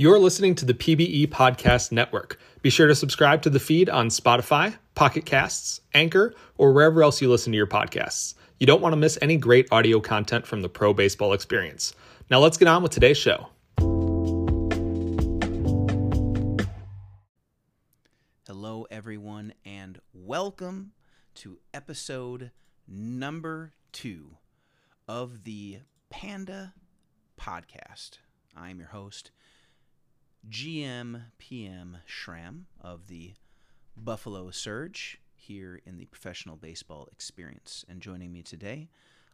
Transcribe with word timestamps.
You're 0.00 0.18
listening 0.18 0.54
to 0.54 0.64
the 0.64 0.72
PBE 0.72 1.26
Podcast 1.26 1.92
Network. 1.92 2.40
Be 2.62 2.70
sure 2.70 2.86
to 2.86 2.94
subscribe 2.94 3.42
to 3.42 3.50
the 3.50 3.60
feed 3.60 3.90
on 3.90 4.08
Spotify, 4.08 4.78
Pocket 4.94 5.26
Casts, 5.26 5.82
Anchor, 5.92 6.32
or 6.56 6.72
wherever 6.72 7.02
else 7.02 7.20
you 7.20 7.28
listen 7.28 7.52
to 7.52 7.58
your 7.58 7.66
podcasts. 7.66 8.32
You 8.58 8.66
don't 8.66 8.80
want 8.80 8.94
to 8.94 8.96
miss 8.96 9.18
any 9.20 9.36
great 9.36 9.68
audio 9.70 10.00
content 10.00 10.46
from 10.46 10.62
the 10.62 10.70
pro 10.70 10.94
baseball 10.94 11.34
experience. 11.34 11.92
Now 12.30 12.38
let's 12.38 12.56
get 12.56 12.66
on 12.66 12.82
with 12.82 12.92
today's 12.92 13.18
show. 13.18 13.48
Hello, 18.46 18.86
everyone, 18.90 19.52
and 19.66 20.00
welcome 20.14 20.92
to 21.34 21.58
episode 21.74 22.52
number 22.88 23.74
two 23.92 24.38
of 25.06 25.44
the 25.44 25.80
Panda 26.08 26.72
Podcast. 27.38 28.12
I'm 28.56 28.78
your 28.78 28.88
host, 28.88 29.30
GM 30.48 31.22
PM 31.38 31.98
Schramm 32.06 32.66
of 32.80 33.08
the 33.08 33.34
Buffalo 33.96 34.50
Surge 34.50 35.20
here 35.34 35.80
in 35.84 35.96
the 35.96 36.06
professional 36.06 36.56
baseball 36.56 37.08
experience. 37.12 37.84
And 37.88 38.00
joining 38.00 38.32
me 38.32 38.42
today 38.42 38.88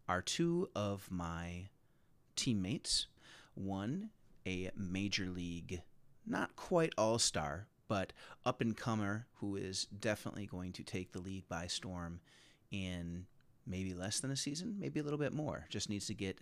are 0.08 0.20
two 0.20 0.68
of 0.74 1.08
my 1.10 1.68
teammates. 2.34 3.06
One, 3.54 4.10
a 4.46 4.70
major 4.76 5.26
league, 5.26 5.82
not 6.26 6.56
quite 6.56 6.92
all 6.98 7.18
star, 7.18 7.68
but 7.88 8.12
up 8.44 8.60
and 8.60 8.76
comer 8.76 9.26
who 9.36 9.56
is 9.56 9.86
definitely 9.86 10.46
going 10.46 10.72
to 10.72 10.82
take 10.82 11.12
the 11.12 11.20
league 11.20 11.48
by 11.48 11.68
storm 11.68 12.20
in 12.70 13.26
maybe 13.66 13.94
less 13.94 14.20
than 14.20 14.30
a 14.30 14.36
season, 14.36 14.76
maybe 14.78 15.00
a 15.00 15.02
little 15.02 15.18
bit 15.18 15.32
more. 15.32 15.66
Just 15.68 15.88
needs 15.88 16.06
to 16.06 16.14
get 16.14 16.40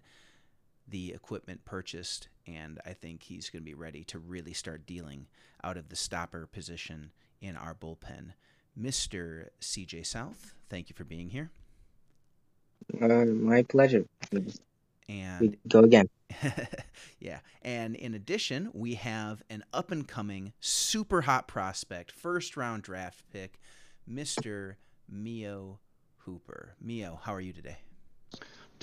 the 0.89 1.13
equipment 1.13 1.65
purchased, 1.65 2.29
and 2.47 2.81
I 2.85 2.93
think 2.93 3.23
he's 3.23 3.51
going 3.51 3.63
to 3.63 3.67
be 3.67 3.75
ready 3.75 4.05
to 4.05 4.19
really 4.19 4.53
start 4.53 4.87
dealing 4.87 5.27
out 5.63 5.77
of 5.77 5.89
the 5.89 5.97
stopper 5.97 6.47
position 6.47 7.11
in 7.41 7.57
our 7.57 7.75
bullpen. 7.75 8.33
Mr. 8.79 9.49
CJ 9.61 10.05
South, 10.07 10.55
thank 10.69 10.89
you 10.91 10.95
for 10.95 11.05
being 11.05 11.31
here. 11.31 11.51
Uh, 13.01 13.25
my 13.25 13.63
pleasure. 13.63 14.05
And 15.09 15.41
We 15.41 15.59
go 15.69 15.81
again. 15.81 16.09
yeah. 17.21 17.41
And 17.63 17.95
in 17.95 18.15
addition, 18.15 18.71
we 18.73 18.95
have 18.95 19.43
an 19.51 19.65
up 19.73 19.91
and 19.91 20.07
coming, 20.07 20.53
super 20.61 21.23
hot 21.23 21.47
prospect, 21.47 22.11
first 22.11 22.57
round 22.57 22.83
draft 22.83 23.23
pick, 23.33 23.61
Mr. 24.11 24.77
Mio 25.09 25.79
Hooper. 26.19 26.75
Mio, 26.81 27.21
how 27.23 27.35
are 27.35 27.41
you 27.41 27.53
today? 27.53 27.79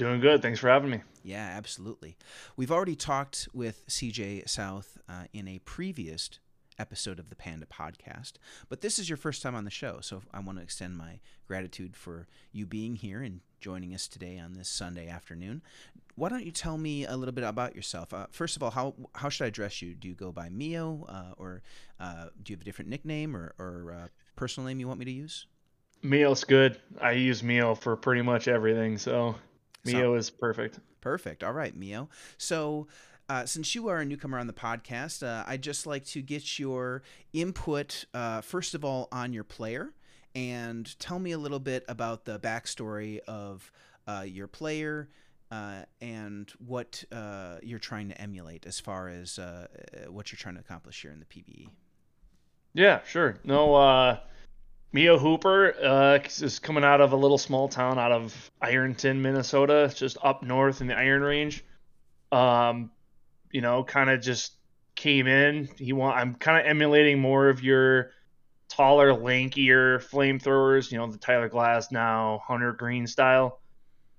Doing 0.02 0.20
good. 0.20 0.42
Thanks 0.42 0.60
for 0.60 0.68
having 0.68 0.90
me. 0.90 1.02
Yeah, 1.24 1.48
absolutely. 1.56 2.18
We've 2.58 2.72
already 2.72 2.96
talked 2.96 3.48
with 3.54 3.86
CJ 3.88 4.50
South 4.50 4.98
uh, 5.08 5.26
in 5.32 5.48
a 5.48 5.60
previous 5.60 6.40
episode 6.80 7.20
of 7.20 7.30
the 7.30 7.36
Panda 7.36 7.68
podcast, 7.68 8.34
but 8.68 8.82
this 8.82 8.98
is 8.98 9.12
your 9.12 9.18
first 9.18 9.44
time 9.44 9.54
on 9.54 9.64
the 9.64 9.70
show, 9.70 10.00
so 10.02 10.24
I 10.34 10.40
want 10.40 10.58
to 10.58 10.64
extend 10.64 10.98
my 10.98 11.20
gratitude 11.48 11.96
for 11.96 12.26
you 12.52 12.66
being 12.66 12.96
here 12.96 13.22
and 13.22 13.42
joining 13.60 13.94
us 13.94 14.08
today 14.08 14.40
on 14.40 14.54
this 14.54 14.70
Sunday 14.70 15.08
afternoon. 15.08 15.62
Why 16.16 16.30
don't 16.30 16.48
you 16.48 16.52
tell 16.52 16.80
me 16.80 17.06
a 17.06 17.16
little 17.16 17.32
bit 17.32 17.44
about 17.44 17.76
yourself? 17.76 18.12
Uh, 18.12 18.26
first 18.32 18.56
of 18.56 18.64
all, 18.64 18.72
how 18.72 18.96
how 19.14 19.30
should 19.30 19.44
I 19.44 19.50
address 19.50 19.84
you? 19.84 19.94
Do 19.94 20.08
you 20.08 20.16
go 20.16 20.32
by 20.32 20.50
Mio, 20.50 21.06
uh, 21.10 21.36
or 21.38 21.62
uh, 22.00 22.30
do 22.42 22.54
you 22.54 22.56
have 22.56 22.62
a 22.62 22.66
different 22.66 22.90
nickname 22.90 23.38
or, 23.38 23.54
or 23.60 23.94
uh, 23.94 24.08
personal 24.36 24.68
name 24.68 24.80
you 24.80 24.88
want 24.88 24.98
me 24.98 25.06
to 25.06 25.12
use? 25.12 25.46
Mio's 26.02 26.44
good. 26.44 26.82
I 27.00 27.12
use 27.12 27.44
Mio 27.44 27.76
for 27.76 27.96
pretty 27.96 28.24
much 28.24 28.48
everything, 28.48 28.98
so 28.98 29.36
Mio 29.86 30.14
is 30.16 30.30
perfect. 30.30 30.80
Perfect. 31.02 31.44
All 31.44 31.54
right, 31.54 31.76
Mio. 31.76 32.10
So, 32.38 32.88
uh, 33.30 33.46
since 33.46 33.74
you 33.76 33.88
are 33.88 34.00
a 34.00 34.06
newcomer 34.06 34.38
on 34.40 34.48
the 34.48 34.54
podcast, 34.54 35.26
uh, 35.26 35.44
I'd 35.48 35.62
just 35.62 35.88
like 35.88 36.06
to 36.08 36.22
get 36.22 36.60
your 36.60 37.02
input, 37.34 38.06
uh, 38.14 38.42
first 38.42 38.76
of 38.76 38.84
all, 38.84 39.08
on 39.12 39.34
your 39.34 39.44
player, 39.44 39.94
and 40.36 40.98
tell 41.00 41.18
me 41.20 41.32
a 41.32 41.38
little 41.38 41.60
bit 41.60 41.86
about 41.88 42.26
the 42.26 42.40
backstory 42.40 43.20
of 43.28 43.72
uh, 44.08 44.24
your 44.26 44.48
player 44.48 45.10
uh, 45.52 45.84
and 46.00 46.52
what 46.66 47.04
uh, 47.12 47.58
you're 47.62 47.80
trying 47.80 48.10
to 48.10 48.22
emulate 48.22 48.66
as 48.66 48.80
far 48.80 49.10
as 49.10 49.38
uh, 49.38 49.68
uh, 50.06 50.12
what 50.12 50.32
you're 50.32 50.38
trying 50.38 50.56
to 50.56 50.62
accomplish 50.62 51.02
here 51.02 51.12
in 51.12 51.20
the. 51.20 51.26
PBE. 51.26 51.70
Yeah, 52.74 53.02
sure. 53.06 53.38
No, 53.44 54.20
Mio 54.94 55.18
Hooper 55.18 55.74
uh, 55.82 56.20
is 56.26 56.60
coming 56.60 56.84
out 56.84 57.00
of 57.00 57.14
a 57.14 57.16
little 57.16 57.38
small 57.38 57.70
town 57.70 57.98
out 57.98 58.12
of 58.12 58.52
Ironton, 58.62 59.22
Minnesota. 59.22 59.92
Just 59.96 60.18
up 60.22 60.44
north 60.44 60.82
in 60.82 60.88
the 60.88 60.98
Iron 60.98 61.22
Range. 61.22 61.64
Um, 62.32 62.92
you 63.52 63.62
know, 63.62 63.84
kind 63.84 64.10
of 64.10 64.22
just 64.22 64.54
came 64.96 65.28
in. 65.28 65.70
He 65.78 65.94
want. 65.94 66.18
I'm 66.18 66.36
kind 66.36 66.60
of 66.60 66.70
emulating 66.70 67.20
more 67.20 67.48
of 67.48 67.64
your 67.64 68.12
taller, 68.68 69.14
lankier 69.14 70.00
flamethrowers. 70.00 70.92
You 70.92 70.98
know, 70.98 71.10
the 71.10 71.18
Tyler 71.18 71.50
Glasnow, 71.50 72.42
Hunter 72.42 72.74
Greene 72.74 73.08
style. 73.08 73.60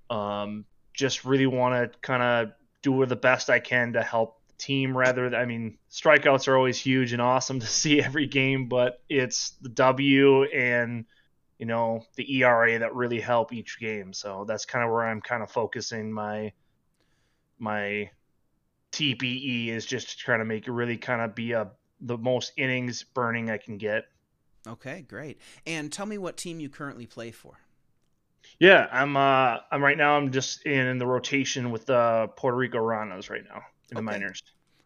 Um, 0.09 0.65
just 0.93 1.23
really 1.23 1.47
want 1.47 1.93
to 1.93 1.99
kind 1.99 2.23
of 2.23 2.53
do 2.81 3.05
the 3.05 3.15
best 3.15 3.49
I 3.49 3.59
can 3.59 3.93
to 3.93 4.01
help 4.01 4.39
team. 4.57 4.97
Rather, 4.97 5.29
than, 5.29 5.39
I 5.39 5.45
mean, 5.45 5.77
strikeouts 5.91 6.47
are 6.47 6.55
always 6.55 6.77
huge 6.77 7.13
and 7.13 7.21
awesome 7.21 7.59
to 7.61 7.67
see 7.67 8.01
every 8.01 8.27
game, 8.27 8.67
but 8.67 9.01
it's 9.09 9.51
the 9.61 9.69
W 9.69 10.43
and 10.43 11.05
you 11.59 11.65
know 11.65 12.03
the 12.15 12.41
ERA 12.41 12.79
that 12.79 12.95
really 12.95 13.19
help 13.19 13.53
each 13.53 13.79
game. 13.79 14.13
So 14.13 14.45
that's 14.47 14.65
kind 14.65 14.83
of 14.83 14.91
where 14.91 15.03
I'm 15.03 15.21
kind 15.21 15.43
of 15.43 15.51
focusing 15.51 16.11
my 16.11 16.51
my 17.59 18.09
TPE 18.91 19.69
is 19.69 19.85
just 19.85 20.19
trying 20.19 20.39
to 20.39 20.45
make 20.45 20.67
it 20.67 20.71
really 20.71 20.97
kind 20.97 21.21
of 21.21 21.35
be 21.35 21.53
a 21.53 21.71
the 22.01 22.17
most 22.17 22.51
innings 22.57 23.03
burning 23.03 23.49
I 23.49 23.57
can 23.57 23.77
get. 23.77 24.05
Okay, 24.67 25.05
great. 25.07 25.39
And 25.65 25.91
tell 25.91 26.05
me 26.05 26.17
what 26.17 26.37
team 26.37 26.59
you 26.59 26.69
currently 26.69 27.05
play 27.05 27.31
for. 27.31 27.59
Yeah, 28.59 28.87
I'm 28.91 29.15
uh 29.15 29.57
I'm 29.71 29.81
right 29.81 29.97
now 29.97 30.17
I'm 30.17 30.31
just 30.31 30.65
in 30.65 30.97
the 30.97 31.07
rotation 31.07 31.71
with 31.71 31.85
the 31.85 32.29
Puerto 32.35 32.57
Rico 32.57 32.79
Ranas 32.79 33.29
right 33.29 33.43
now 33.47 33.61
in 33.93 33.97
the 33.97 34.03
Okay. 34.03 34.13
minors. 34.13 34.43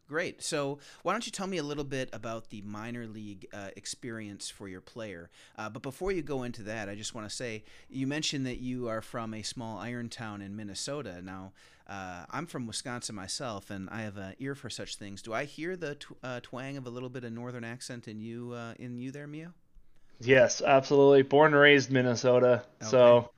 Great. 0.08 0.42
So, 0.44 0.80
why 1.04 1.14
don't 1.14 1.26
you 1.26 1.34
tell 1.34 1.48
me 1.48 1.58
a 1.58 1.64
little 1.64 1.84
bit 1.84 2.10
about 2.14 2.50
the 2.50 2.62
minor 2.62 3.08
league 3.08 3.48
uh, 3.54 3.70
experience 3.76 4.50
for 4.50 4.70
your 4.70 4.82
player? 4.82 5.30
Uh, 5.58 5.70
but 5.70 5.82
before 5.82 6.14
you 6.14 6.22
go 6.22 6.44
into 6.44 6.64
that, 6.64 6.90
I 6.90 6.96
just 6.96 7.16
want 7.16 7.30
to 7.30 7.36
say 7.36 7.66
you 7.90 8.08
mentioned 8.08 8.46
that 8.46 8.60
you 8.60 8.88
are 8.88 9.02
from 9.02 9.34
a 9.34 9.44
small 9.44 9.80
iron 9.80 10.10
town 10.10 10.42
in 10.42 10.56
Minnesota. 10.56 11.22
Now, 11.22 11.54
uh, 11.88 12.26
I'm 12.32 12.48
from 12.48 12.68
Wisconsin 12.68 13.16
myself, 13.16 13.70
and 13.70 13.90
I 13.90 14.04
have 14.04 14.18
an 14.18 14.36
ear 14.40 14.56
for 14.56 14.70
such 14.70 14.96
things. 14.98 15.22
Do 15.22 15.34
I 15.34 15.46
hear 15.46 15.76
the 15.76 15.96
tw- 15.96 16.18
uh, 16.24 16.40
twang 16.42 16.78
of 16.78 16.88
a 16.88 16.90
little 16.90 17.10
bit 17.10 17.26
of 17.26 17.34
northern 17.34 17.66
accent 17.66 18.08
in 18.08 18.22
you, 18.22 18.54
uh, 18.54 18.76
in 18.80 18.98
you 19.00 19.12
there, 19.12 19.28
Mio? 19.28 19.54
Yes, 20.20 20.62
absolutely. 20.62 21.24
Born 21.24 21.54
and 21.54 21.62
raised 21.62 21.92
Minnesota. 21.92 22.64
Okay. 22.82 23.18
So 23.20 23.30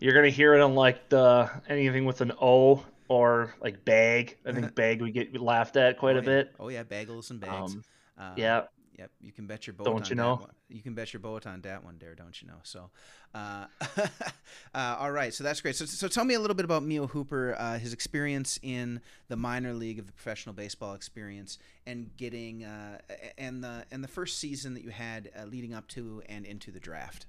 you're 0.00 0.14
gonna 0.14 0.30
hear 0.30 0.54
it 0.54 0.60
on 0.60 0.74
like 0.74 1.08
the 1.10 1.50
anything 1.68 2.04
with 2.06 2.20
an 2.22 2.32
O 2.40 2.84
or 3.12 3.54
like 3.60 3.84
bag. 3.84 4.38
I 4.46 4.52
think 4.52 4.74
bag 4.82 5.02
we 5.02 5.10
get 5.10 5.38
laughed 5.38 5.76
at 5.76 5.98
quite 5.98 6.16
oh, 6.16 6.20
a 6.20 6.22
yeah. 6.22 6.26
bit. 6.26 6.54
Oh 6.58 6.68
yeah, 6.68 6.82
bagels 6.82 7.30
and 7.30 7.40
bags. 7.40 7.74
Um, 7.74 7.84
Uh, 8.18 8.32
yeah. 8.36 8.62
Yep, 8.98 9.10
you 9.22 9.32
can 9.32 9.46
bet 9.46 9.66
your 9.66 9.72
boat 9.74 9.84
Don't 9.84 9.94
on 9.96 10.02
you 10.02 10.08
that 10.10 10.14
know? 10.16 10.34
one. 10.36 10.50
You 10.68 10.82
can 10.82 10.94
bet 10.94 11.14
your 11.14 11.20
boat 11.20 11.46
on 11.46 11.62
that 11.62 11.82
one 11.82 11.96
there, 11.98 12.14
don't 12.14 12.40
you 12.40 12.46
know? 12.46 12.58
So, 12.62 12.90
uh, 13.34 13.64
uh, 14.74 14.96
all 14.98 15.10
right, 15.10 15.32
so 15.32 15.42
that's 15.42 15.62
great. 15.62 15.76
So, 15.76 15.86
so 15.86 16.08
tell 16.08 16.26
me 16.26 16.34
a 16.34 16.40
little 16.40 16.54
bit 16.54 16.66
about 16.66 16.82
Mio 16.82 17.06
Hooper, 17.06 17.56
uh, 17.58 17.78
his 17.78 17.94
experience 17.94 18.60
in 18.62 19.00
the 19.28 19.36
minor 19.36 19.72
league 19.72 19.98
of 19.98 20.06
the 20.06 20.12
professional 20.12 20.54
baseball 20.54 20.92
experience, 20.94 21.58
and 21.86 22.14
getting 22.18 22.64
uh, 22.64 22.98
and 23.38 23.64
the 23.64 23.86
and 23.90 24.04
the 24.04 24.08
first 24.08 24.38
season 24.38 24.74
that 24.74 24.84
you 24.84 24.90
had 24.90 25.30
uh, 25.36 25.46
leading 25.46 25.72
up 25.72 25.88
to 25.88 26.22
and 26.28 26.44
into 26.44 26.70
the 26.70 26.80
draft. 26.80 27.24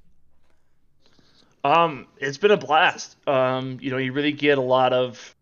Um, 1.64 2.08
it's 2.18 2.38
been 2.38 2.52
a 2.52 2.58
blast. 2.58 3.16
Um, 3.26 3.78
you 3.82 3.90
know, 3.90 3.98
you 3.98 4.12
really 4.12 4.34
get 4.34 4.58
a 4.58 4.62
lot 4.62 4.94
of. 4.94 5.36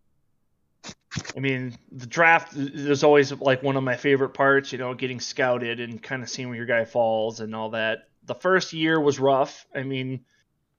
I 1.36 1.40
mean, 1.40 1.76
the 1.92 2.08
draft 2.08 2.56
is 2.56 3.04
always 3.04 3.32
like 3.34 3.64
one 3.64 3.76
of 3.76 3.84
my 3.84 3.98
favorite 3.98 4.34
parts. 4.34 4.72
You 4.72 4.78
know, 4.78 4.94
getting 4.94 5.20
scouted 5.20 5.80
and 5.80 6.02
kind 6.02 6.24
of 6.24 6.30
seeing 6.30 6.48
where 6.48 6.58
your 6.58 6.66
guy 6.66 6.86
falls 6.86 7.40
and 7.40 7.56
all 7.56 7.72
that. 7.72 8.08
The 8.26 8.36
first 8.36 8.74
year 8.74 9.00
was 9.00 9.20
rough. 9.20 9.66
I 9.76 9.84
mean, 9.84 10.22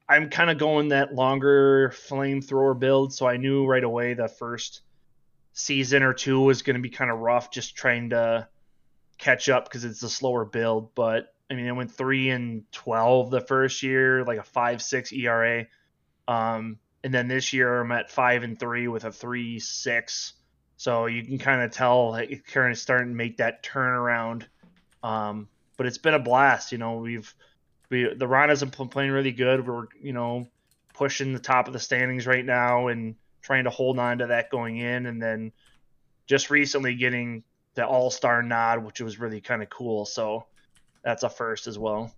I'm 0.08 0.30
kind 0.30 0.50
of 0.50 0.58
going 0.58 0.88
that 0.88 1.14
longer 1.14 1.90
flamethrower 2.08 2.78
build, 2.78 3.14
so 3.14 3.26
I 3.26 3.36
knew 3.36 3.66
right 3.66 3.84
away 3.84 4.14
the 4.14 4.28
first 4.28 4.82
season 5.52 6.02
or 6.02 6.14
two 6.14 6.40
was 6.40 6.62
going 6.62 6.76
to 6.76 6.82
be 6.82 6.90
kind 6.90 7.10
of 7.10 7.18
rough, 7.18 7.50
just 7.50 7.76
trying 7.76 8.10
to 8.10 8.48
catch 9.18 9.48
up 9.48 9.64
because 9.64 9.84
it's 9.84 10.02
a 10.02 10.08
slower 10.08 10.44
build. 10.44 10.94
But 10.94 11.34
I 11.50 11.54
mean, 11.54 11.68
I 11.68 11.72
went 11.72 11.92
three 11.92 12.30
and 12.30 12.64
twelve 12.72 13.30
the 13.30 13.40
first 13.40 13.82
year, 13.82 14.24
like 14.24 14.38
a 14.38 14.42
five 14.42 14.82
six 14.82 15.12
ERA. 15.12 15.66
Um, 16.26 16.78
and 17.04 17.12
then 17.12 17.28
this 17.28 17.52
year 17.52 17.80
I'm 17.80 17.92
at 17.92 18.10
five 18.10 18.42
and 18.42 18.58
three 18.58 18.88
with 18.88 19.04
a 19.04 19.12
three 19.12 19.58
six. 19.58 20.34
So 20.76 21.06
you 21.06 21.24
can 21.24 21.38
kind 21.38 21.62
of 21.62 21.70
tell 21.70 22.10
like, 22.10 22.44
kind 22.46 22.72
of 22.72 22.78
starting 22.78 23.08
to 23.08 23.14
make 23.14 23.36
that 23.36 23.62
turnaround. 23.62 24.44
Um, 25.02 25.48
but 25.76 25.86
it's 25.86 25.98
been 25.98 26.14
a 26.14 26.18
blast. 26.18 26.72
You 26.72 26.78
know, 26.78 26.96
we've 26.96 27.32
we 27.90 28.04
the 28.14 28.26
Ranas 28.26 28.60
have 28.60 28.76
been 28.76 28.88
playing 28.88 29.10
really 29.10 29.32
good. 29.32 29.66
We're 29.66 29.86
you 30.00 30.12
know 30.12 30.48
pushing 30.94 31.32
the 31.32 31.40
top 31.40 31.66
of 31.66 31.72
the 31.72 31.78
standings 31.78 32.26
right 32.26 32.44
now 32.44 32.88
and 32.88 33.14
trying 33.40 33.64
to 33.64 33.70
hold 33.70 33.98
on 33.98 34.18
to 34.18 34.28
that 34.28 34.50
going 34.50 34.78
in, 34.78 35.06
and 35.06 35.20
then 35.20 35.52
just 36.26 36.50
recently 36.50 36.94
getting 36.94 37.42
the 37.74 37.86
All 37.86 38.10
Star 38.10 38.42
nod, 38.42 38.84
which 38.84 39.00
was 39.00 39.18
really 39.18 39.40
kind 39.40 39.62
of 39.62 39.70
cool. 39.70 40.04
So 40.04 40.46
that's 41.02 41.22
a 41.22 41.30
first 41.30 41.66
as 41.66 41.78
well. 41.78 42.12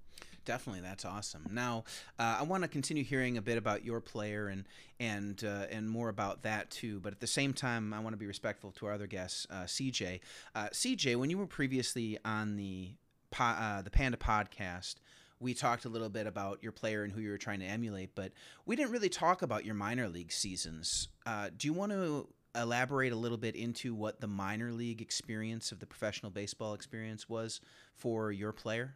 Definitely, 0.45 0.83
that's 0.83 1.05
awesome. 1.05 1.47
Now, 1.51 1.85
uh, 2.19 2.37
I 2.41 2.43
want 2.43 2.63
to 2.65 2.69
continue 2.69 3.03
hearing 3.03 3.39
a 3.39 3.43
bit 3.43 3.57
about 3.57 3.85
your 3.85 4.01
player 4.01 4.49
and 4.49 4.65
and 5.01 5.43
uh, 5.43 5.67
and 5.71 5.89
more 5.89 6.09
about 6.09 6.43
that 6.43 6.71
too. 6.71 7.01
But 7.01 7.13
at 7.13 7.21
the 7.21 7.27
same 7.27 7.53
time, 7.53 7.95
I 7.95 8.01
want 8.01 8.13
to 8.13 8.19
be 8.19 8.27
respectful 8.27 8.73
to 8.73 8.87
our 8.87 8.93
other 8.93 9.07
guests, 9.07 9.47
uh, 9.51 9.65
CJ. 9.65 10.21
Uh, 10.55 10.69
CJ, 10.73 11.17
when 11.17 11.31
you 11.31 11.39
were 11.39 11.47
previously 11.47 12.19
on 12.25 12.57
the 12.57 12.93
uh, 13.39 13.83
the 13.83 13.91
Panda 13.91 14.19
podcast, 14.19 14.97
we 15.41 15.55
talked 15.55 15.85
a 15.85 15.89
little 15.89 16.09
bit 16.09 16.27
about 16.27 16.63
your 16.63 16.73
player 16.73 17.05
and 17.05 17.13
who 17.13 17.21
you 17.21 17.31
were 17.31 17.39
trying 17.39 17.61
to 17.61 17.67
emulate, 17.67 18.15
but 18.15 18.33
we 18.67 18.77
didn't 18.77 18.93
really 18.93 19.09
talk 19.09 19.43
about 19.43 19.65
your 19.65 19.75
minor 19.75 20.09
league 20.09 20.33
seasons. 20.33 21.09
Uh, 21.27 21.51
do 21.57 21.67
you 21.67 21.73
want 21.73 21.93
to 21.93 22.29
elaborate 22.55 23.13
a 23.13 23.17
little 23.17 23.39
bit 23.39 23.57
into 23.57 23.95
what 23.95 24.21
the 24.21 24.27
minor 24.27 24.73
league 24.73 25.03
experience 25.03 25.73
of 25.73 25.81
the 25.81 25.87
professional 25.87 26.31
baseball 26.31 26.75
experience 26.75 27.29
was 27.29 27.61
for 27.95 28.31
your 28.31 28.53
player? 28.53 28.95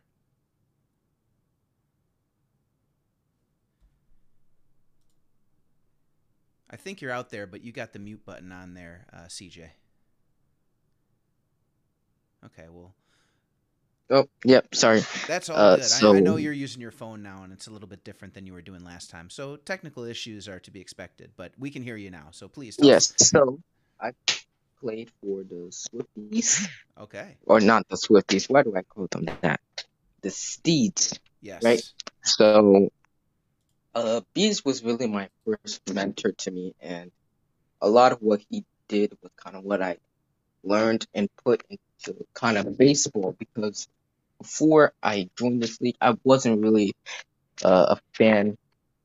I 6.71 6.77
think 6.77 7.01
you're 7.01 7.13
out 7.13 7.31
there, 7.31 7.47
but 7.47 7.63
you 7.63 7.73
got 7.73 7.93
the 7.93 7.99
mute 7.99 8.25
button 8.25 8.53
on 8.53 8.75
there, 8.75 9.07
uh, 9.13 9.27
CJ. 9.29 9.69
Okay, 12.45 12.67
well. 12.71 12.95
Oh, 14.11 14.27
yep. 14.45 14.75
Sorry. 14.75 15.03
That's 15.27 15.51
all 15.51 15.57
uh, 15.57 15.77
good. 15.77 15.85
So... 15.85 16.15
I, 16.15 16.17
I, 16.17 16.21
know 16.21 16.37
you're 16.37 16.53
using 16.53 16.81
your 16.81 16.91
phone 16.91 17.23
now, 17.23 17.43
and 17.43 17.53
it's 17.53 17.67
a 17.67 17.71
little 17.71 17.89
bit 17.89 18.05
different 18.05 18.35
than 18.35 18.47
you 18.47 18.53
were 18.53 18.63
doing 18.63 18.85
last 18.85 19.11
time. 19.11 19.29
So 19.29 19.57
technical 19.57 20.05
issues 20.05 20.49
are 20.49 20.61
to 20.61 20.71
be 20.71 20.81
expected, 20.81 21.33
but 21.37 21.53
we 21.59 21.71
can 21.71 21.83
hear 21.83 21.97
you 21.97 22.11
now. 22.11 22.29
So 22.31 22.49
please. 22.49 22.77
yes. 22.81 23.13
Us. 23.21 23.29
So 23.29 23.61
I 24.01 24.13
played 24.81 25.11
for 25.21 25.43
the 25.43 25.71
Swifties. 25.71 26.69
Okay. 26.99 27.37
Or 27.45 27.61
not 27.61 27.87
the 27.89 27.97
Swifties. 27.97 28.49
Why 28.49 28.63
do 28.63 28.75
I 28.77 28.83
call 28.83 29.09
them 29.11 29.29
that? 29.43 29.61
The 30.23 30.31
Steeds. 30.31 31.19
Yes. 31.43 31.63
Right. 31.63 31.83
So 32.23 32.91
uh, 33.99 34.21
Bees 34.35 34.65
was 34.65 34.83
really 34.83 35.07
my 35.07 35.29
first 35.45 35.93
mentor 35.93 36.33
to 36.33 36.51
me, 36.51 36.75
and 36.81 37.11
a 37.81 37.89
lot 37.89 38.13
of 38.13 38.19
what 38.21 38.41
he 38.49 38.65
did 38.89 39.17
was 39.23 39.33
kind 39.37 39.57
of 39.57 39.65
what 39.65 39.83
I 39.83 39.99
learned 40.65 41.07
and 41.15 41.29
put 41.45 41.65
into 41.69 42.27
kind 42.35 42.59
of 42.59 42.77
baseball 42.79 43.35
because 43.39 43.89
before 44.41 44.93
I 45.03 45.29
joined 45.37 45.63
this 45.63 45.81
league, 45.81 45.97
I 46.01 46.17
wasn't 46.25 46.61
really 46.61 46.95
uh, 47.65 47.97
a 47.97 47.99
fan. 48.17 48.57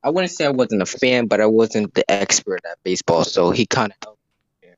I 0.04 0.10
wouldn't 0.10 0.32
say 0.32 0.46
I 0.46 0.52
wasn't 0.52 0.82
a 0.82 0.86
fan, 0.86 1.28
but 1.28 1.42
I 1.42 1.46
wasn't 1.48 1.94
the 1.94 2.10
expert 2.10 2.62
at 2.70 2.78
baseball, 2.84 3.24
so 3.24 3.52
he 3.52 3.66
kind 3.66 3.92
of 3.92 3.98
helped 4.04 4.20
me 4.22 4.70
there. 4.70 4.78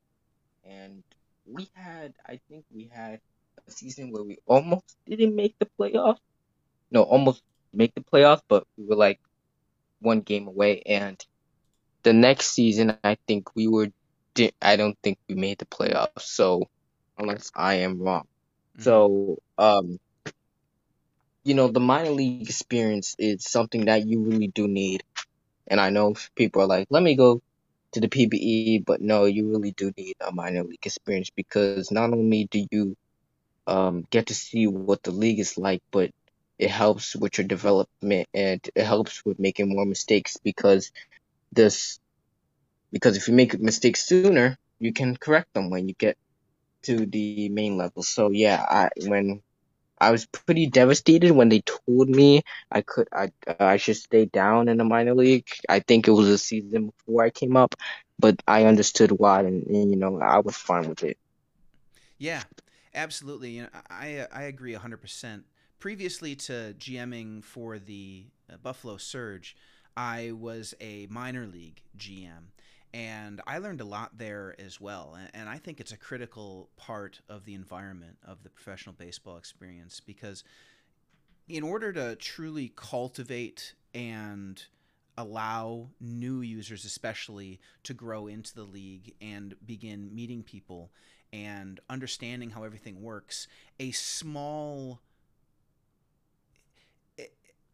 And 0.64 1.02
we 1.46 1.68
had, 1.74 2.14
I 2.24 2.40
think 2.48 2.64
we 2.74 2.90
had 2.92 3.20
a 3.66 3.70
season 3.70 4.12
where 4.12 4.22
we 4.22 4.38
almost 4.46 4.96
didn't 5.06 5.34
make 5.34 5.58
the 5.58 5.68
playoffs. 5.78 6.20
No, 6.90 7.02
almost 7.02 7.42
make 7.74 7.94
the 7.94 8.00
playoffs, 8.00 8.42
but 8.48 8.66
we 8.78 8.86
were 8.86 8.96
like 8.96 9.20
one 10.06 10.20
game 10.20 10.48
away. 10.48 10.82
And 10.86 11.22
the 12.02 12.12
next 12.14 12.52
season, 12.52 12.96
I 13.04 13.18
think 13.26 13.54
we 13.54 13.68
were. 13.68 13.88
I 14.60 14.76
don't 14.76 14.98
think 15.02 15.18
we 15.28 15.34
made 15.34 15.58
the 15.58 15.66
playoffs. 15.66 16.22
So 16.22 16.68
unless 17.18 17.50
I 17.54 17.74
am 17.86 17.98
wrong, 17.98 18.26
mm-hmm. 18.76 18.82
so 18.82 19.38
um, 19.58 19.98
you 21.46 21.54
know, 21.54 21.68
the 21.68 21.80
minor 21.80 22.10
league 22.10 22.42
experience 22.42 23.14
is 23.18 23.44
something 23.44 23.84
that 23.84 24.06
you 24.06 24.20
really 24.20 24.48
do 24.48 24.66
need. 24.66 25.04
And 25.68 25.80
I 25.80 25.90
know 25.90 26.14
people 26.34 26.62
are 26.62 26.66
like, 26.66 26.88
let 26.90 27.04
me 27.04 27.14
go 27.14 27.40
to 27.92 28.00
the 28.00 28.08
PBE, 28.08 28.84
but 28.84 29.00
no, 29.00 29.26
you 29.26 29.48
really 29.48 29.70
do 29.70 29.92
need 29.96 30.16
a 30.20 30.32
minor 30.32 30.64
league 30.64 30.84
experience 30.84 31.30
because 31.30 31.92
not 31.92 32.12
only 32.12 32.48
do 32.50 32.66
you 32.70 32.96
um, 33.68 34.04
get 34.10 34.26
to 34.26 34.34
see 34.34 34.66
what 34.66 35.04
the 35.04 35.12
league 35.12 35.38
is 35.38 35.56
like, 35.56 35.82
but 35.92 36.10
it 36.58 36.70
helps 36.70 37.16
with 37.16 37.38
your 37.38 37.46
development 37.46 38.28
and 38.34 38.60
it 38.74 38.84
helps 38.84 39.24
with 39.24 39.38
making 39.38 39.68
more 39.74 39.86
mistakes 39.86 40.36
because 40.44 40.90
this 41.52 41.98
because 42.92 43.16
if 43.16 43.28
you 43.28 43.34
make 43.34 43.58
mistakes 43.60 44.06
sooner 44.06 44.56
you 44.80 44.92
can 44.92 45.16
correct 45.16 45.52
them 45.54 45.70
when 45.70 45.88
you 45.88 45.94
get 45.98 46.16
to 46.84 47.06
the 47.06 47.48
main 47.50 47.76
level. 47.78 48.02
So 48.02 48.30
yeah 48.30 48.64
i 48.68 48.90
when 49.08 49.42
i 50.00 50.10
was 50.12 50.26
pretty 50.26 50.66
devastated 50.68 51.32
when 51.32 51.48
they 51.50 51.62
told 51.62 52.08
me 52.10 52.42
i 52.72 52.82
could 52.82 53.08
i 53.12 53.30
i 53.58 53.76
should 53.78 53.96
stay 53.96 54.26
down 54.26 54.68
in 54.68 54.78
the 54.78 54.84
minor 54.84 55.14
league. 55.14 55.48
I 55.68 55.80
think 55.80 56.08
it 56.08 56.12
was 56.12 56.28
a 56.28 56.38
season 56.38 56.86
before 56.92 57.24
i 57.24 57.30
came 57.30 57.56
up 57.56 57.74
but 58.18 58.36
i 58.46 58.64
understood 58.64 59.12
why 59.12 59.40
and, 59.42 59.66
and 59.66 59.90
you 59.90 59.96
know 59.96 60.20
i 60.20 60.38
was 60.40 60.56
fine 60.56 60.88
with 60.88 61.04
it. 61.04 61.18
Yeah 62.18 62.42
absolutely. 62.94 63.50
You 63.50 63.62
know, 63.64 63.68
i 63.90 64.26
i 64.32 64.42
agree 64.44 64.72
100% 64.72 65.44
previously 65.78 66.34
to 66.34 66.74
GMing 66.78 67.44
for 67.44 67.78
the 67.78 68.26
uh, 68.52 68.56
Buffalo 68.56 68.96
Surge, 68.96 69.56
I 69.96 70.32
was 70.32 70.74
a 70.80 71.06
minor 71.10 71.46
league 71.46 71.82
GM. 71.96 72.50
And 72.94 73.42
I 73.46 73.58
learned 73.58 73.80
a 73.80 73.84
lot 73.84 74.16
there 74.16 74.54
as 74.58 74.80
well. 74.80 75.18
And 75.34 75.48
I 75.48 75.58
think 75.58 75.80
it's 75.80 75.92
a 75.92 75.98
critical 75.98 76.70
part 76.76 77.20
of 77.28 77.44
the 77.44 77.54
environment 77.54 78.16
of 78.24 78.42
the 78.42 78.48
professional 78.48 78.94
baseball 78.94 79.36
experience 79.36 80.00
because, 80.00 80.44
in 81.46 81.62
order 81.62 81.92
to 81.92 82.16
truly 82.16 82.72
cultivate 82.74 83.74
and 83.94 84.62
allow 85.18 85.88
new 86.00 86.40
users, 86.40 86.84
especially, 86.84 87.60
to 87.82 87.92
grow 87.92 88.28
into 88.28 88.54
the 88.54 88.64
league 88.64 89.14
and 89.20 89.54
begin 89.66 90.14
meeting 90.14 90.42
people 90.42 90.90
and 91.32 91.80
understanding 91.90 92.50
how 92.50 92.64
everything 92.64 93.02
works, 93.02 93.46
a 93.78 93.90
small 93.90 95.00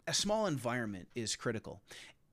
a 0.07 0.15
small 0.15 0.47
environment 0.47 1.09
is 1.15 1.37
critical 1.37 1.81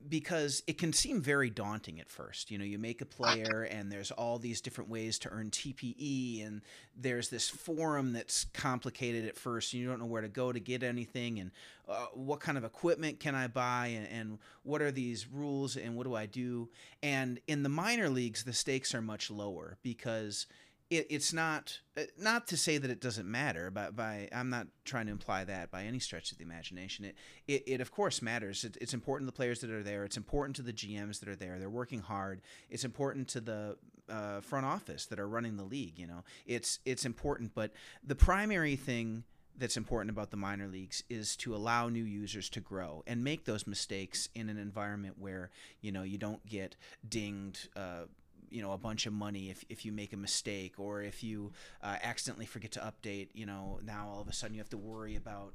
because 0.08 0.64
it 0.66 0.78
can 0.78 0.94
seem 0.94 1.22
very 1.22 1.50
daunting 1.50 2.00
at 2.00 2.10
first. 2.10 2.52
You 2.52 2.58
know, 2.58 2.64
you 2.64 2.80
make 2.80 3.02
a 3.02 3.06
player 3.06 3.68
and 3.70 3.92
there's 3.92 4.12
all 4.12 4.40
these 4.40 4.62
different 4.62 4.90
ways 4.90 5.20
to 5.20 5.30
earn 5.30 5.50
TPE 5.50 6.46
and 6.48 6.62
there's 6.96 7.28
this 7.28 7.50
forum 7.50 8.14
that's 8.14 8.46
complicated 8.54 9.28
at 9.28 9.36
first 9.36 9.74
and 9.74 9.82
you 9.82 9.90
don't 9.90 10.00
know 10.00 10.06
where 10.06 10.22
to 10.22 10.30
go 10.30 10.54
to 10.54 10.60
get 10.60 10.84
anything 10.84 11.40
and 11.40 11.52
uh, 11.90 12.06
what 12.14 12.40
kind 12.40 12.58
of 12.58 12.64
equipment 12.64 13.20
can 13.20 13.36
I 13.36 13.48
buy 13.48 13.88
and, 13.88 14.08
and 14.08 14.40
what 14.64 14.82
are 14.82 14.92
these 14.92 15.28
rules 15.28 15.76
and 15.76 15.98
what 15.98 16.06
do 16.06 16.16
I 16.16 16.28
do? 16.28 16.70
And 17.04 17.42
in 17.48 17.64
the 17.64 17.70
minor 17.70 18.08
leagues, 18.08 18.46
the 18.46 18.54
stakes 18.54 18.96
are 18.96 19.02
much 19.02 19.30
lower 19.30 19.78
because– 19.84 20.48
it, 20.90 21.08
it's 21.10 21.34
not 21.34 21.80
uh, 21.98 22.04
not 22.18 22.48
to 22.48 22.58
say 22.58 22.78
that 22.78 22.90
it 22.90 23.00
doesn't 23.00 23.30
matter 23.30 23.70
but 23.70 23.96
by 23.96 24.28
i'm 24.34 24.50
not 24.50 24.68
trying 24.86 25.06
to 25.06 25.12
imply 25.12 25.44
that 25.44 25.70
by 25.70 25.84
any 25.84 26.00
stretch 26.00 26.32
of 26.32 26.38
the 26.38 26.44
imagination. 26.44 27.06
It 27.06 27.16
it, 27.48 27.64
it 27.68 27.82
of 27.82 27.92
course 27.92 28.22
matters. 28.22 28.64
It, 28.64 28.78
it's 28.82 28.94
important 28.94 29.28
to 29.28 29.32
the 29.32 29.36
players 29.36 29.62
that 29.62 29.70
are 29.70 29.84
there. 29.84 30.04
It's 30.04 30.18
important 30.18 30.56
to 30.58 30.62
the 30.62 30.74
gms 30.74 31.20
that 31.20 31.30
are 31.30 31.36
there. 31.36 31.60
They're 31.60 31.70
working 31.70 32.00
hard. 32.00 32.42
It's 32.70 32.84
important 32.84 33.28
to 33.30 33.42
the 33.42 33.78
uh, 34.10 34.42
front 34.42 34.66
office 34.66 35.06
that 35.06 35.20
are 35.20 35.28
running 35.28 35.58
the 35.58 35.64
league 35.64 35.98
you 35.98 36.08
know. 36.08 36.24
It's 36.46 36.80
it's 36.86 37.06
important 37.06 37.54
but 37.54 37.72
the 38.04 38.16
primary 38.16 38.76
thing 38.76 39.24
that's 39.58 39.78
important 39.78 40.10
about 40.10 40.32
the 40.32 40.38
minor 40.38 40.68
leagues 40.68 41.04
is 41.10 41.36
to 41.36 41.54
allow 41.54 41.90
new 41.90 42.04
users 42.04 42.50
to 42.50 42.62
grow 42.62 43.04
and 43.06 43.24
make 43.24 43.44
those 43.44 43.68
mistakes 43.68 44.30
in 44.34 44.48
an 44.48 44.58
environment 44.58 45.16
where 45.20 45.50
you 45.82 45.92
know 45.92 46.04
you 46.04 46.18
don't 46.18 46.44
get 46.46 46.76
dinged 47.08 47.68
uh, 47.76 48.06
you 48.52 48.62
know 48.62 48.74
a 48.74 48.78
bunch 48.78 49.06
of 49.06 49.14
money 49.14 49.50
if, 49.50 49.64
if 49.70 49.86
you 49.86 49.92
make 49.92 50.14
a 50.14 50.18
mistake 50.18 50.74
or 50.78 51.02
if 51.02 51.24
you 51.24 51.52
uh, 51.84 51.96
accidentally 52.02 52.46
forget 52.46 52.72
to 52.72 52.80
update 52.80 53.28
you 53.34 53.46
know 53.46 53.80
now 53.86 54.10
all 54.12 54.22
of 54.22 54.28
a 54.28 54.34
sudden 54.34 54.54
you 54.54 54.60
have 54.60 54.70
to 54.70 54.78
worry 54.78 55.16
about 55.16 55.54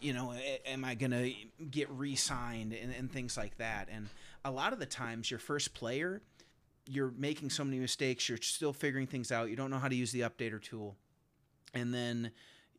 you 0.00 0.12
know 0.12 0.34
am 0.66 0.84
i 0.84 0.94
going 0.94 1.10
to 1.10 1.32
get 1.70 1.88
re-signed 1.90 2.72
and, 2.72 2.92
and 2.94 3.10
things 3.10 3.36
like 3.36 3.56
that. 3.58 3.88
And 3.90 4.08
a 4.44 4.50
lot 4.50 4.72
of 4.72 4.78
the 4.78 4.86
times 4.86 5.30
your 5.30 5.40
first 5.40 5.74
player 5.74 6.20
you're 6.86 7.12
making 7.16 7.48
so 7.48 7.64
many 7.64 7.78
mistakes 7.78 8.28
you're 8.28 8.38
still 8.38 8.74
figuring 8.74 9.06
things 9.06 9.32
out 9.32 9.48
you 9.48 9.56
don't 9.56 9.70
know 9.70 9.78
how 9.78 9.88
to 9.88 9.94
use 9.94 10.12
the 10.12 10.20
updater 10.20 10.60
tool. 10.60 10.96
And 11.72 11.92
then 11.92 12.30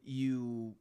you 0.04 0.76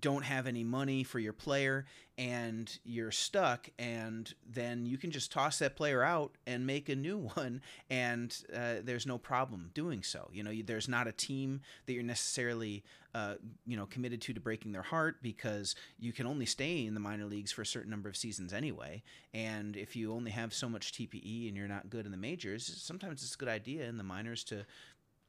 don't 0.00 0.24
have 0.24 0.46
any 0.46 0.64
money 0.64 1.02
for 1.02 1.18
your 1.18 1.32
player 1.32 1.86
and 2.18 2.78
you're 2.84 3.10
stuck 3.10 3.68
and 3.78 4.34
then 4.46 4.84
you 4.84 4.98
can 4.98 5.10
just 5.10 5.30
toss 5.32 5.60
that 5.60 5.76
player 5.76 6.02
out 6.02 6.36
and 6.46 6.66
make 6.66 6.88
a 6.88 6.96
new 6.96 7.18
one 7.34 7.60
and 7.88 8.44
uh, 8.54 8.74
there's 8.82 9.06
no 9.06 9.18
problem 9.18 9.70
doing 9.74 10.02
so. 10.02 10.28
You 10.32 10.42
know 10.42 10.52
there's 10.64 10.88
not 10.88 11.06
a 11.06 11.12
team 11.12 11.60
that 11.86 11.92
you're 11.92 12.02
necessarily 12.02 12.84
uh, 13.14 13.34
you 13.66 13.76
know 13.76 13.86
committed 13.86 14.20
to 14.22 14.34
to 14.34 14.40
breaking 14.40 14.72
their 14.72 14.82
heart 14.82 15.16
because 15.22 15.74
you 15.98 16.12
can 16.12 16.26
only 16.26 16.46
stay 16.46 16.84
in 16.84 16.94
the 16.94 17.00
minor 17.00 17.24
leagues 17.24 17.52
for 17.52 17.62
a 17.62 17.66
certain 17.66 17.90
number 17.90 18.08
of 18.08 18.16
seasons 18.16 18.52
anyway. 18.52 19.02
And 19.32 19.76
if 19.76 19.96
you 19.96 20.12
only 20.12 20.32
have 20.32 20.52
so 20.52 20.68
much 20.68 20.92
tpe 20.92 21.48
and 21.48 21.56
you're 21.56 21.68
not 21.68 21.90
good 21.90 22.04
in 22.04 22.12
the 22.12 22.18
majors 22.18 22.66
sometimes 22.82 23.22
it's 23.22 23.34
a 23.34 23.38
good 23.38 23.48
idea 23.48 23.88
in 23.88 23.96
the 23.96 24.04
minors 24.04 24.44
to 24.44 24.64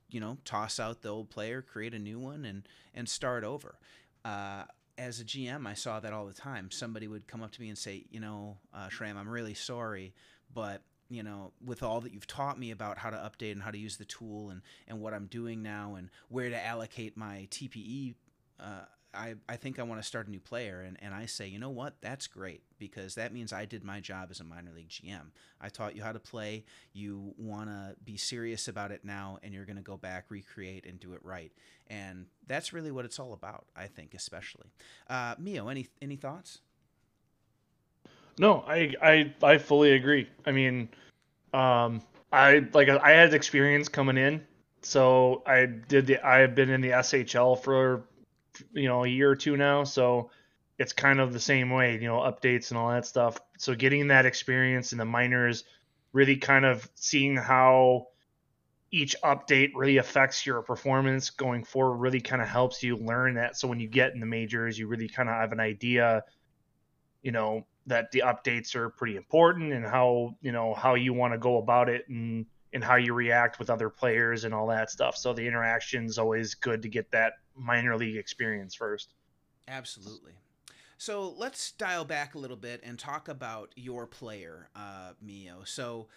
you 0.09 0.19
know 0.19 0.37
toss 0.45 0.79
out 0.79 1.01
the 1.01 1.09
old 1.09 1.29
player 1.29 1.61
create 1.61 1.93
a 1.93 1.99
new 1.99 2.19
one 2.19 2.45
and 2.45 2.67
and 2.93 3.07
start 3.07 3.43
over 3.43 3.75
uh, 4.29 4.63
as 4.97 5.21
a 5.21 5.23
GM, 5.23 5.65
I 5.65 5.73
saw 5.73 5.99
that 5.99 6.13
all 6.13 6.25
the 6.25 6.33
time. 6.33 6.69
Somebody 6.71 7.07
would 7.07 7.27
come 7.27 7.41
up 7.41 7.51
to 7.51 7.61
me 7.61 7.69
and 7.69 7.77
say, 7.77 8.05
you 8.11 8.19
know, 8.19 8.57
uh, 8.73 8.87
Shram, 8.89 9.15
I'm 9.15 9.29
really 9.29 9.53
sorry, 9.53 10.13
but 10.53 10.81
you 11.09 11.23
know, 11.23 11.53
with 11.65 11.81
all 11.81 12.01
that 12.01 12.13
you've 12.13 12.27
taught 12.27 12.59
me 12.59 12.69
about 12.69 12.99
how 12.99 13.09
to 13.09 13.17
update 13.17 13.53
and 13.53 13.63
how 13.63 13.71
to 13.71 13.77
use 13.79 13.97
the 13.97 14.05
tool 14.05 14.51
and, 14.51 14.61
and 14.87 15.01
what 15.01 15.15
I'm 15.15 15.25
doing 15.25 15.63
now 15.63 15.95
and 15.95 16.11
where 16.27 16.49
to 16.49 16.65
allocate 16.65 17.17
my 17.17 17.47
TPE, 17.49 18.13
uh, 18.59 18.85
I, 19.13 19.35
I 19.47 19.55
think 19.55 19.79
I 19.79 19.83
want 19.83 20.01
to 20.01 20.07
start 20.07 20.27
a 20.27 20.31
new 20.31 20.39
player. 20.39 20.81
And, 20.81 20.97
and 21.01 21.13
I 21.13 21.25
say, 21.25 21.47
you 21.47 21.59
know 21.59 21.69
what? 21.69 21.95
That's 22.01 22.27
great 22.27 22.61
because 22.77 23.15
that 23.15 23.33
means 23.33 23.51
I 23.51 23.65
did 23.65 23.83
my 23.83 23.99
job 23.99 24.29
as 24.31 24.39
a 24.39 24.43
minor 24.43 24.71
league 24.75 24.89
GM. 24.89 25.31
I 25.59 25.69
taught 25.69 25.95
you 25.95 26.03
how 26.03 26.11
to 26.11 26.19
play. 26.19 26.65
You 26.93 27.33
want 27.37 27.69
to 27.69 27.95
be 28.03 28.17
serious 28.17 28.67
about 28.67 28.91
it 28.91 29.03
now, 29.03 29.39
and 29.43 29.53
you're 29.53 29.65
going 29.65 29.77
to 29.77 29.81
go 29.81 29.97
back, 29.97 30.25
recreate, 30.29 30.85
and 30.85 30.99
do 30.99 31.13
it 31.13 31.21
right. 31.23 31.51
And 31.87 32.27
that's 32.47 32.71
really 32.71 32.91
what 32.91 33.05
it's 33.05 33.19
all 33.19 33.33
about, 33.33 33.65
I 33.75 33.87
think, 33.87 34.13
especially. 34.13 34.67
Uh, 35.09 35.35
Mio, 35.39 35.67
any, 35.69 35.87
any 36.01 36.15
thoughts? 36.15 36.59
No, 38.39 38.63
I 38.65 38.93
I 39.01 39.33
I 39.43 39.57
fully 39.57 39.91
agree. 39.91 40.29
I 40.45 40.53
mean, 40.53 40.87
um, 41.53 42.01
I 42.31 42.65
like 42.73 42.87
I 42.87 43.11
had 43.11 43.33
experience 43.33 43.89
coming 43.89 44.17
in, 44.17 44.41
so 44.81 45.43
I 45.45 45.65
did 45.65 46.07
the 46.07 46.25
I 46.25 46.39
have 46.39 46.55
been 46.55 46.69
in 46.69 46.79
the 46.79 46.91
SHL 46.91 47.61
for 47.61 48.03
you 48.73 48.87
know 48.87 49.03
a 49.03 49.07
year 49.07 49.29
or 49.31 49.35
two 49.35 49.57
now, 49.57 49.83
so 49.83 50.31
it's 50.77 50.93
kind 50.93 51.19
of 51.19 51.33
the 51.33 51.39
same 51.39 51.69
way, 51.69 51.93
you 51.93 52.07
know, 52.07 52.19
updates 52.19 52.71
and 52.71 52.77
all 52.77 52.89
that 52.89 53.05
stuff. 53.05 53.37
So 53.57 53.75
getting 53.75 54.07
that 54.07 54.25
experience 54.25 54.93
in 54.93 54.97
the 54.97 55.05
minors, 55.05 55.65
really 56.13 56.37
kind 56.37 56.65
of 56.65 56.89
seeing 56.95 57.35
how 57.35 58.07
each 58.91 59.15
update 59.23 59.71
really 59.75 59.97
affects 59.97 60.45
your 60.45 60.61
performance 60.61 61.29
going 61.29 61.63
forward 61.63 61.97
really 61.97 62.21
kind 62.21 62.41
of 62.41 62.47
helps 62.47 62.81
you 62.81 62.95
learn 62.95 63.35
that. 63.35 63.57
So 63.57 63.67
when 63.67 63.79
you 63.79 63.87
get 63.87 64.13
in 64.13 64.19
the 64.19 64.25
majors, 64.25 64.79
you 64.79 64.87
really 64.87 65.09
kind 65.09 65.29
of 65.29 65.35
have 65.35 65.51
an 65.51 65.59
idea, 65.59 66.23
you 67.21 67.31
know, 67.31 67.67
that 67.85 68.11
the 68.11 68.23
updates 68.25 68.75
are 68.75 68.89
pretty 68.89 69.15
important 69.15 69.73
and 69.73 69.85
how 69.85 70.35
you 70.41 70.51
know 70.51 70.73
how 70.73 70.95
you 70.95 71.13
want 71.13 71.33
to 71.33 71.37
go 71.37 71.57
about 71.57 71.89
it 71.89 72.07
and 72.07 72.45
and 72.71 72.83
how 72.83 72.95
you 72.95 73.13
react 73.13 73.59
with 73.59 73.69
other 73.69 73.89
players 73.89 74.43
and 74.43 74.53
all 74.53 74.67
that 74.67 74.91
stuff. 74.91 75.17
So 75.17 75.33
the 75.33 75.45
interaction 75.45 76.05
is 76.05 76.19
always 76.19 76.53
good 76.53 76.83
to 76.83 76.89
get 76.89 77.11
that 77.11 77.33
minor 77.59 77.97
league 77.97 78.15
experience 78.15 78.73
first. 78.73 79.13
Absolutely. 79.67 80.33
So 80.97 81.33
let's 81.37 81.71
dial 81.73 82.03
back 82.03 82.35
a 82.35 82.37
little 82.37 82.57
bit 82.57 82.81
and 82.83 82.99
talk 82.99 83.29
about 83.29 83.71
your 83.75 84.05
player, 84.05 84.69
uh, 84.75 85.11
Mio. 85.21 85.61
So 85.63 86.07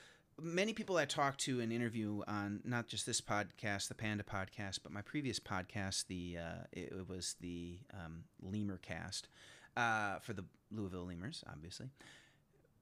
many 0.41 0.73
people 0.73 0.97
I 0.97 1.05
talk 1.05 1.37
to 1.39 1.61
and 1.61 1.73
interview 1.73 2.23
on 2.27 2.61
not 2.65 2.89
just 2.89 3.07
this 3.07 3.21
podcast, 3.21 3.89
the 3.89 3.95
Panda 3.95 4.25
podcast, 4.25 4.81
but 4.83 4.93
my 4.93 5.03
previous 5.03 5.39
podcast, 5.39 6.07
the 6.07 6.39
uh, 6.39 6.65
it, 6.73 6.93
it, 6.93 7.09
was 7.09 7.37
the 7.41 7.79
um, 7.93 8.25
Lemur 8.43 8.79
Cast 8.79 9.29
uh, 9.77 10.19
for 10.19 10.33
the 10.33 10.45
Louisville 10.71 11.07
Lemurs, 11.07 11.45
obviously. 11.49 11.87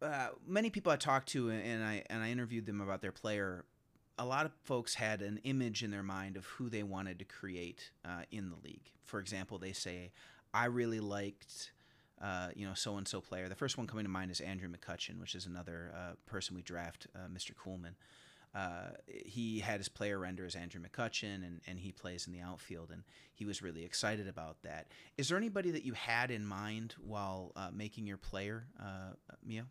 Uh, 0.00 0.29
many 0.47 0.71
people 0.71 0.90
I 0.90 0.97
talked 0.97 1.29
to 1.31 1.50
and 1.50 1.85
I 1.85 2.05
and 2.09 2.23
I 2.23 2.31
interviewed 2.31 2.64
them 2.67 2.81
about 2.81 3.02
their 3.02 3.12
player. 3.12 3.64
A 4.21 4.25
lot 4.27 4.45
of 4.45 4.53
folks 4.65 4.95
had 4.95 5.23
an 5.23 5.41
image 5.45 5.83
in 5.83 5.91
their 5.91 6.03
mind 6.03 6.37
of 6.37 6.45
who 6.45 6.69
they 6.69 6.83
wanted 6.83 7.19
to 7.21 7.25
create 7.25 7.91
uh, 8.05 8.25
in 8.31 8.50
the 8.50 8.57
league. 8.62 8.93
For 9.03 9.19
example, 9.19 9.59
they 9.59 9.73
say, 9.73 10.12
"I 10.53 10.67
really 10.67 11.00
liked." 11.00 11.73
Uh, 12.21 12.49
you 12.55 12.67
know, 12.67 12.75
so 12.75 12.99
and 12.99 13.09
so 13.09 13.23
player. 13.23 13.49
The 13.49 13.55
first 13.55 13.79
one 13.79 13.87
coming 13.87 14.05
to 14.05 14.11
mind 14.11 14.31
is 14.31 14.41
Andrew 14.43 14.69
McCutchen, 14.69 15.19
which 15.19 15.35
is 15.35 15.47
another 15.47 15.91
uh, 15.97 16.12
person 16.27 16.55
we 16.55 16.61
draft, 16.61 17.07
uh, 17.17 17.29
Mr. 17.35 17.53
Coolman. 17.55 17.95
Uh, 18.55 18.91
he 19.07 19.61
had 19.61 19.81
his 19.81 19.89
player 19.89 20.19
render 20.19 20.45
as 20.45 20.55
Andrew 20.55 20.83
McCutchen, 20.83 21.37
and, 21.37 21.62
and 21.67 21.79
he 21.79 21.93
plays 21.93 22.27
in 22.27 22.35
the 22.35 22.41
outfield, 22.43 22.91
and 22.91 23.05
he 23.33 23.47
was 23.47 23.62
really 23.62 23.87
excited 23.87 24.29
about 24.29 24.61
that. 24.65 24.89
Is 25.17 25.31
there 25.31 25.39
anybody 25.39 25.71
that 25.71 25.87
you 25.87 25.95
had 25.95 26.31
in 26.31 26.45
mind 26.45 26.95
while 27.03 27.53
uh, 27.57 27.71
making 27.73 28.07
your 28.07 28.19
player, 28.19 28.67
Mio? 29.43 29.65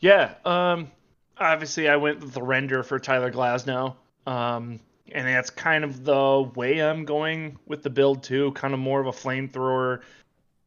Yeah, 0.00 0.32
um, 0.46 0.90
obviously 1.38 1.88
I 1.88 1.96
went 1.96 2.20
with 2.20 2.32
the 2.32 2.42
render 2.42 2.82
for 2.82 2.98
Tyler 2.98 3.30
Glasnow, 3.30 3.96
um, 4.26 4.80
and 5.12 5.26
that's 5.26 5.50
kind 5.50 5.84
of 5.84 6.04
the 6.04 6.50
way 6.54 6.82
I'm 6.82 7.04
going 7.04 7.58
with 7.66 7.82
the 7.82 7.90
build 7.90 8.22
too. 8.22 8.52
Kind 8.52 8.74
of 8.74 8.80
more 8.80 9.00
of 9.00 9.06
a 9.06 9.12
flamethrower, 9.12 10.00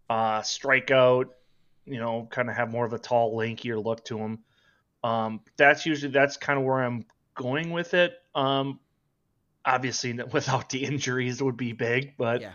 uh, 0.10 0.42
strikeout. 0.42 1.26
You 1.86 2.00
know, 2.00 2.28
kind 2.30 2.50
of 2.50 2.56
have 2.56 2.72
more 2.72 2.86
of 2.86 2.94
a 2.94 3.00
tall, 3.00 3.36
lankier 3.36 3.84
look 3.84 4.06
to 4.06 4.18
him. 4.18 4.40
Um, 5.04 5.42
that's 5.58 5.86
usually 5.86 6.12
that's 6.12 6.38
kind 6.38 6.60
of 6.60 6.66
where 6.66 6.84
I'm 6.84 7.06
going 7.36 7.72
with 7.72 7.94
it. 7.94 8.14
Um, 8.36 8.80
obviously, 9.66 10.14
without 10.32 10.70
the 10.70 10.86
injuries 10.86 11.42
it 11.42 11.44
would 11.44 11.58
be 11.58 11.74
big, 11.74 12.16
but 12.18 12.42
yeah. 12.42 12.54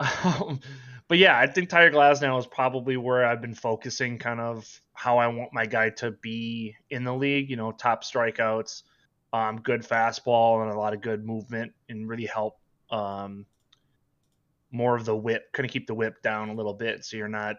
um, 0.24 0.60
but 1.08 1.18
yeah, 1.18 1.38
I 1.38 1.46
think 1.46 1.68
Tyler 1.68 1.90
Glasnow 1.90 2.38
is 2.38 2.46
probably 2.46 2.96
where 2.96 3.26
I've 3.26 3.40
been 3.40 3.54
focusing, 3.54 4.18
kind 4.18 4.40
of 4.40 4.68
how 4.92 5.18
I 5.18 5.26
want 5.28 5.52
my 5.52 5.66
guy 5.66 5.90
to 5.90 6.12
be 6.12 6.74
in 6.90 7.04
the 7.04 7.14
league. 7.14 7.50
You 7.50 7.56
know, 7.56 7.72
top 7.72 8.04
strikeouts, 8.04 8.82
um, 9.32 9.60
good 9.60 9.82
fastball, 9.82 10.62
and 10.62 10.70
a 10.72 10.78
lot 10.78 10.94
of 10.94 11.00
good 11.00 11.24
movement, 11.24 11.72
and 11.88 12.08
really 12.08 12.26
help 12.26 12.58
um, 12.90 13.46
more 14.70 14.96
of 14.96 15.04
the 15.04 15.16
whip, 15.16 15.52
kind 15.52 15.64
of 15.64 15.72
keep 15.72 15.86
the 15.86 15.94
whip 15.94 16.20
down 16.22 16.48
a 16.48 16.54
little 16.54 16.74
bit, 16.74 17.04
so 17.04 17.16
you're 17.16 17.28
not, 17.28 17.56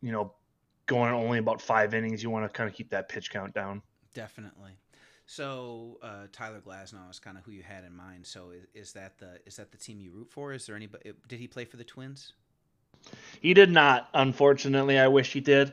you 0.00 0.12
know, 0.12 0.32
going 0.86 1.12
only 1.12 1.38
about 1.38 1.60
five 1.60 1.94
innings, 1.94 2.22
you 2.22 2.30
want 2.30 2.44
to 2.44 2.48
kind 2.48 2.68
of 2.68 2.74
keep 2.74 2.90
that 2.90 3.08
pitch 3.08 3.30
count 3.30 3.54
down. 3.54 3.82
Definitely. 4.14 4.72
So 5.26 5.98
uh, 6.02 6.26
Tyler 6.32 6.60
Glasnow 6.60 7.10
is 7.10 7.18
kind 7.18 7.38
of 7.38 7.44
who 7.44 7.52
you 7.52 7.62
had 7.62 7.84
in 7.84 7.94
mind. 7.94 8.26
So 8.26 8.50
is, 8.50 8.66
is, 8.74 8.92
that 8.92 9.18
the 9.18 9.40
is 9.46 9.56
that 9.56 9.72
the 9.72 9.78
team 9.78 10.00
you 10.00 10.10
root 10.12 10.30
for? 10.30 10.52
Is 10.52 10.66
there 10.66 10.76
anybody? 10.76 11.12
Did 11.28 11.38
he 11.38 11.48
play 11.48 11.64
for 11.64 11.76
the 11.78 11.84
Twins? 11.84 12.32
He 13.40 13.54
did 13.54 13.70
not. 13.70 14.08
Unfortunately, 14.14 14.98
I 14.98 15.08
wish 15.08 15.32
he 15.32 15.40
did. 15.40 15.72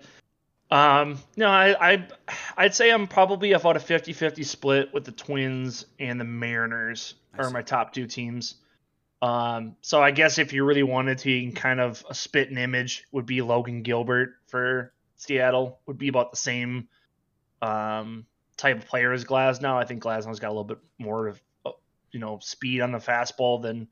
Um, 0.69 1.19
no, 1.35 1.47
I, 1.47 1.93
I 1.93 2.07
I'd 2.57 2.73
say 2.73 2.91
I'm 2.91 3.07
probably 3.07 3.51
about 3.51 3.75
a 3.75 3.79
50-50 3.79 4.45
split 4.45 4.93
with 4.93 5.03
the 5.03 5.11
Twins 5.11 5.85
and 5.99 6.19
the 6.19 6.23
Mariners 6.23 7.15
are 7.37 7.49
my 7.49 7.61
top 7.61 7.93
two 7.93 8.07
teams. 8.07 8.55
Um, 9.21 9.75
so 9.81 10.01
I 10.01 10.11
guess 10.11 10.37
if 10.37 10.53
you 10.53 10.63
really 10.63 10.83
wanted 10.83 11.19
to, 11.19 11.31
you 11.31 11.47
can 11.47 11.55
kind 11.55 11.79
of 11.79 12.03
a 12.09 12.15
spit 12.15 12.49
an 12.49 12.57
image 12.57 13.05
would 13.11 13.25
be 13.25 13.41
Logan 13.41 13.83
Gilbert 13.83 14.35
for 14.47 14.93
Seattle 15.17 15.79
would 15.85 15.97
be 15.97 16.07
about 16.07 16.31
the 16.31 16.37
same 16.37 16.87
um, 17.61 18.25
type 18.57 18.77
of 18.77 18.87
player 18.87 19.11
as 19.11 19.23
Glasnow. 19.23 19.75
I 19.75 19.85
think 19.85 20.01
Glasnow's 20.01 20.39
got 20.39 20.47
a 20.47 20.53
little 20.53 20.63
bit 20.63 20.79
more 20.97 21.27
of 21.27 21.41
uh, 21.65 21.71
you 22.11 22.19
know 22.19 22.39
speed 22.41 22.81
on 22.81 22.91
the 22.91 22.97
fastball 22.97 23.61
than 23.61 23.87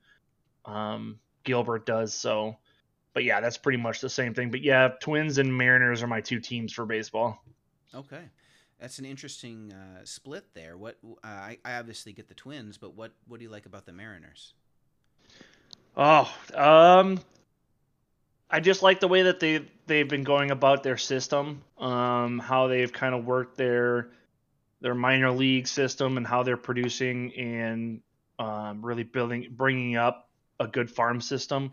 um, 0.64 1.20
Gilbert 1.44 1.86
does. 1.86 2.12
So, 2.12 2.56
but 3.12 3.24
yeah, 3.24 3.40
that's 3.40 3.58
pretty 3.58 3.78
much 3.78 4.00
the 4.00 4.08
same 4.08 4.34
thing. 4.34 4.50
But 4.50 4.62
yeah, 4.62 4.88
Twins 5.00 5.38
and 5.38 5.56
Mariners 5.56 6.02
are 6.02 6.06
my 6.06 6.20
two 6.20 6.40
teams 6.40 6.72
for 6.72 6.86
baseball. 6.86 7.42
Okay. 7.94 8.22
That's 8.80 8.98
an 8.98 9.04
interesting 9.04 9.72
uh, 9.72 10.00
split 10.04 10.54
there. 10.54 10.76
What 10.76 10.96
uh, 11.04 11.26
I, 11.26 11.58
I 11.64 11.74
obviously 11.74 12.12
get 12.12 12.28
the 12.28 12.34
Twins, 12.34 12.78
but 12.78 12.94
what 12.94 13.12
what 13.28 13.38
do 13.38 13.44
you 13.44 13.50
like 13.50 13.66
about 13.66 13.84
the 13.84 13.92
Mariners? 13.92 14.54
Oh, 15.96 16.32
um, 16.54 17.20
I 18.50 18.60
just 18.60 18.82
like 18.82 19.00
the 19.00 19.08
way 19.08 19.22
that 19.22 19.38
they 19.38 19.66
they've 19.86 20.08
been 20.08 20.24
going 20.24 20.50
about 20.50 20.82
their 20.82 20.96
system, 20.96 21.62
um, 21.78 22.38
how 22.38 22.68
they've 22.68 22.92
kind 22.92 23.14
of 23.14 23.26
worked 23.26 23.58
their 23.58 24.10
their 24.80 24.94
minor 24.94 25.30
league 25.30 25.68
system 25.68 26.16
and 26.16 26.26
how 26.26 26.42
they're 26.42 26.56
producing 26.56 27.34
and 27.34 28.00
um, 28.38 28.84
really 28.84 29.02
building 29.02 29.48
bringing 29.50 29.96
up 29.96 30.30
a 30.58 30.66
good 30.66 30.90
farm 30.90 31.20
system. 31.20 31.72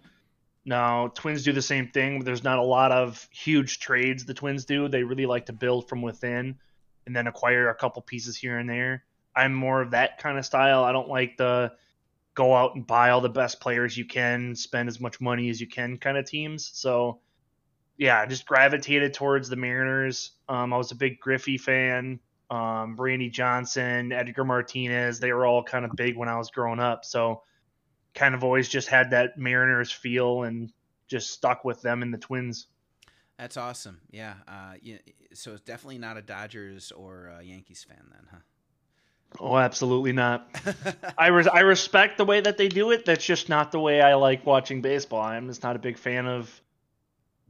Now, 0.67 1.07
Twins 1.07 1.43
do 1.43 1.53
the 1.53 1.61
same 1.61 1.87
thing. 1.87 2.25
There's 2.25 2.43
not 2.43 2.59
a 2.59 2.63
lot 2.63 2.91
of 2.91 3.25
huge 3.31 3.79
trades 3.79 4.25
the 4.25 4.33
Twins 4.33 4.65
do. 4.65 4.89
They 4.89 5.01
really 5.01 5.25
like 5.25 5.45
to 5.45 5.53
build 5.53 5.87
from 5.87 6.01
within 6.01 6.57
and 7.05 7.15
then 7.15 7.25
acquire 7.25 7.69
a 7.69 7.75
couple 7.75 8.01
pieces 8.01 8.35
here 8.35 8.57
and 8.59 8.69
there. 8.69 9.05
I'm 9.33 9.53
more 9.53 9.81
of 9.81 9.91
that 9.91 10.17
kind 10.17 10.37
of 10.37 10.45
style. 10.45 10.83
I 10.83 10.91
don't 10.91 11.07
like 11.07 11.37
the 11.37 11.71
go 12.33 12.53
out 12.53 12.75
and 12.75 12.85
buy 12.85 13.11
all 13.11 13.21
the 13.21 13.29
best 13.29 13.61
players 13.61 13.97
you 13.97 14.03
can, 14.03 14.55
spend 14.55 14.89
as 14.89 14.99
much 14.99 15.21
money 15.21 15.49
as 15.49 15.61
you 15.61 15.67
can 15.67 15.95
kind 15.95 16.17
of 16.17 16.25
teams. 16.25 16.69
So, 16.73 17.21
yeah, 17.97 18.25
just 18.25 18.45
gravitated 18.45 19.13
towards 19.13 19.47
the 19.47 19.55
Mariners. 19.55 20.31
Um, 20.49 20.73
I 20.73 20.77
was 20.77 20.91
a 20.91 20.95
big 20.95 21.21
Griffey 21.21 21.57
fan. 21.57 22.19
Um, 22.49 22.97
Johnson, 23.31 24.11
Edgar 24.11 24.43
Martinez, 24.43 25.19
they 25.21 25.31
were 25.31 25.45
all 25.45 25.63
kind 25.63 25.85
of 25.85 25.91
big 25.95 26.17
when 26.17 26.27
I 26.27 26.37
was 26.37 26.51
growing 26.51 26.81
up. 26.81 27.05
So, 27.05 27.43
kind 28.17 28.33
of 28.33 28.43
always 28.43 28.67
just 28.67 28.87
had 28.87 29.11
that 29.11 29.37
Mariners 29.37 29.91
feel 29.91 30.43
and 30.43 30.71
just 31.07 31.31
stuck 31.31 31.63
with 31.63 31.81
them 31.81 32.01
and 32.01 32.13
the 32.13 32.17
Twins. 32.17 32.67
That's 33.37 33.55
awesome. 33.55 34.01
Yeah. 34.11 34.33
Uh, 34.47 34.73
yeah 34.81 34.97
so 35.33 35.53
it's 35.53 35.61
definitely 35.61 35.99
not 35.99 36.17
a 36.17 36.21
Dodgers 36.21 36.91
or 36.91 37.31
a 37.39 37.43
Yankees 37.43 37.85
fan 37.87 38.03
then, 38.11 38.27
huh? 38.31 38.39
Oh, 39.39 39.57
absolutely 39.57 40.13
not. 40.13 40.49
I 41.17 41.27
res- 41.27 41.47
I 41.47 41.59
respect 41.59 42.17
the 42.17 42.25
way 42.25 42.41
that 42.41 42.57
they 42.57 42.69
do 42.69 42.91
it. 42.91 43.05
That's 43.05 43.25
just 43.25 43.49
not 43.49 43.71
the 43.71 43.79
way 43.79 44.01
I 44.01 44.15
like 44.15 44.45
watching 44.45 44.81
baseball. 44.81 45.21
I'm 45.21 45.47
just 45.47 45.63
not 45.63 45.75
a 45.75 45.79
big 45.79 45.97
fan 45.97 46.25
of 46.25 46.61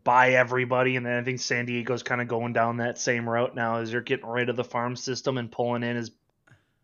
buy 0.04 0.32
everybody, 0.32 0.96
and 0.96 1.06
then 1.06 1.14
I 1.14 1.24
think 1.24 1.40
San 1.40 1.66
Diego's 1.66 2.02
kind 2.02 2.20
of 2.20 2.28
going 2.28 2.54
down 2.54 2.78
that 2.78 2.98
same 2.98 3.30
route 3.30 3.56
now. 3.56 3.78
As 3.78 3.92
they're 3.92 4.02
getting 4.02 4.26
rid 4.26 4.50
of 4.50 4.56
the 4.56 4.64
farm 4.64 4.96
system 4.96 5.38
and 5.38 5.52
pulling 5.52 5.84
in 5.84 5.96
as 5.96 6.12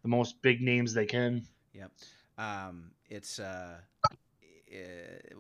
the 0.04 0.10
most 0.10 0.42
big 0.42 0.62
names 0.62 0.94
they 0.94 1.08
can. 1.08 1.48
Yep. 1.74 1.92
Um, 2.38 2.92
it's 3.10 3.40
uh, 3.40 3.78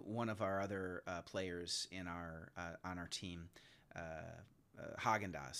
one 0.03 0.29
of 0.29 0.41
our 0.41 0.61
other 0.61 1.03
uh, 1.07 1.21
players 1.21 1.87
in 1.91 2.07
our 2.07 2.49
uh, 2.57 2.87
on 2.87 2.99
our 2.99 3.07
team. 3.07 3.49
Uh, 3.95 3.99
uh, 4.79 4.95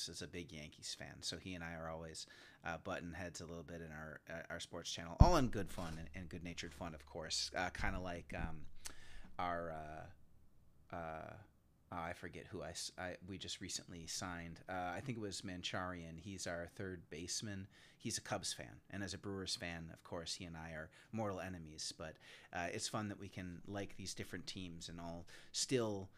is 0.09 0.21
a 0.23 0.27
big 0.27 0.51
Yankees 0.51 0.95
fan, 0.97 1.21
so 1.21 1.37
he 1.37 1.53
and 1.53 1.63
I 1.63 1.73
are 1.75 1.87
always 1.87 2.25
uh, 2.65 2.77
button 2.83 3.13
heads 3.13 3.41
a 3.41 3.45
little 3.45 3.63
bit 3.63 3.81
in 3.81 3.91
our 3.91 4.19
uh, 4.29 4.41
our 4.49 4.59
sports 4.59 4.91
channel, 4.91 5.15
all 5.19 5.37
in 5.37 5.47
good 5.49 5.69
fun 5.69 5.97
and, 5.99 6.09
and 6.15 6.29
good 6.29 6.43
natured 6.43 6.73
fun, 6.73 6.95
of 6.95 7.05
course. 7.05 7.51
Uh, 7.55 7.69
kind 7.69 7.95
of 7.95 8.01
like 8.01 8.33
um, 8.35 8.61
our 9.37 9.73
uh, 11.93 11.97
uh, 11.97 12.09
I 12.09 12.13
forget 12.13 12.45
who 12.49 12.61
I, 12.63 12.73
I, 12.97 13.15
we 13.27 13.37
just 13.37 13.61
recently 13.61 14.07
signed. 14.07 14.59
I 14.69 14.99
think 14.99 15.17
it 15.17 15.21
was 15.21 15.41
Mancharian. 15.41 16.19
He's 16.19 16.47
our 16.47 16.67
third 16.75 17.01
baseman. 17.09 17.67
He's 17.97 18.17
a 18.17 18.21
Cubs 18.21 18.51
fan, 18.53 18.81
and 18.91 19.03
as 19.03 19.13
a 19.13 19.17
Brewers 19.17 19.55
fan, 19.55 19.89
of 19.93 20.03
course, 20.03 20.35
he 20.35 20.45
and 20.45 20.57
I 20.57 20.71
are 20.71 20.89
mortal 21.11 21.39
enemies. 21.39 21.93
But 21.97 22.15
it's 22.73 22.87
fun 22.87 23.09
that 23.09 23.19
we 23.19 23.29
can 23.29 23.61
like 23.67 23.95
these 23.95 24.13
different 24.13 24.47
teams 24.47 24.89
and 24.89 24.99
all 24.99 25.25
still 25.51 26.09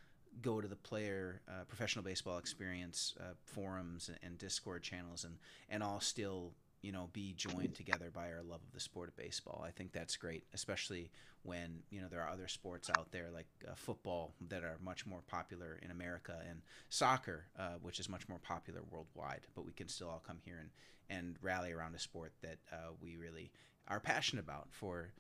go 0.41 0.61
to 0.61 0.67
the 0.67 0.75
player 0.75 1.41
uh, 1.47 1.63
professional 1.67 2.03
baseball 2.03 2.37
experience 2.37 3.15
uh, 3.19 3.33
forums 3.45 4.09
and, 4.09 4.17
and, 4.21 4.37
discord 4.37 4.83
channels 4.83 5.23
and 5.23 5.37
and 5.69 5.81
all 5.81 6.01
still 6.01 6.51
you 6.85 6.91
know 6.91 7.09
be 7.13 7.33
joined 7.35 7.73
together 7.73 8.11
by 8.13 8.31
our 8.31 8.43
love 8.43 8.61
of 8.61 8.71
the 8.73 8.79
sport 8.79 9.09
of 9.09 9.15
baseball. 9.17 9.63
I 9.67 9.71
think 9.71 9.91
that's 9.91 10.15
great 10.15 10.43
especially 10.53 11.09
when 11.41 11.79
you 11.89 11.99
know 11.99 12.07
there 12.09 12.21
are 12.21 12.29
other 12.29 12.47
sports 12.47 12.89
out 12.95 13.11
there 13.11 13.29
like 13.33 13.47
uh, 13.67 13.73
football 13.75 14.33
that 14.49 14.63
are 14.63 14.77
much 14.83 15.05
more 15.05 15.21
popular 15.27 15.79
in 15.81 15.91
america 15.91 16.37
and 16.49 16.61
soccer 16.89 17.45
uh, 17.57 17.73
which 17.81 17.99
is 17.99 18.07
much 18.07 18.29
more 18.29 18.39
popular 18.39 18.81
worldwide. 18.91 19.41
But 19.55 19.65
we 19.65 19.73
can 19.73 19.87
still 19.87 20.09
all 20.09 20.23
come 20.25 20.37
here 20.43 20.59
and 20.59 20.69
and 21.09 21.37
rally 21.41 21.71
around 21.71 21.95
a 21.95 21.99
sport 21.99 22.33
that 22.41 22.57
uh, 22.71 22.91
we 23.01 23.15
really 23.15 23.51
are 23.87 23.99
passionate 23.99 24.43
about 24.43 24.67
for 24.71 25.11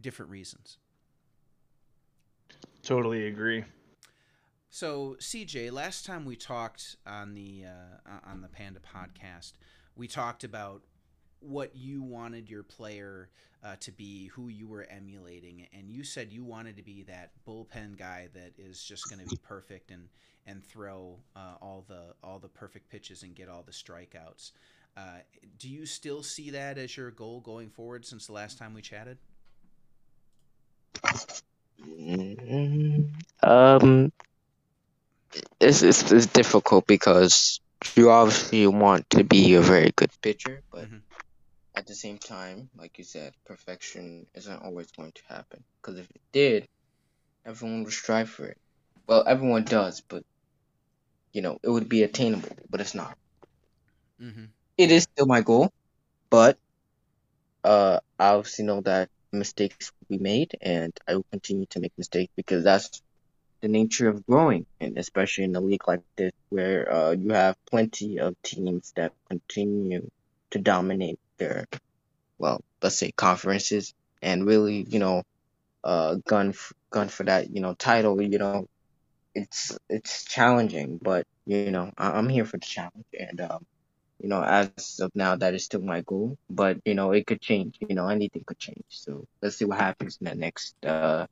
different 0.00 0.30
reasons. 0.30 0.78
Totally 2.82 3.26
agree. 3.26 3.64
So, 4.70 5.16
CJ, 5.20 5.72
last 5.72 6.04
time 6.04 6.24
we 6.24 6.36
talked 6.36 6.96
on 7.06 7.34
the 7.34 7.64
uh, 7.66 8.30
on 8.30 8.42
the 8.42 8.48
Panda 8.48 8.80
podcast, 8.80 9.52
we 9.94 10.06
talked 10.06 10.44
about 10.44 10.82
what 11.46 11.74
you 11.76 12.02
wanted 12.02 12.50
your 12.50 12.62
player 12.62 13.28
uh, 13.64 13.76
to 13.80 13.92
be, 13.92 14.26
who 14.28 14.48
you 14.48 14.68
were 14.68 14.86
emulating, 14.90 15.66
and 15.72 15.90
you 15.90 16.04
said 16.04 16.32
you 16.32 16.44
wanted 16.44 16.76
to 16.76 16.82
be 16.82 17.02
that 17.04 17.30
bullpen 17.46 17.96
guy 17.98 18.28
that 18.34 18.52
is 18.58 18.82
just 18.82 19.08
going 19.08 19.20
to 19.20 19.26
be 19.26 19.36
perfect 19.42 19.90
and 19.90 20.08
and 20.46 20.64
throw 20.64 21.18
uh, 21.34 21.54
all 21.60 21.84
the 21.88 22.14
all 22.22 22.38
the 22.38 22.48
perfect 22.48 22.88
pitches 22.88 23.22
and 23.22 23.34
get 23.34 23.48
all 23.48 23.62
the 23.62 23.72
strikeouts. 23.72 24.52
Uh, 24.96 25.18
do 25.58 25.68
you 25.68 25.84
still 25.84 26.22
see 26.22 26.50
that 26.50 26.78
as 26.78 26.96
your 26.96 27.10
goal 27.10 27.40
going 27.40 27.68
forward 27.68 28.04
since 28.06 28.26
the 28.26 28.32
last 28.32 28.56
time 28.58 28.72
we 28.72 28.80
chatted? 28.80 29.18
Um, 33.42 34.10
it's, 35.60 35.82
it's, 35.82 36.10
it's 36.10 36.26
difficult 36.26 36.86
because 36.86 37.60
you 37.94 38.10
obviously 38.10 38.66
want 38.66 39.08
to 39.10 39.22
be 39.22 39.54
a 39.54 39.60
very 39.60 39.92
good 39.94 40.10
pitcher, 40.22 40.62
but 40.72 40.86
mm-hmm. 40.86 40.96
At 41.76 41.86
the 41.86 41.94
same 41.94 42.16
time, 42.16 42.70
like 42.76 42.96
you 42.96 43.04
said, 43.04 43.34
perfection 43.44 44.26
isn't 44.34 44.62
always 44.62 44.90
going 44.92 45.12
to 45.12 45.22
happen. 45.28 45.62
Because 45.80 46.00
if 46.00 46.10
it 46.10 46.22
did, 46.32 46.66
everyone 47.44 47.84
would 47.84 47.92
strive 47.92 48.30
for 48.30 48.46
it. 48.46 48.56
Well, 49.06 49.24
everyone 49.26 49.64
does, 49.64 50.00
but 50.00 50.24
you 51.32 51.42
know, 51.42 51.58
it 51.62 51.68
would 51.68 51.88
be 51.88 52.02
attainable, 52.02 52.56
but 52.70 52.80
it's 52.80 52.94
not. 52.94 53.16
Mm-hmm. 54.20 54.46
It 54.78 54.90
is 54.90 55.02
still 55.02 55.26
my 55.26 55.42
goal, 55.42 55.70
but 56.30 56.58
uh, 57.62 58.00
I 58.18 58.28
obviously 58.28 58.64
know 58.64 58.80
that 58.80 59.10
mistakes 59.32 59.92
will 59.92 60.16
be 60.16 60.22
made, 60.22 60.56
and 60.62 60.98
I 61.06 61.16
will 61.16 61.26
continue 61.30 61.66
to 61.70 61.80
make 61.80 61.92
mistakes 61.98 62.32
because 62.36 62.64
that's 62.64 63.02
the 63.60 63.68
nature 63.68 64.08
of 64.08 64.26
growing, 64.26 64.64
and 64.80 64.96
especially 64.96 65.44
in 65.44 65.56
a 65.56 65.60
league 65.60 65.86
like 65.86 66.00
this 66.16 66.32
where 66.48 66.90
uh, 66.90 67.10
you 67.10 67.30
have 67.30 67.56
plenty 67.70 68.18
of 68.18 68.34
teams 68.42 68.92
that 68.96 69.12
continue 69.28 70.08
to 70.50 70.58
dominate 70.58 71.18
their, 71.38 71.66
well, 72.38 72.60
let's 72.82 72.96
say 72.98 73.12
conferences 73.16 73.92
and 74.22 74.46
really, 74.46 74.84
you 74.88 74.98
know, 74.98 75.22
uh, 75.84 76.16
gun 76.26 76.50
f- 76.50 76.72
gun 76.90 77.08
for 77.08 77.24
that, 77.24 77.50
you 77.54 77.60
know, 77.60 77.74
title. 77.74 78.20
You 78.22 78.38
know, 78.38 78.66
it's 79.34 79.76
it's 79.88 80.24
challenging, 80.24 80.98
but 81.02 81.24
you 81.46 81.70
know, 81.70 81.90
I- 81.98 82.18
am 82.18 82.28
here 82.28 82.44
for 82.44 82.58
the 82.58 82.66
challenge, 82.66 82.94
and 83.18 83.40
um, 83.40 83.64
you 84.20 84.28
know, 84.28 84.42
as 84.42 84.98
of 85.00 85.10
now, 85.14 85.36
that 85.36 85.54
is 85.54 85.64
still 85.64 85.82
my 85.82 86.02
goal. 86.02 86.36
But 86.50 86.78
you 86.84 86.94
know, 86.94 87.12
it 87.12 87.26
could 87.26 87.40
change. 87.40 87.76
You 87.80 87.94
know, 87.94 88.08
anything 88.08 88.42
could 88.46 88.58
change. 88.58 88.84
So 88.90 89.24
let's 89.42 89.56
see 89.58 89.66
what 89.66 89.78
happens 89.78 90.18
in 90.20 90.26
the 90.28 90.34
next 90.34 90.74
uh, 90.84 91.26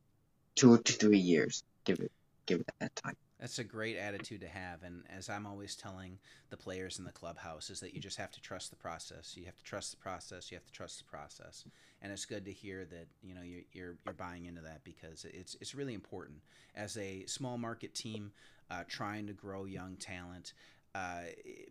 two 0.57 0.79
to 0.79 0.93
three 0.93 1.19
years. 1.19 1.63
Give 1.85 1.99
it 2.01 2.11
give 2.47 2.61
it 2.61 2.67
that 2.81 2.95
time. 2.97 3.15
That's 3.45 3.59
a 3.59 3.65
great 3.65 3.99
attitude 3.99 4.41
to 4.41 4.49
have, 4.49 4.85
and 4.85 5.03
as 5.15 5.29
I'm 5.29 5.47
always 5.47 5.77
telling 5.77 6.19
the 6.49 6.57
players 6.57 6.99
in 6.99 7.05
the 7.05 7.13
clubhouse, 7.13 7.69
is 7.69 7.79
that 7.81 7.93
you 7.93 8.01
just 8.01 8.17
have 8.17 8.31
to 8.31 8.41
trust 8.41 8.71
the 8.71 8.77
process. 8.77 9.35
You 9.37 9.45
have 9.45 9.59
to 9.59 9.63
trust 9.63 9.91
the 9.91 9.99
process. 9.99 10.51
You 10.51 10.57
have 10.57 10.65
to 10.65 10.73
trust 10.73 10.97
the 10.97 11.05
process, 11.05 11.67
and 12.01 12.11
it's 12.11 12.25
good 12.25 12.47
to 12.47 12.53
hear 12.53 12.87
that 12.87 13.07
you 13.23 13.35
know 13.35 13.43
you're 13.43 13.65
you're, 13.75 13.97
you're 14.07 14.15
buying 14.15 14.47
into 14.47 14.63
that 14.63 14.83
because 14.83 15.27
it's 15.27 15.59
it's 15.61 15.75
really 15.75 15.93
important 15.93 16.39
as 16.75 16.97
a 16.97 17.27
small 17.27 17.59
market 17.59 17.95
team 17.95 18.33
uh, 18.71 18.85
trying 18.89 19.27
to 19.27 19.35
grow 19.35 19.67
young 19.67 19.97
talent. 19.97 20.55
Uh, 20.95 21.25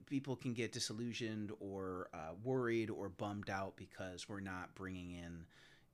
people 0.05 0.35
can 0.35 0.53
get 0.53 0.73
disillusioned 0.73 1.51
or 1.59 2.07
uh, 2.13 2.33
worried 2.43 2.91
or 2.91 3.09
bummed 3.09 3.49
out 3.49 3.75
because 3.77 4.29
we're 4.29 4.41
not 4.41 4.75
bringing 4.75 5.09
in, 5.09 5.43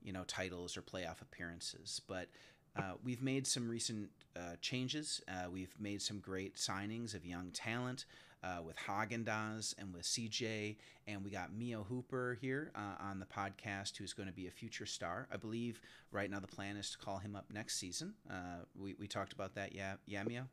you 0.04 0.12
know, 0.12 0.26
titles 0.26 0.76
or 0.76 0.82
playoff 0.82 1.22
appearances. 1.22 2.02
But 2.06 2.28
uh, 2.76 2.94
we've 3.02 3.22
made 3.22 3.48
some 3.48 3.70
recent 3.70 4.10
uh, 4.40 4.56
changes. 4.62 5.22
Uh, 5.28 5.50
we've 5.52 5.74
made 5.80 6.02
some 6.02 6.20
great 6.20 6.56
signings 6.56 7.14
of 7.14 7.26
young 7.26 7.52
talent 7.52 8.06
uh, 8.44 8.60
with 8.66 8.78
Haagen 8.78 9.26
Dazs 9.26 9.76
and 9.78 9.94
with 9.94 10.04
CJ, 10.04 10.78
and 11.08 11.24
we 11.24 11.32
got 11.32 11.54
Mio 11.54 11.84
Hooper 11.84 12.38
here 12.40 12.72
uh, 12.76 13.04
on 13.04 13.20
the 13.20 13.26
podcast, 13.26 13.98
who's 13.98 14.14
going 14.14 14.28
to 14.28 14.34
be 14.34 14.48
a 14.48 14.52
future 14.52 14.86
star. 14.86 15.28
I 15.32 15.38
believe 15.38 15.82
right 16.12 16.30
now 16.30 16.40
the 16.40 16.48
plan 16.48 16.78
is 16.78 16.92
to 16.92 16.98
call 16.98 17.18
him 17.18 17.36
up 17.36 17.46
next 17.54 17.78
season. 17.78 18.14
Uh, 18.30 18.64
we 18.80 18.96
we 19.00 19.08
talked 19.08 19.34
about 19.34 19.56
that, 19.56 19.76
yeah, 19.76 19.96
yeah, 20.06 20.24
Mio. 20.24 20.48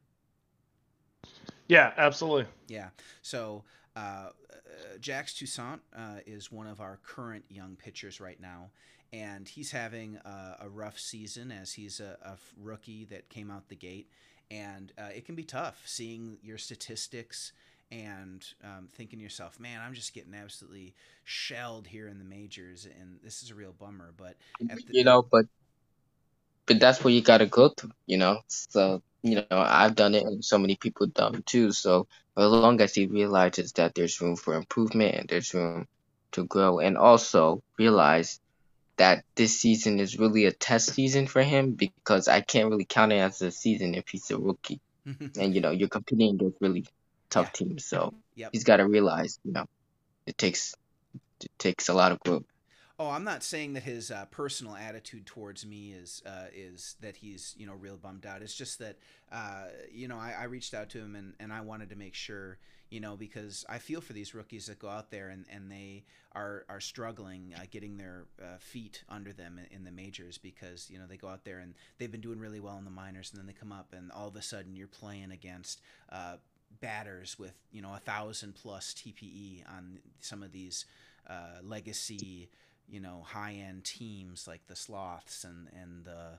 Yeah, 1.68 1.92
absolutely. 1.96 2.46
Yeah. 2.68 2.88
So 3.22 3.64
uh, 3.94 4.30
Jax 5.00 5.34
Toussaint 5.34 5.80
uh, 5.96 6.20
is 6.26 6.52
one 6.52 6.66
of 6.66 6.80
our 6.80 6.98
current 7.04 7.44
young 7.48 7.76
pitchers 7.76 8.20
right 8.20 8.40
now, 8.40 8.70
and 9.12 9.48
he's 9.48 9.70
having 9.70 10.16
a, 10.24 10.56
a 10.60 10.68
rough 10.68 10.98
season 10.98 11.52
as 11.52 11.72
he's 11.72 12.00
a, 12.00 12.16
a, 12.22 12.36
rookie 12.60 13.04
that 13.06 13.28
came 13.28 13.50
out 13.50 13.68
the 13.68 13.76
gate, 13.76 14.10
and 14.50 14.92
uh, 14.98 15.10
it 15.14 15.24
can 15.24 15.34
be 15.34 15.44
tough 15.44 15.82
seeing 15.84 16.38
your 16.42 16.58
statistics 16.58 17.52
and 17.90 18.44
um, 18.64 18.88
thinking 18.92 19.18
to 19.18 19.22
yourself, 19.22 19.60
"Man, 19.60 19.80
I'm 19.80 19.94
just 19.94 20.14
getting 20.14 20.34
absolutely 20.34 20.94
shelled 21.24 21.86
here 21.86 22.08
in 22.08 22.18
the 22.18 22.24
majors, 22.24 22.86
and 22.86 23.18
this 23.22 23.42
is 23.42 23.50
a 23.50 23.54
real 23.54 23.72
bummer." 23.72 24.12
But 24.16 24.36
the, 24.60 24.82
you 24.90 25.04
know, 25.04 25.22
but 25.22 25.46
but 26.66 26.80
that's 26.80 27.02
what 27.02 27.12
you 27.12 27.22
got 27.22 27.38
to 27.38 27.46
go 27.46 27.68
through, 27.68 27.92
you 28.06 28.18
know. 28.18 28.40
So 28.48 29.02
you 29.22 29.36
know, 29.36 29.44
I've 29.50 29.94
done 29.94 30.14
it, 30.14 30.24
and 30.24 30.44
so 30.44 30.58
many 30.58 30.76
people 30.76 31.06
done 31.06 31.42
too. 31.46 31.72
So 31.72 32.06
as 32.36 32.50
long 32.50 32.80
as 32.80 32.94
he 32.94 33.06
realizes 33.06 33.72
that 33.72 33.94
there's 33.94 34.20
room 34.20 34.36
for 34.36 34.54
improvement 34.54 35.14
and 35.14 35.28
there's 35.28 35.54
room 35.54 35.86
to 36.32 36.44
grow, 36.44 36.80
and 36.80 36.98
also 36.98 37.62
realize 37.78 38.40
that 38.96 39.24
this 39.34 39.58
season 39.58 40.00
is 40.00 40.18
really 40.18 40.46
a 40.46 40.52
test 40.52 40.94
season 40.94 41.26
for 41.26 41.42
him 41.42 41.72
because 41.72 42.28
I 42.28 42.40
can't 42.40 42.70
really 42.70 42.84
count 42.84 43.12
it 43.12 43.18
as 43.18 43.42
a 43.42 43.50
season 43.50 43.94
if 43.94 44.08
he's 44.08 44.30
a 44.30 44.38
rookie. 44.38 44.80
Mm-hmm. 45.06 45.40
and 45.40 45.54
you 45.54 45.60
know, 45.60 45.70
you're 45.70 45.88
competing 45.88 46.34
against 46.34 46.60
really 46.60 46.84
tough 47.30 47.50
yeah. 47.54 47.66
teams, 47.66 47.86
so 47.86 48.12
yep. 48.34 48.50
he's 48.52 48.64
got 48.64 48.78
to 48.78 48.88
realize, 48.88 49.38
you 49.44 49.52
know, 49.52 49.66
it 50.26 50.36
takes 50.36 50.74
it 51.40 51.50
takes 51.58 51.88
a 51.88 51.94
lot 51.94 52.10
of 52.10 52.18
growth. 52.20 52.44
Oh, 52.98 53.10
I'm 53.10 53.24
not 53.24 53.42
saying 53.42 53.74
that 53.74 53.82
his 53.82 54.10
uh, 54.10 54.24
personal 54.30 54.74
attitude 54.74 55.26
towards 55.26 55.66
me 55.66 55.92
is 55.92 56.22
uh, 56.24 56.46
is 56.54 56.96
that 57.02 57.16
he's 57.16 57.54
you 57.58 57.66
know 57.66 57.74
real 57.74 57.98
bummed 57.98 58.24
out. 58.24 58.40
It's 58.40 58.54
just 58.54 58.78
that 58.78 58.96
uh, 59.30 59.64
you 59.92 60.08
know 60.08 60.16
I, 60.16 60.34
I, 60.40 60.44
reached 60.44 60.72
out 60.72 60.88
to 60.90 60.98
him 60.98 61.14
and, 61.14 61.34
and 61.38 61.52
I 61.52 61.60
wanted 61.60 61.90
to 61.90 61.96
make 61.96 62.14
sure 62.14 62.56
you 62.88 63.00
know 63.00 63.14
because 63.14 63.66
I 63.68 63.78
feel 63.78 64.00
for 64.00 64.14
these 64.14 64.34
rookies 64.34 64.66
that 64.66 64.78
go 64.78 64.88
out 64.88 65.10
there 65.10 65.28
and, 65.28 65.44
and 65.50 65.70
they 65.70 66.04
are 66.32 66.64
are 66.70 66.80
struggling 66.80 67.52
uh, 67.54 67.64
getting 67.70 67.98
their 67.98 68.24
uh, 68.42 68.56
feet 68.60 69.04
under 69.10 69.34
them 69.34 69.60
in, 69.70 69.84
the 69.84 69.90
majors 69.90 70.38
because 70.38 70.88
you 70.90 70.98
know 70.98 71.04
they 71.06 71.18
go 71.18 71.28
out 71.28 71.44
there 71.44 71.58
and 71.58 71.74
they've 71.98 72.10
been 72.10 72.22
doing 72.22 72.38
really 72.38 72.60
well 72.60 72.78
in 72.78 72.84
the 72.86 72.90
minors 72.90 73.30
and 73.30 73.38
then 73.38 73.46
they 73.46 73.52
come 73.52 73.72
up 73.72 73.92
and 73.94 74.10
all 74.10 74.28
of 74.28 74.36
a 74.36 74.42
sudden 74.42 74.74
you're 74.74 74.88
playing 74.88 75.32
against 75.32 75.82
uh, 76.10 76.36
batters 76.80 77.38
with 77.38 77.52
you 77.72 77.82
know 77.82 77.92
a 77.92 78.00
thousand 78.00 78.54
plus 78.54 78.94
TPE 78.94 79.64
on 79.68 79.98
some 80.18 80.42
of 80.42 80.50
these 80.50 80.86
legacy 81.62 82.48
you 82.88 83.00
know 83.00 83.22
high 83.24 83.54
end 83.54 83.84
teams 83.84 84.46
like 84.46 84.66
the 84.66 84.76
sloths 84.76 85.44
and 85.44 85.68
and 85.80 86.04
the 86.04 86.38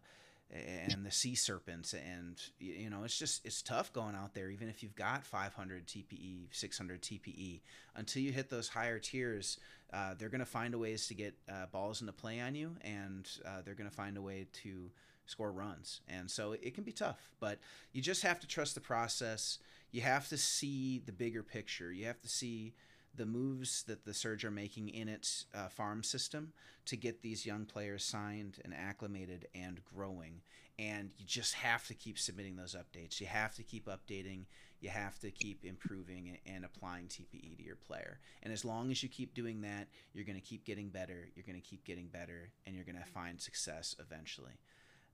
and 0.50 1.06
the 1.06 1.12
sea 1.12 1.36
serpents 1.36 1.94
and 1.94 2.42
you 2.58 2.90
know 2.90 3.04
it's 3.04 3.20
just 3.20 3.46
it's 3.46 3.62
tough 3.62 3.92
going 3.92 4.16
out 4.16 4.34
there 4.34 4.50
even 4.50 4.70
if 4.70 4.82
you've 4.82 4.96
got 4.96 5.26
500 5.26 5.86
tpe 5.86 6.48
600 6.52 7.02
tpe 7.02 7.60
until 7.98 8.22
you 8.22 8.32
hit 8.32 8.50
those 8.50 8.70
higher 8.70 8.98
tiers 8.98 9.58
uh, 9.92 10.14
they're 10.18 10.30
going 10.30 10.40
to 10.40 10.46
find 10.46 10.74
a 10.74 10.78
ways 10.78 11.08
to 11.08 11.14
get 11.14 11.36
uh, 11.50 11.66
balls 11.74 12.00
into 12.00 12.14
play 12.14 12.40
on 12.40 12.56
you 12.56 12.72
and 12.82 13.30
uh, 13.46 13.62
they're 13.66 13.74
going 13.74 13.90
to 13.90 13.96
find 13.96 14.16
a 14.16 14.22
way 14.22 14.48
to 14.54 14.90
score 15.28 15.52
runs. 15.52 16.02
And 16.08 16.32
so 16.32 16.54
it 16.54 16.74
can 16.74 16.84
be 16.84 16.92
tough, 16.92 17.30
but 17.40 17.60
you 17.94 18.02
just 18.02 18.24
have 18.24 18.40
to 18.40 18.48
trust 18.48 18.74
the 18.74 18.82
process. 18.82 19.60
You 19.92 20.02
have 20.02 20.28
to 20.30 20.38
see 20.38 21.02
the 21.06 21.12
bigger 21.12 21.44
picture. 21.44 21.92
You 21.92 22.06
have 22.06 22.22
to 22.22 22.30
see 22.30 22.74
the 23.18 23.26
moves 23.26 23.84
that 23.84 24.06
the 24.06 24.14
Surge 24.14 24.46
are 24.46 24.52
making 24.52 24.90
in 24.90 25.10
its 25.10 25.46
uh, 25.54 25.68
farm 25.68 26.04
system 26.04 26.54
to 26.86 26.96
get 26.96 27.22
these 27.22 27.46
young 27.46 27.66
players 27.66 28.04
signed 28.04 28.60
and 28.64 28.74
acclimated 28.74 29.48
and 29.54 29.82
growing. 29.84 30.42
And 30.80 31.10
you 31.18 31.26
just 31.26 31.56
have 31.56 31.88
to 31.88 31.96
keep 31.96 32.20
submitting 32.20 32.56
those 32.56 32.76
updates. 32.76 33.20
You 33.20 33.28
have 33.28 33.56
to 33.56 33.64
keep 33.64 33.88
updating. 33.88 34.46
You 34.80 34.90
have 34.90 35.18
to 35.20 35.32
keep 35.32 35.66
improving 35.66 36.38
and 36.46 36.64
applying 36.64 37.08
TPE 37.08 37.58
to 37.58 37.64
your 37.64 37.76
player. 37.76 38.20
And 38.44 38.54
as 38.54 38.64
long 38.64 38.92
as 38.92 39.02
you 39.02 39.10
keep 39.10 39.34
doing 39.34 39.62
that, 39.62 39.88
you're 40.14 40.24
going 40.24 40.40
to 40.40 40.46
keep 40.46 40.66
getting 40.66 40.90
better. 40.90 41.28
You're 41.36 41.46
going 41.48 41.60
to 41.60 41.68
keep 41.68 41.84
getting 41.84 42.08
better, 42.08 42.52
and 42.66 42.76
you're 42.76 42.86
going 42.86 43.00
to 43.00 43.12
find 43.12 43.42
success 43.42 43.96
eventually. 44.00 44.60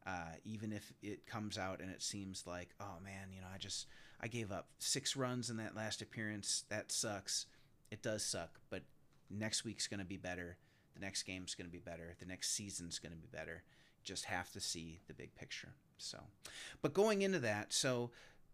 Uh, 0.05 0.33
even 0.43 0.73
if 0.73 0.91
it 1.01 1.25
comes 1.25 1.57
out 1.57 1.79
and 1.79 1.89
it 1.89 2.01
seems 2.01 2.43
like, 2.45 2.71
oh 2.81 2.97
man, 3.01 3.29
you 3.33 3.39
know, 3.39 3.47
I 3.53 3.57
just 3.57 3.87
I 4.19 4.27
gave 4.27 4.51
up 4.51 4.67
six 4.79 5.15
runs 5.15 5.49
in 5.49 5.55
that 5.57 5.77
last 5.77 6.01
appearance. 6.01 6.65
That 6.69 6.91
sucks 6.91 7.45
it 7.93 8.01
does 8.01 8.25
suck, 8.25 8.59
but 8.71 8.81
next 9.29 9.63
week's 9.63 9.87
going 9.87 9.99
to 9.99 10.05
be 10.05 10.17
better. 10.17 10.57
The 10.95 10.99
next 10.99 11.23
game's 11.23 11.53
going 11.53 11.67
to 11.67 11.71
be 11.71 11.77
better. 11.77 12.15
The 12.19 12.25
next 12.25 12.55
season's 12.55 12.97
going 12.97 13.11
to 13.11 13.17
be 13.17 13.27
better. 13.31 13.61
Just 14.03 14.25
have 14.25 14.51
to 14.53 14.59
see 14.59 14.99
the 15.07 15.13
big 15.13 15.35
picture. 15.35 15.75
So, 15.99 16.17
but 16.81 16.93
going 16.93 17.21
into 17.21 17.37
that, 17.39 17.71
so 17.71 18.09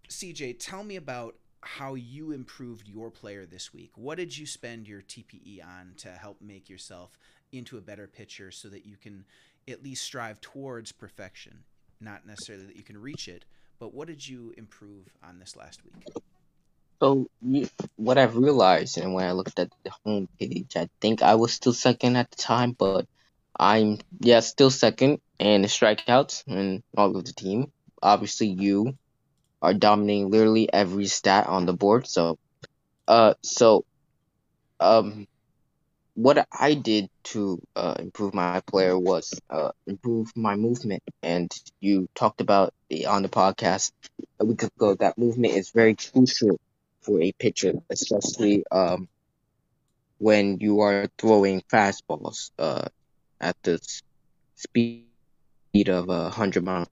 CJ, 0.10 0.58
tell 0.60 0.84
me 0.84 0.97
about 0.97 1.36
how 1.62 1.93
you 1.93 2.32
improved 2.32 2.88
your 2.88 3.10
player 3.10 3.45
this 3.45 3.73
week. 3.73 3.91
What 3.95 4.17
did 4.17 4.38
you 4.38 4.45
spend 4.45 4.88
your 4.88 5.02
TPE 5.02 5.65
on 5.65 5.93
to 5.97 6.10
help 6.10 6.41
make 6.41 6.69
yourself 6.69 7.17
into 7.54 7.78
a 7.78 7.82
better 7.82 8.08
pitcher 8.08 8.52
so 8.52 8.67
that 8.67 8.86
you 8.86 8.97
can 8.97 9.23
at 9.69 9.84
least 9.84 10.04
strive 10.04 10.41
towards 10.41 10.91
perfection? 10.91 11.63
Not 12.02 12.28
necessarily 12.28 12.65
that 12.65 12.75
you 12.75 12.84
can 12.84 13.02
reach 13.02 13.30
it, 13.30 13.45
but 13.80 13.93
what 13.93 14.10
did 14.10 14.28
you 14.28 14.54
improve 14.58 15.13
on 15.23 15.39
this 15.39 15.56
last 15.56 15.80
week? 15.86 16.04
So 17.01 17.27
what 17.97 18.17
I've 18.17 18.35
realized, 18.38 18.97
and 18.97 19.13
when 19.13 19.25
I 19.25 19.31
looked 19.33 19.59
at 19.59 19.69
the 19.83 19.91
home 20.05 20.27
page, 20.39 20.75
I 20.75 20.88
think 21.01 21.21
I 21.21 21.35
was 21.35 21.53
still 21.53 21.73
second 21.73 22.17
at 22.17 22.29
the 22.31 22.38
time, 22.38 22.73
but 22.77 23.05
I'm 23.59 23.99
yeah 24.21 24.41
still 24.41 24.71
second 24.71 25.19
in 25.39 25.62
the 25.63 25.67
strikeouts 25.69 26.43
and 26.47 26.81
all 26.97 27.15
of 27.15 27.25
the 27.25 27.33
team. 27.33 27.71
Obviously, 28.01 28.47
you 28.47 28.93
are 29.62 29.73
dominating 29.73 30.29
literally 30.31 30.71
every 30.73 31.07
stat 31.07 31.47
on 31.47 31.65
the 31.65 31.73
board. 31.73 32.07
So, 32.07 32.38
uh, 33.07 33.33
so, 33.43 33.85
um, 34.79 35.27
what 36.15 36.47
I 36.51 36.75
did 36.75 37.09
to 37.25 37.62
uh, 37.75 37.95
improve 37.99 38.33
my 38.33 38.51
player 38.62 38.88
was 38.88 39.25
uh, 39.49 39.71
improve 39.88 40.21
my 40.35 40.55
movement. 40.55 41.01
And 41.21 41.51
you 41.79 42.07
talked 42.15 42.41
about 42.41 42.73
on 43.07 43.23
the 43.23 43.29
podcast 43.29 43.91
a 44.39 44.45
week 44.45 44.63
ago 44.63 44.95
that 44.95 45.17
movement 45.17 45.53
is 45.53 45.71
very 45.71 45.95
crucial 45.95 46.59
for 47.01 47.21
a 47.21 47.31
pitcher, 47.33 47.73
especially 47.89 48.63
um, 48.71 49.07
when 50.17 50.57
you 50.59 50.81
are 50.81 51.07
throwing 51.17 51.62
fastballs 51.71 52.51
uh, 52.59 52.88
at 53.39 53.55
the 53.63 53.79
speed 54.55 55.05
of 55.89 56.09
a 56.09 56.29
hundred 56.29 56.63
miles 56.63 56.88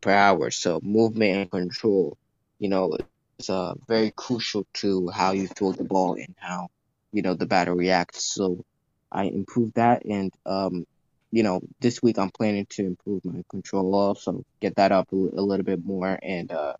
per 0.00 0.12
hour. 0.12 0.50
So 0.50 0.80
movement 0.82 1.36
and 1.36 1.50
control, 1.50 2.16
you 2.58 2.68
know, 2.68 2.96
is 3.38 3.50
uh, 3.50 3.74
very 3.88 4.12
crucial 4.16 4.66
to 4.74 5.08
how 5.10 5.32
you 5.32 5.48
throw 5.48 5.72
the 5.72 5.84
ball 5.84 6.14
and 6.14 6.34
how 6.38 6.68
you 7.12 7.22
know 7.22 7.34
the 7.34 7.46
batter 7.46 7.74
reacts. 7.74 8.24
So 8.34 8.64
I 9.10 9.24
improved 9.24 9.74
that, 9.74 10.04
and 10.04 10.32
um, 10.46 10.84
you 11.30 11.42
know, 11.42 11.60
this 11.80 12.02
week 12.02 12.18
I'm 12.18 12.30
planning 12.30 12.66
to 12.70 12.86
improve 12.86 13.24
my 13.24 13.42
control 13.50 13.94
also, 13.94 14.44
get 14.60 14.76
that 14.76 14.92
up 14.92 15.08
a, 15.12 15.16
a 15.16 15.42
little 15.42 15.64
bit 15.64 15.84
more, 15.84 16.18
and 16.22 16.50
uh, 16.52 16.74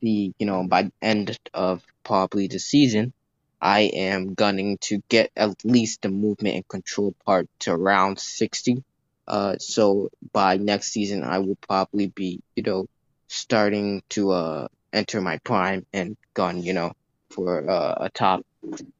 the 0.00 0.32
you 0.38 0.46
know 0.46 0.66
by 0.66 0.90
end 1.02 1.38
of 1.54 1.82
probably 2.04 2.48
the 2.48 2.58
season, 2.58 3.12
I 3.60 3.80
am 3.80 4.34
gunning 4.34 4.78
to 4.82 5.02
get 5.08 5.30
at 5.36 5.64
least 5.64 6.02
the 6.02 6.08
movement 6.08 6.56
and 6.56 6.68
control 6.68 7.14
part 7.24 7.48
to 7.60 7.72
around 7.72 8.18
sixty. 8.18 8.82
Uh, 9.26 9.56
so 9.58 10.10
by 10.32 10.56
next 10.56 10.92
season, 10.92 11.22
I 11.22 11.38
will 11.38 11.56
probably 11.56 12.08
be 12.08 12.40
you 12.56 12.62
know 12.62 12.86
starting 13.28 14.02
to 14.10 14.30
uh 14.30 14.68
enter 14.92 15.20
my 15.20 15.38
prime 15.38 15.84
and 15.92 16.16
gun 16.34 16.62
you 16.62 16.72
know 16.72 16.92
for 17.30 17.68
uh, 17.68 17.94
a 18.00 18.10
top 18.10 18.44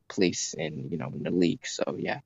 place 0.08 0.54
in 0.54 0.88
you 0.90 0.98
know 0.98 1.10
in 1.14 1.22
the 1.22 1.30
league. 1.30 1.66
So 1.66 1.96
yeah. 1.98 2.20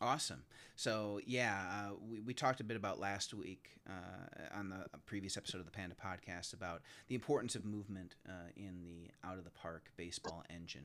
Awesome. 0.00 0.42
So 0.76 1.20
yeah, 1.26 1.58
uh, 1.72 1.94
we, 2.08 2.20
we 2.20 2.34
talked 2.34 2.60
a 2.60 2.64
bit 2.64 2.76
about 2.76 3.00
last 3.00 3.32
week 3.32 3.70
uh, 3.88 4.58
on 4.58 4.68
the 4.68 4.98
previous 5.06 5.38
episode 5.38 5.58
of 5.58 5.64
the 5.64 5.72
Panda 5.72 5.96
Podcast 5.96 6.52
about 6.52 6.82
the 7.08 7.14
importance 7.14 7.54
of 7.54 7.64
movement 7.64 8.14
uh, 8.28 8.50
in 8.56 8.82
the 8.82 9.10
out 9.26 9.38
of 9.38 9.44
the 9.44 9.50
park 9.50 9.90
baseball 9.96 10.44
engine 10.50 10.84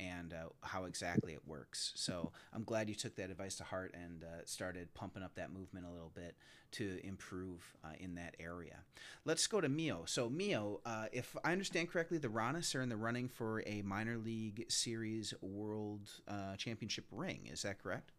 and 0.00 0.32
uh, 0.32 0.48
how 0.62 0.84
exactly 0.84 1.34
it 1.34 1.42
works. 1.46 1.92
So 1.96 2.32
I'm 2.54 2.64
glad 2.64 2.88
you 2.88 2.94
took 2.94 3.14
that 3.16 3.30
advice 3.30 3.56
to 3.56 3.64
heart 3.64 3.94
and 3.94 4.24
uh, 4.24 4.44
started 4.46 4.92
pumping 4.94 5.22
up 5.22 5.34
that 5.34 5.52
movement 5.52 5.84
a 5.86 5.92
little 5.92 6.12
bit 6.14 6.34
to 6.72 6.98
improve 7.04 7.74
uh, 7.84 7.88
in 8.00 8.14
that 8.14 8.36
area. 8.40 8.78
Let's 9.26 9.46
go 9.46 9.60
to 9.60 9.68
Mio. 9.68 10.04
So 10.06 10.30
Mio, 10.30 10.80
if 11.12 11.36
I 11.44 11.52
understand 11.52 11.90
correctly, 11.90 12.16
the 12.16 12.28
Ranas 12.28 12.74
are 12.74 12.80
in 12.80 12.88
the 12.88 12.96
running 12.96 13.28
for 13.28 13.62
a 13.66 13.82
minor 13.82 14.16
league 14.16 14.64
series 14.68 15.34
world 15.42 16.10
championship 16.56 17.04
ring. 17.10 17.48
Is 17.52 17.62
that 17.62 17.82
correct? 17.82 18.12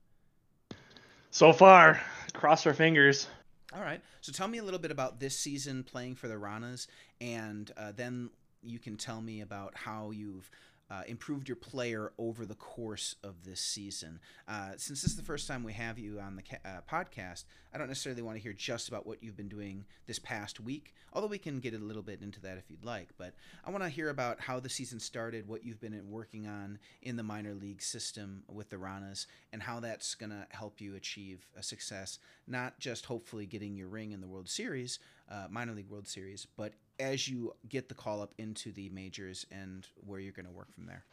So 1.38 1.54
far, 1.54 2.02
cross 2.34 2.65
our 2.65 2.73
fingers. 2.73 3.28
All 3.71 3.84
right. 3.84 4.02
So 4.21 4.32
tell 4.32 4.47
me 4.47 4.58
a 4.58 4.63
little 4.63 4.80
bit 4.80 4.89
about 4.89 5.19
this 5.19 5.38
season 5.38 5.84
playing 5.84 6.15
for 6.15 6.28
the 6.28 6.34
Ranas, 6.34 6.88
and 7.21 7.71
uh, 7.78 7.91
then 7.95 8.32
you 8.63 8.80
can 8.80 8.97
tell 8.97 9.21
me 9.21 9.41
about 9.41 9.76
how 9.76 10.10
you've 10.10 10.50
uh, 10.89 11.04
improved 11.08 11.47
your 11.50 11.56
player 11.56 12.13
over 12.17 12.45
the 12.45 12.56
course 12.56 13.15
of 13.23 13.43
this 13.43 13.60
season. 13.60 14.19
Uh, 14.47 14.71
since 14.78 15.02
this 15.02 15.12
is 15.12 15.17
the 15.17 15.23
first 15.23 15.47
time 15.47 15.63
we 15.63 15.73
have 15.73 16.00
you 16.00 16.19
on 16.19 16.36
the 16.36 16.41
ca- 16.41 16.58
uh, 16.63 16.80
podcast, 16.89 17.43
I 17.73 17.78
don't 17.78 17.88
necessarily 17.88 18.21
want 18.21 18.38
to 18.38 18.41
hear 18.41 18.54
just 18.54 18.88
about 18.88 19.06
what 19.06 19.21
you've 19.21 19.36
been 19.36 19.50
doing 19.50 19.86
this 20.06 20.19
past 20.19 20.60
week, 20.60 20.93
although 21.13 21.28
we 21.28 21.38
can 21.38 21.60
get 21.60 21.73
a 21.73 21.78
little 21.78 22.02
bit 22.02 22.21
into 22.21 22.39
that 22.41 22.58
if 22.58 22.69
you'd 22.69 22.86
like. 22.86 23.10
But 23.17 23.34
I 23.65 23.71
want 23.71 23.84
to 23.84 23.89
hear 23.89 24.10
about 24.10 24.39
how 24.39 24.60
the 24.60 24.69
season 24.69 25.00
started, 25.00 25.47
what 25.47 25.65
you've 25.65 25.82
been 25.82 26.00
working 26.10 26.47
on 26.47 26.80
in 27.02 27.17
the 27.17 27.23
minor 27.23 27.54
league 27.54 27.82
system 27.82 28.43
with 28.47 28.69
the 28.69 28.78
Ranas, 28.78 29.26
and 29.52 29.62
how 29.62 29.80
that's 29.80 30.15
going 30.15 30.30
to 30.30 30.47
help 30.50 30.80
you 30.80 30.95
achieve 30.95 31.45
a 31.58 31.63
success, 31.63 32.19
not 32.47 32.80
just 32.80 33.06
hopefully 33.06 33.45
getting 33.45 33.76
your 33.76 33.89
ring 33.89 34.12
in 34.12 34.21
the 34.21 34.28
World 34.28 34.50
Series, 34.50 35.00
uh, 35.30 35.47
minor 35.50 35.73
league 35.73 35.89
World 35.89 36.08
Series, 36.08 36.47
but 36.56 36.73
as 36.99 37.27
you 37.27 37.53
get 37.69 37.89
the 37.89 37.95
call 37.95 38.21
up 38.21 38.33
into 38.38 38.71
the 38.71 38.89
majors 38.89 39.45
and 39.51 39.88
where 40.05 40.19
you're 40.19 40.33
going 40.33 40.45
to 40.45 40.51
work 40.51 40.73
from 40.73 40.86
there. 40.86 41.03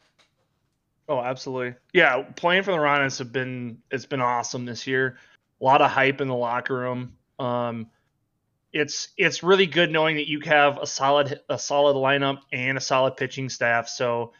Oh, 1.07 1.19
absolutely. 1.19 1.75
Yeah, 1.93 2.23
playing 2.35 2.63
for 2.63 2.71
the 2.71 2.77
Ranas 2.77 3.19
have 3.19 3.31
been 3.31 3.79
it's 3.91 4.05
been 4.05 4.21
awesome 4.21 4.65
this 4.65 4.87
year. 4.87 5.17
A 5.61 5.63
lot 5.63 5.81
of 5.81 5.91
hype 5.91 6.19
in 6.19 6.27
the 6.27 6.35
locker 6.35 6.75
room. 6.75 7.13
Um, 7.37 7.87
it's 8.73 9.09
it's 9.15 9.43
really 9.43 9.67
good 9.67 9.91
knowing 9.91 10.15
that 10.15 10.27
you 10.27 10.39
have 10.41 10.79
a 10.79 10.87
solid 10.87 11.39
a 11.47 11.59
solid 11.59 11.95
lineup 11.95 12.39
and 12.51 12.77
a 12.77 12.81
solid 12.81 13.17
pitching 13.17 13.49
staff. 13.49 13.87
So, 13.87 14.33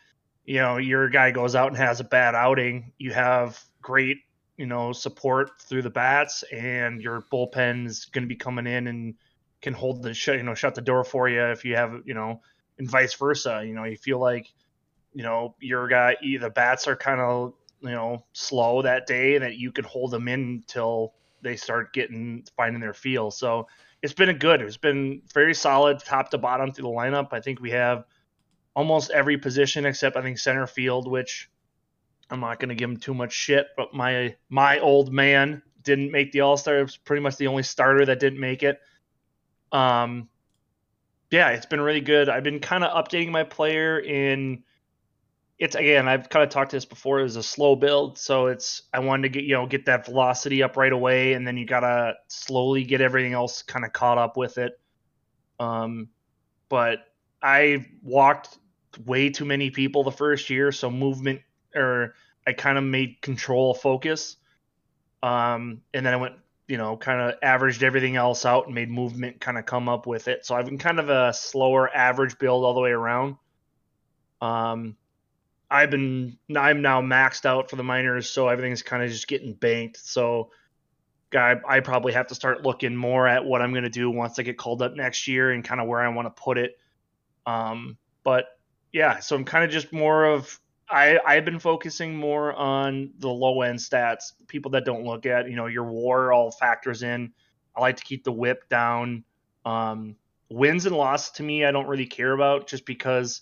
you 0.44 0.60
know, 0.60 0.78
your 0.78 1.08
guy 1.10 1.32
goes 1.32 1.56
out 1.56 1.68
and 1.68 1.78
has 1.78 2.00
a 2.00 2.04
bad 2.04 2.34
outing, 2.36 2.92
you 2.98 3.14
have 3.14 3.64
great 3.82 4.18
you 4.58 4.66
know 4.66 4.92
support 4.92 5.52
through 5.62 5.84
the 5.84 5.90
bats, 5.90 6.44
and 6.52 7.02
your 7.02 7.24
bullpen 7.32 7.86
is 7.86 8.06
going 8.06 8.24
to 8.24 8.28
be 8.28 8.36
coming 8.36 8.66
in 8.66 8.88
and 8.88 9.16
can 9.66 9.74
hold 9.74 10.04
the 10.04 10.14
shut 10.14 10.38
you 10.38 10.44
know 10.44 10.54
shut 10.54 10.76
the 10.76 10.82
door 10.82 11.04
for 11.04 11.28
you 11.28 11.42
if 11.42 11.66
you 11.66 11.76
have 11.76 12.02
you 12.06 12.14
know 12.14 12.40
and 12.78 12.90
vice 12.90 13.16
versa. 13.16 13.64
You 13.66 13.74
know 13.74 13.84
you 13.84 13.98
feel 13.98 14.20
like 14.20 14.54
you 15.12 15.24
know 15.24 15.56
your 15.60 15.88
guy 15.88 16.16
the 16.22 16.52
bats 16.52 16.88
are 16.88 16.96
kind 16.96 17.20
of 17.20 17.54
you 17.82 17.90
know 17.90 18.24
slow 18.34 18.84
that 18.84 19.08
day 19.08 19.40
that 19.40 19.56
you 19.58 19.72
could 19.72 19.86
hold 19.86 20.12
them 20.12 20.28
in 20.28 20.40
until 20.42 21.16
they 21.42 21.56
start 21.56 21.94
getting 21.94 22.46
finding 22.56 22.80
their 22.80 22.94
feel. 22.94 23.32
So 23.32 23.68
it's 24.04 24.14
been 24.14 24.30
a 24.30 24.36
good 24.36 24.62
it's 24.62 24.78
been 24.78 25.24
very 25.34 25.56
solid 25.56 25.98
top 25.98 26.30
to 26.30 26.38
bottom 26.38 26.72
through 26.72 26.84
the 26.84 26.90
lineup. 26.90 27.30
I 27.32 27.40
think 27.40 27.60
we 27.60 27.72
have 27.72 28.06
almost 28.76 29.10
every 29.12 29.38
position 29.38 29.86
except 29.86 30.18
i 30.18 30.22
think 30.22 30.38
center 30.38 30.68
field 30.68 31.10
which 31.10 31.50
i'm 32.30 32.42
not 32.42 32.60
going 32.60 32.68
to 32.68 32.76
give 32.76 32.90
him 32.90 32.98
too 32.98 33.14
much 33.14 33.32
shit 33.32 33.68
but 33.78 33.94
my 33.94 34.36
my 34.50 34.80
old 34.80 35.14
man 35.14 35.62
didn't 35.82 36.12
make 36.12 36.34
the 36.34 36.42
all-star 36.42 36.80
it 36.80 36.82
was 36.82 36.98
pretty 36.98 37.22
much 37.22 37.38
the 37.38 37.48
only 37.48 37.64
starter 37.64 38.06
that 38.06 38.20
didn't 38.20 38.40
make 38.40 38.64
it 38.64 38.78
um, 39.72 40.30
yeah, 41.32 41.50
it's 41.50 41.66
been 41.66 41.82
really 41.82 42.02
good. 42.02 42.30
I've 42.30 42.44
been 42.44 42.60
kind 42.60 42.84
of 42.84 42.92
updating 42.92 43.32
my 43.32 43.44
player 43.44 44.00
in. 44.00 44.64
It's 45.58 45.76
again, 45.76 46.08
I've 46.08 46.30
kind 46.30 46.44
of 46.44 46.50
talked 46.50 46.72
to 46.72 46.76
this 46.76 46.86
before. 46.86 47.22
It's 47.22 47.36
a 47.36 47.44
slow 47.44 47.76
build, 47.76 48.18
so 48.18 48.48
it's 48.48 48.84
I 48.94 49.00
wanted 49.00 49.24
to 49.24 49.30
get 49.30 49.44
you 49.46 49.54
know 49.54 49.66
get 49.66 49.86
that 49.86 50.06
velocity 50.06 50.64
up 50.64 50.78
right 50.78 50.92
away, 50.92 51.34
and 51.34 51.48
then 51.48 51.58
you 51.58 51.66
gotta 51.66 52.16
slowly 52.28 52.84
get 52.84 53.02
everything 53.02 53.34
else 53.34 53.62
kind 53.62 53.86
of 53.86 53.94
caught 53.94 54.18
up 54.18 54.38
with 54.38 54.58
it. 54.58 54.80
Um, 55.60 56.10
but 56.70 57.00
I 57.42 57.86
walked 58.02 58.58
way 59.06 59.30
too 59.30 59.46
many 59.46 59.70
people 59.72 60.04
the 60.04 60.12
first 60.12 60.50
year, 60.50 60.72
so 60.72 60.90
movement 60.90 61.42
or 61.76 62.16
I 62.48 62.54
kind 62.54 62.78
of 62.78 62.84
made 62.84 63.22
control 63.22 63.74
focus. 63.74 64.38
Um, 65.24 65.82
and 65.94 66.06
then 66.06 66.14
I 66.14 66.18
went 66.18 66.36
you 66.68 66.78
know, 66.78 66.98
kind 66.98 67.22
of 67.22 67.36
averaged 67.44 67.84
everything 67.84 68.16
else 68.16 68.46
out 68.46 68.66
and 68.66 68.76
made 68.76 68.90
movement 68.90 69.40
kind 69.40 69.58
of 69.58 69.66
come 69.66 69.88
up 69.88 70.08
with 70.08 70.28
it. 70.28 70.46
So 70.46 70.56
I've 70.56 70.66
been 70.66 70.78
kind 70.78 71.00
of 71.00 71.10
a 71.10 71.34
slower 71.34 71.94
average 71.94 72.40
build 72.40 72.64
all 72.64 72.74
the 72.74 72.82
way 72.82 72.92
around. 72.92 73.36
Um, 74.42 74.96
I've 75.70 75.92
been 75.92 76.38
I'm 76.56 76.82
now 76.82 77.02
maxed 77.02 77.46
out 77.46 77.70
for 77.70 77.76
the 77.76 77.84
minors, 77.84 78.30
so 78.30 78.48
everything's 78.48 78.84
kind 78.84 79.04
of 79.04 79.10
just 79.10 79.28
getting 79.28 79.54
banked. 79.54 79.98
So, 79.98 80.52
guy, 81.30 81.56
I 81.68 81.80
probably 81.80 82.14
have 82.14 82.28
to 82.28 82.36
start 82.36 82.64
looking 82.64 82.96
more 82.96 83.28
at 83.28 83.46
what 83.46 83.62
I'm 83.62 83.72
going 83.72 83.84
to 83.84 83.90
do 83.90 84.10
once 84.10 84.40
I 84.40 84.44
get 84.44 84.58
called 84.58 84.82
up 84.82 84.96
next 84.96 85.28
year 85.28 85.52
and 85.52 85.64
kind 85.64 85.82
of 85.82 85.88
where 85.88 86.02
I 86.02 86.08
want 86.10 86.28
to 86.28 86.42
put 86.42 86.58
it. 86.58 86.78
Um, 87.46 87.98
but 88.24 88.46
yeah, 88.92 89.20
so 89.20 89.36
I'm 89.36 89.46
kind 89.46 89.64
of 89.64 89.72
just 89.72 89.92
more 89.92 90.26
of 90.26 90.60
I 90.90 91.20
I've 91.26 91.46
been 91.46 91.60
focusing 91.60 92.16
more 92.16 92.54
on 92.54 93.12
the 93.20 93.30
low 93.30 93.62
end 93.62 93.80
stats, 93.80 94.34
people 94.48 94.72
that 94.72 94.86
don't 94.86 95.04
look 95.04 95.26
at 95.26 95.50
you 95.50 95.56
know 95.56 95.68
your 95.68 95.86
WAR 95.86 96.32
all 96.32 96.52
factors 96.52 97.04
in. 97.04 97.32
I 97.76 97.82
like 97.82 97.98
to 97.98 98.04
keep 98.04 98.24
the 98.24 98.32
WHIP 98.32 98.70
down. 98.70 99.24
Um, 99.66 100.16
wins 100.50 100.86
and 100.86 100.96
losses 100.96 101.32
to 101.32 101.44
me, 101.44 101.66
I 101.66 101.72
don't 101.72 101.88
really 101.88 102.06
care 102.06 102.32
about 102.34 102.68
just 102.68 102.86
because 102.86 103.42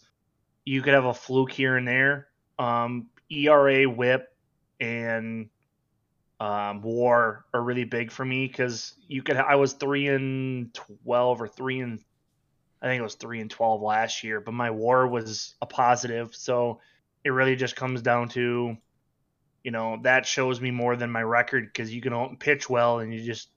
you 0.66 0.82
could 0.82 0.94
have 0.94 1.06
a 1.06 1.14
fluke 1.14 1.52
here 1.52 1.76
and 1.76 1.88
there. 1.88 2.30
Um, 2.58 3.08
ERA, 3.30 3.84
WHIP, 3.84 4.34
and 4.80 5.50
um, 6.40 6.82
WAR 6.82 7.46
are 7.54 7.62
really 7.62 7.84
big 7.84 8.12
for 8.12 8.26
me 8.26 8.48
because 8.48 8.94
you 9.08 9.22
could. 9.22 9.38
I 9.38 9.56
was 9.56 9.74
three 9.74 10.08
and 10.08 10.74
twelve 10.74 11.42
or 11.42 11.48
three 11.48 11.82
and 11.82 12.00
I 12.82 12.88
think 12.88 13.00
it 13.00 13.04
was 13.04 13.16
three 13.16 13.40
and 13.40 13.50
twelve 13.50 13.82
last 13.82 14.24
year, 14.24 14.42
but 14.42 14.54
my 14.54 14.70
WAR 14.72 15.08
was 15.08 15.56
a 15.62 15.66
positive, 15.66 16.36
so 16.36 16.80
it 17.24 17.30
really 17.30 17.56
just 17.56 17.76
comes 17.76 18.02
down 18.02 18.30
to, 18.30 18.78
you 19.64 19.72
know, 19.72 20.00
that 20.04 20.26
shows 20.26 20.60
me 20.60 20.72
more 20.72 20.96
than 20.96 21.10
my 21.10 21.24
record 21.24 21.66
because 21.66 21.94
you 21.94 22.02
can 22.02 22.38
pitch 22.38 22.70
well 22.70 23.00
and 23.00 23.14
you 23.14 23.24
just 23.24 23.50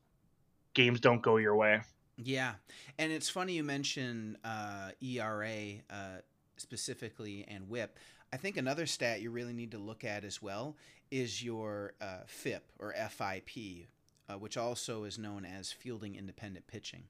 games 0.74 1.00
don't 1.00 1.22
go 1.22 1.36
your 1.36 1.56
way. 1.56 1.80
Yeah, 2.16 2.54
and 2.98 3.12
it's 3.12 3.28
funny 3.28 3.54
you 3.54 3.64
mention 3.64 4.38
uh, 4.44 4.90
ERA 5.02 5.74
uh, 5.90 6.18
specifically 6.56 7.44
and 7.48 7.68
WHIP. 7.68 7.98
I 8.32 8.36
think 8.36 8.56
another 8.56 8.86
stat 8.86 9.20
you 9.20 9.30
really 9.30 9.52
need 9.52 9.72
to 9.72 9.78
look 9.78 10.04
at 10.04 10.24
as 10.24 10.40
well 10.40 10.76
is 11.10 11.42
your 11.42 11.94
uh, 12.00 12.20
FIP 12.26 12.72
or 12.78 12.94
FIP, 12.94 13.86
uh, 14.28 14.34
which 14.34 14.56
also 14.56 15.04
is 15.04 15.18
known 15.18 15.44
as 15.44 15.72
fielding 15.72 16.16
independent 16.16 16.66
pitching, 16.66 17.04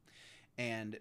and 0.58 0.98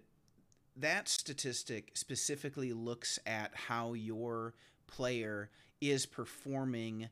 that 0.76 1.08
statistic 1.08 1.92
specifically 1.94 2.72
looks 2.72 3.18
at 3.26 3.52
how 3.54 3.94
your 3.94 4.54
player 4.86 5.50
is 5.80 6.06
performing 6.06 7.08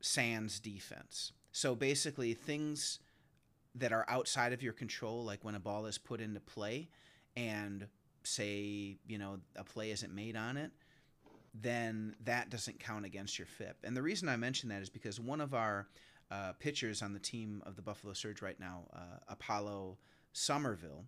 sans 0.00 0.60
defense. 0.60 1.32
So 1.52 1.74
basically, 1.74 2.34
things 2.34 3.00
that 3.74 3.92
are 3.92 4.04
outside 4.08 4.52
of 4.52 4.62
your 4.62 4.72
control, 4.72 5.24
like 5.24 5.44
when 5.44 5.54
a 5.54 5.60
ball 5.60 5.86
is 5.86 5.98
put 5.98 6.20
into 6.20 6.40
play 6.40 6.88
and 7.36 7.86
say, 8.24 8.98
you 9.06 9.18
know, 9.18 9.38
a 9.56 9.64
play 9.64 9.90
isn't 9.90 10.14
made 10.14 10.36
on 10.36 10.56
it, 10.56 10.72
then 11.54 12.14
that 12.24 12.50
doesn't 12.50 12.78
count 12.78 13.04
against 13.04 13.38
your 13.38 13.46
FIP. 13.46 13.76
And 13.84 13.96
the 13.96 14.02
reason 14.02 14.28
I 14.28 14.36
mention 14.36 14.68
that 14.68 14.82
is 14.82 14.90
because 14.90 15.18
one 15.18 15.40
of 15.40 15.54
our 15.54 15.88
uh, 16.30 16.52
pitchers 16.58 17.02
on 17.02 17.12
the 17.12 17.18
team 17.18 17.62
of 17.64 17.76
the 17.76 17.82
Buffalo 17.82 18.12
Surge 18.12 18.42
right 18.42 18.58
now, 18.60 18.84
uh, 18.92 19.18
Apollo 19.28 19.96
Somerville, 20.32 21.04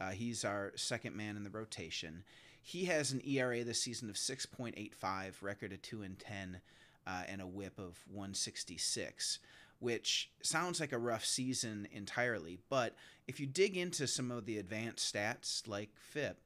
uh, 0.00 0.10
he's 0.10 0.44
our 0.44 0.72
second 0.76 1.14
man 1.14 1.36
in 1.36 1.44
the 1.44 1.50
rotation. 1.50 2.24
He 2.62 2.84
has 2.84 3.10
an 3.12 3.20
ERA 3.26 3.64
this 3.64 3.82
season 3.82 4.08
of 4.08 4.16
6.85, 4.16 5.42
record 5.42 5.72
of 5.72 5.82
2 5.82 6.02
and 6.02 6.18
10, 6.18 6.60
uh, 7.06 7.22
and 7.28 7.42
a 7.42 7.46
whip 7.46 7.78
of 7.78 7.98
166, 8.08 9.40
which 9.80 10.30
sounds 10.42 10.78
like 10.78 10.92
a 10.92 10.98
rough 10.98 11.24
season 11.24 11.88
entirely. 11.90 12.58
But 12.70 12.94
if 13.26 13.40
you 13.40 13.46
dig 13.46 13.76
into 13.76 14.06
some 14.06 14.30
of 14.30 14.46
the 14.46 14.58
advanced 14.58 15.12
stats 15.12 15.66
like 15.66 15.90
FIP, 15.96 16.38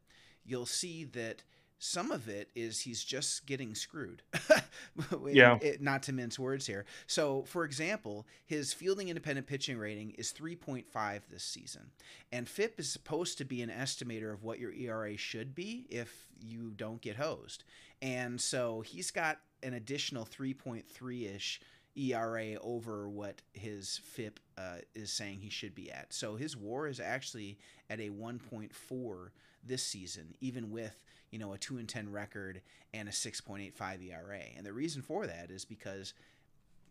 you'll 0.42 0.66
see 0.66 1.05
that 1.05 1.42
some 1.79 2.11
of 2.11 2.29
it 2.29 2.49
is 2.55 2.81
he's 2.81 3.05
just 3.05 3.47
getting 3.47 3.75
screwed. 3.75 4.23
yeah. 5.29 5.59
It, 5.61 5.83
not 5.83 6.03
to 6.05 6.12
mince 6.12 6.39
words 6.39 6.67
here. 6.67 6.87
So, 7.07 7.43
for 7.43 7.65
example, 7.65 8.27
his 8.47 8.73
fielding 8.73 9.09
independent 9.09 9.47
pitching 9.47 9.77
rating 9.77 10.12
is 10.12 10.33
3.5 10.33 11.21
this 11.31 11.45
season. 11.45 11.91
And 12.33 12.49
FIP 12.49 12.81
is 12.81 12.91
supposed 12.91 13.39
to 13.39 13.45
be 13.45 13.62
an 13.62 13.71
estimator 13.71 14.33
of 14.33 14.43
what 14.43 14.59
your 14.59 14.73
ERA 14.73 15.17
should 15.17 15.55
be 15.55 15.87
if 15.91 16.29
you 16.41 16.73
don't 16.77 17.01
get 17.03 17.17
hosed. 17.17 17.65
And 18.01 18.41
so 18.41 18.81
he's 18.81 19.11
got 19.11 19.39
an 19.62 19.75
additional 19.75 20.25
3.3 20.25 21.35
ish 21.35 21.61
ERA 21.97 22.55
over 22.62 23.09
what 23.09 23.41
his 23.53 24.01
FIP 24.05 24.39
uh, 24.59 24.79
is 24.95 25.11
saying 25.11 25.41
he 25.41 25.51
should 25.51 25.75
be 25.75 25.91
at. 25.91 26.12
So 26.12 26.37
his 26.37 26.57
WAR 26.57 26.87
is 26.89 27.01
actually 27.01 27.59
at 27.89 28.01
a 28.01 28.11
1.4 28.11 29.29
this 29.65 29.83
season, 29.83 30.35
even 30.41 30.71
with 30.71 31.03
you 31.37 31.44
know 31.44 31.53
a 31.53 31.59
two 31.59 31.77
and 31.77 31.87
ten 31.87 32.11
record 32.11 32.62
and 32.94 33.11
a 33.11 33.12
6.85 33.12 34.09
ERA. 34.09 34.40
And 34.57 34.64
the 34.64 34.72
reason 34.72 35.03
for 35.03 35.27
that 35.27 35.51
is 35.51 35.66
because 35.66 36.14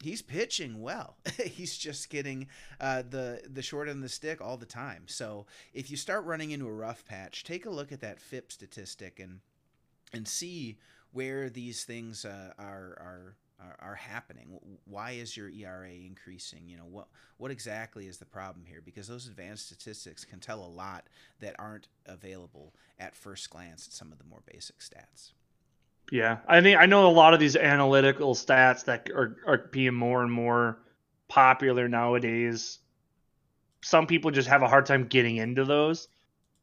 he's 0.04 0.22
pitching 0.22 0.84
well. 0.84 1.18
he's 1.44 1.76
just 1.76 2.12
getting 2.12 2.46
uh, 2.80 3.02
the 3.10 3.42
the 3.52 3.64
short 3.64 3.88
end 3.88 3.98
of 3.98 4.04
the 4.04 4.10
stick 4.10 4.42
all 4.42 4.56
the 4.56 4.68
time. 4.68 5.06
So 5.08 5.48
if 5.74 5.90
you 5.90 5.98
start 5.98 6.26
running 6.26 6.52
into 6.52 6.68
a 6.68 6.72
rough 6.72 7.04
patch, 7.06 7.44
take 7.44 7.66
a 7.66 7.72
look 7.72 7.92
at 7.92 8.02
that 8.02 8.22
FIP 8.22 8.52
statistic 8.52 9.20
and 9.20 9.40
and 10.14 10.28
see 10.28 10.78
where 11.12 11.50
these 11.50 11.84
things 11.84 12.24
uh, 12.24 12.54
are 12.60 12.96
are 13.00 13.38
are, 13.66 13.90
are 13.92 13.96
happening? 13.96 14.60
Why 14.86 15.12
is 15.12 15.36
your 15.36 15.50
ERA 15.50 15.92
increasing? 15.92 16.68
You 16.68 16.78
know 16.78 16.86
what 16.90 17.08
what 17.38 17.52
exactly 17.52 18.08
is 18.08 18.18
the 18.18 18.26
problem 18.26 18.66
here? 18.66 18.82
Because 18.84 19.08
those 19.08 19.28
advanced 19.28 19.68
statistics 19.68 20.24
can 20.24 20.40
tell 20.40 20.64
a 20.64 20.68
lot 20.68 21.06
that 21.40 21.56
aren't 21.60 21.88
available 22.06 22.74
at 23.00 23.16
first 23.16 23.50
glance 23.50 23.88
at 23.88 23.94
some 23.94 24.12
of 24.12 24.18
the 24.18 24.24
more 24.24 24.42
basic 24.52 24.80
stats. 24.80 25.32
Yeah, 26.12 26.38
I 26.48 26.62
mean, 26.62 26.78
I 26.78 26.86
know 26.86 27.08
a 27.08 27.10
lot 27.10 27.34
of 27.34 27.40
these 27.40 27.56
analytical 27.56 28.36
stats 28.36 28.86
that 28.86 29.10
are, 29.10 29.38
are 29.48 29.58
being 29.58 29.96
more 29.96 30.22
and 30.22 30.32
more 30.32 30.78
popular 31.28 31.88
nowadays. 31.88 32.80
Some 33.82 34.06
people 34.06 34.32
just 34.32 34.48
have 34.48 34.62
a 34.62 34.68
hard 34.68 34.86
time 34.86 35.08
getting 35.08 35.38
into 35.38 35.66
those, 35.66 36.08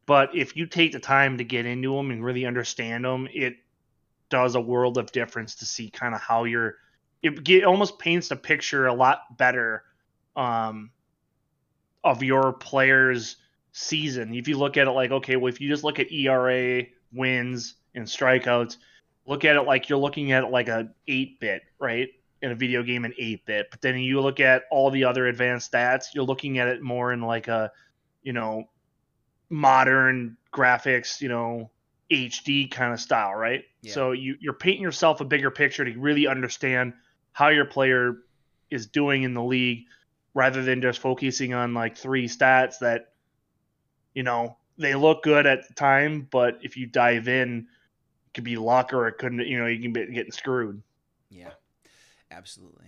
but 0.05 0.33
if 0.33 0.55
you 0.55 0.65
take 0.65 0.93
the 0.93 0.99
time 0.99 1.37
to 1.37 1.43
get 1.43 1.65
into 1.65 1.93
them 1.95 2.09
and 2.09 2.23
really 2.23 2.45
understand 2.45 3.03
them, 3.03 3.27
it 3.33 3.55
does 4.29 4.55
a 4.55 4.61
world 4.61 4.97
of 4.97 5.11
difference 5.11 5.55
to 5.55 5.65
see 5.65 5.89
kind 5.89 6.15
of 6.15 6.21
how 6.21 6.45
you're 6.45 6.77
it, 7.23 7.47
it 7.49 7.63
almost 7.63 7.97
paints 7.97 8.29
a 8.31 8.35
picture 8.35 8.85
a 8.85 8.93
lot 8.93 9.37
better 9.37 9.83
um, 10.35 10.91
of 12.03 12.21
your 12.21 12.51
player's 12.53 13.37
season. 13.71 14.35
If 14.35 14.47
you 14.49 14.57
look 14.57 14.75
at 14.75 14.87
it 14.87 14.91
like, 14.91 15.11
okay, 15.11 15.37
well, 15.37 15.51
if 15.51 15.61
you 15.61 15.69
just 15.69 15.85
look 15.85 15.99
at 15.99 16.11
ERA, 16.11 16.83
wins, 17.13 17.75
and 17.95 18.05
strikeouts, 18.05 18.77
look 19.25 19.45
at 19.45 19.55
it 19.55 19.61
like 19.61 19.87
you're 19.87 19.99
looking 19.99 20.33
at 20.33 20.43
it 20.43 20.49
like 20.49 20.67
a 20.67 20.89
8 21.07 21.39
bit, 21.39 21.61
right? 21.79 22.09
In 22.41 22.51
a 22.51 22.55
video 22.55 22.83
game, 22.83 23.05
an 23.05 23.13
8 23.17 23.45
bit. 23.45 23.67
But 23.71 23.81
then 23.81 23.97
you 23.99 24.19
look 24.19 24.41
at 24.41 24.63
all 24.69 24.91
the 24.91 25.05
other 25.05 25.27
advanced 25.27 25.71
stats, 25.71 26.07
you're 26.13 26.25
looking 26.25 26.59
at 26.59 26.67
it 26.67 26.81
more 26.81 27.13
in 27.13 27.21
like 27.21 27.47
a, 27.47 27.71
you 28.21 28.33
know, 28.33 28.65
modern 29.49 30.35
graphics, 30.53 31.21
you 31.21 31.29
know, 31.29 31.71
HD 32.11 32.69
kind 32.69 32.91
of 32.91 32.99
style, 32.99 33.33
right? 33.33 33.63
Yeah. 33.81 33.93
So 33.93 34.11
you, 34.11 34.35
you're 34.41 34.53
painting 34.53 34.81
yourself 34.81 35.21
a 35.21 35.25
bigger 35.25 35.49
picture 35.49 35.85
to 35.85 35.97
really 35.97 36.27
understand 36.27 36.93
how 37.33 37.49
your 37.49 37.65
player 37.65 38.17
is 38.71 38.87
doing 38.87 39.23
in 39.23 39.33
the 39.33 39.43
league 39.43 39.85
rather 40.33 40.63
than 40.63 40.81
just 40.81 40.99
focusing 40.99 41.53
on 41.53 41.73
like 41.73 41.97
three 41.97 42.27
stats 42.27 42.79
that 42.79 43.13
you 44.13 44.23
know 44.23 44.55
they 44.77 44.95
look 44.95 45.23
good 45.23 45.45
at 45.45 45.67
the 45.67 45.73
time 45.73 46.27
but 46.31 46.59
if 46.63 46.77
you 46.77 46.85
dive 46.85 47.27
in 47.27 47.67
it 48.27 48.33
could 48.33 48.43
be 48.43 48.55
luck 48.55 48.93
or 48.93 49.07
it 49.07 49.17
couldn't 49.17 49.45
you 49.45 49.59
know 49.59 49.67
you 49.67 49.81
can 49.81 49.93
be 49.93 50.05
getting 50.07 50.31
screwed. 50.31 50.81
Yeah 51.29 51.51
absolutely. 52.31 52.87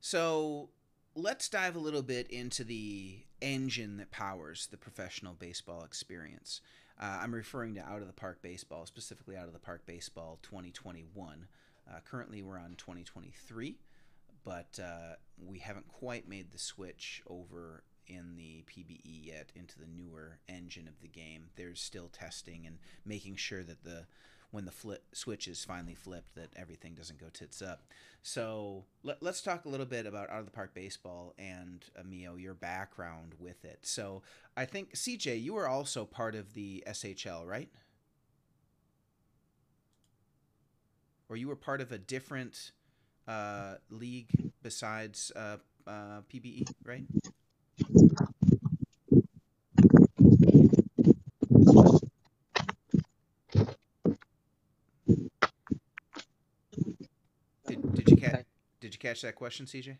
So 0.00 0.70
let's 1.14 1.48
dive 1.48 1.76
a 1.76 1.80
little 1.80 2.02
bit 2.02 2.28
into 2.28 2.64
the 2.64 3.24
engine 3.40 3.96
that 3.96 4.10
powers 4.10 4.68
the 4.70 4.76
professional 4.76 5.34
baseball 5.34 5.82
experience. 5.82 6.60
Uh, 7.02 7.18
i'm 7.22 7.34
referring 7.34 7.74
to 7.74 7.80
out 7.80 8.02
of 8.02 8.06
the 8.06 8.12
park 8.12 8.42
baseball 8.42 8.84
specifically 8.84 9.34
out 9.34 9.46
of 9.46 9.54
the 9.54 9.58
park 9.58 9.86
baseball 9.86 10.38
2021 10.42 11.46
uh, 11.90 12.00
currently, 12.08 12.42
we're 12.42 12.58
on 12.58 12.74
2023, 12.76 13.78
but 14.44 14.78
uh, 14.82 15.14
we 15.44 15.58
haven't 15.58 15.88
quite 15.88 16.28
made 16.28 16.52
the 16.52 16.58
switch 16.58 17.22
over 17.26 17.82
in 18.06 18.36
the 18.36 18.64
PBE 18.66 19.26
yet 19.26 19.52
into 19.54 19.78
the 19.78 19.86
newer 19.86 20.38
engine 20.48 20.88
of 20.88 21.00
the 21.00 21.08
game. 21.08 21.44
There's 21.56 21.80
still 21.80 22.08
testing 22.08 22.66
and 22.66 22.78
making 23.04 23.36
sure 23.36 23.62
that 23.62 23.84
the 23.84 24.06
when 24.50 24.64
the 24.64 24.72
flip 24.72 25.04
switch 25.12 25.46
is 25.46 25.64
finally 25.64 25.94
flipped 25.94 26.34
that 26.34 26.50
everything 26.56 26.94
doesn't 26.94 27.20
go 27.20 27.28
tits 27.32 27.62
up. 27.62 27.84
So 28.22 28.84
let, 29.02 29.22
us 29.22 29.40
talk 29.40 29.64
a 29.64 29.68
little 29.68 29.86
bit 29.86 30.06
about 30.06 30.28
out 30.28 30.40
of 30.40 30.44
the 30.44 30.50
park 30.50 30.74
baseball 30.74 31.34
and 31.38 31.84
Emil, 31.98 32.38
your 32.38 32.54
background 32.54 33.34
with 33.38 33.64
it. 33.64 33.78
So 33.82 34.22
I 34.56 34.64
think 34.64 34.94
CJ, 34.94 35.40
you 35.40 35.54
were 35.54 35.68
also 35.68 36.04
part 36.04 36.34
of 36.34 36.54
the 36.54 36.82
SHL, 36.88 37.46
right? 37.46 37.68
or 41.30 41.36
you 41.36 41.46
were 41.46 41.56
part 41.56 41.80
of 41.80 41.92
a 41.92 41.98
different 41.98 42.72
uh, 43.28 43.74
league 43.88 44.50
besides 44.62 45.30
uh, 45.36 45.56
uh, 45.86 46.22
PBE, 46.32 46.68
right? 46.84 47.04
Did, 57.66 57.94
did 57.94 58.10
you 58.10 58.16
catch 58.16 58.44
Did 58.80 58.92
you 58.92 58.98
catch 58.98 59.22
that 59.22 59.36
question, 59.36 59.66
CJ? 59.66 59.96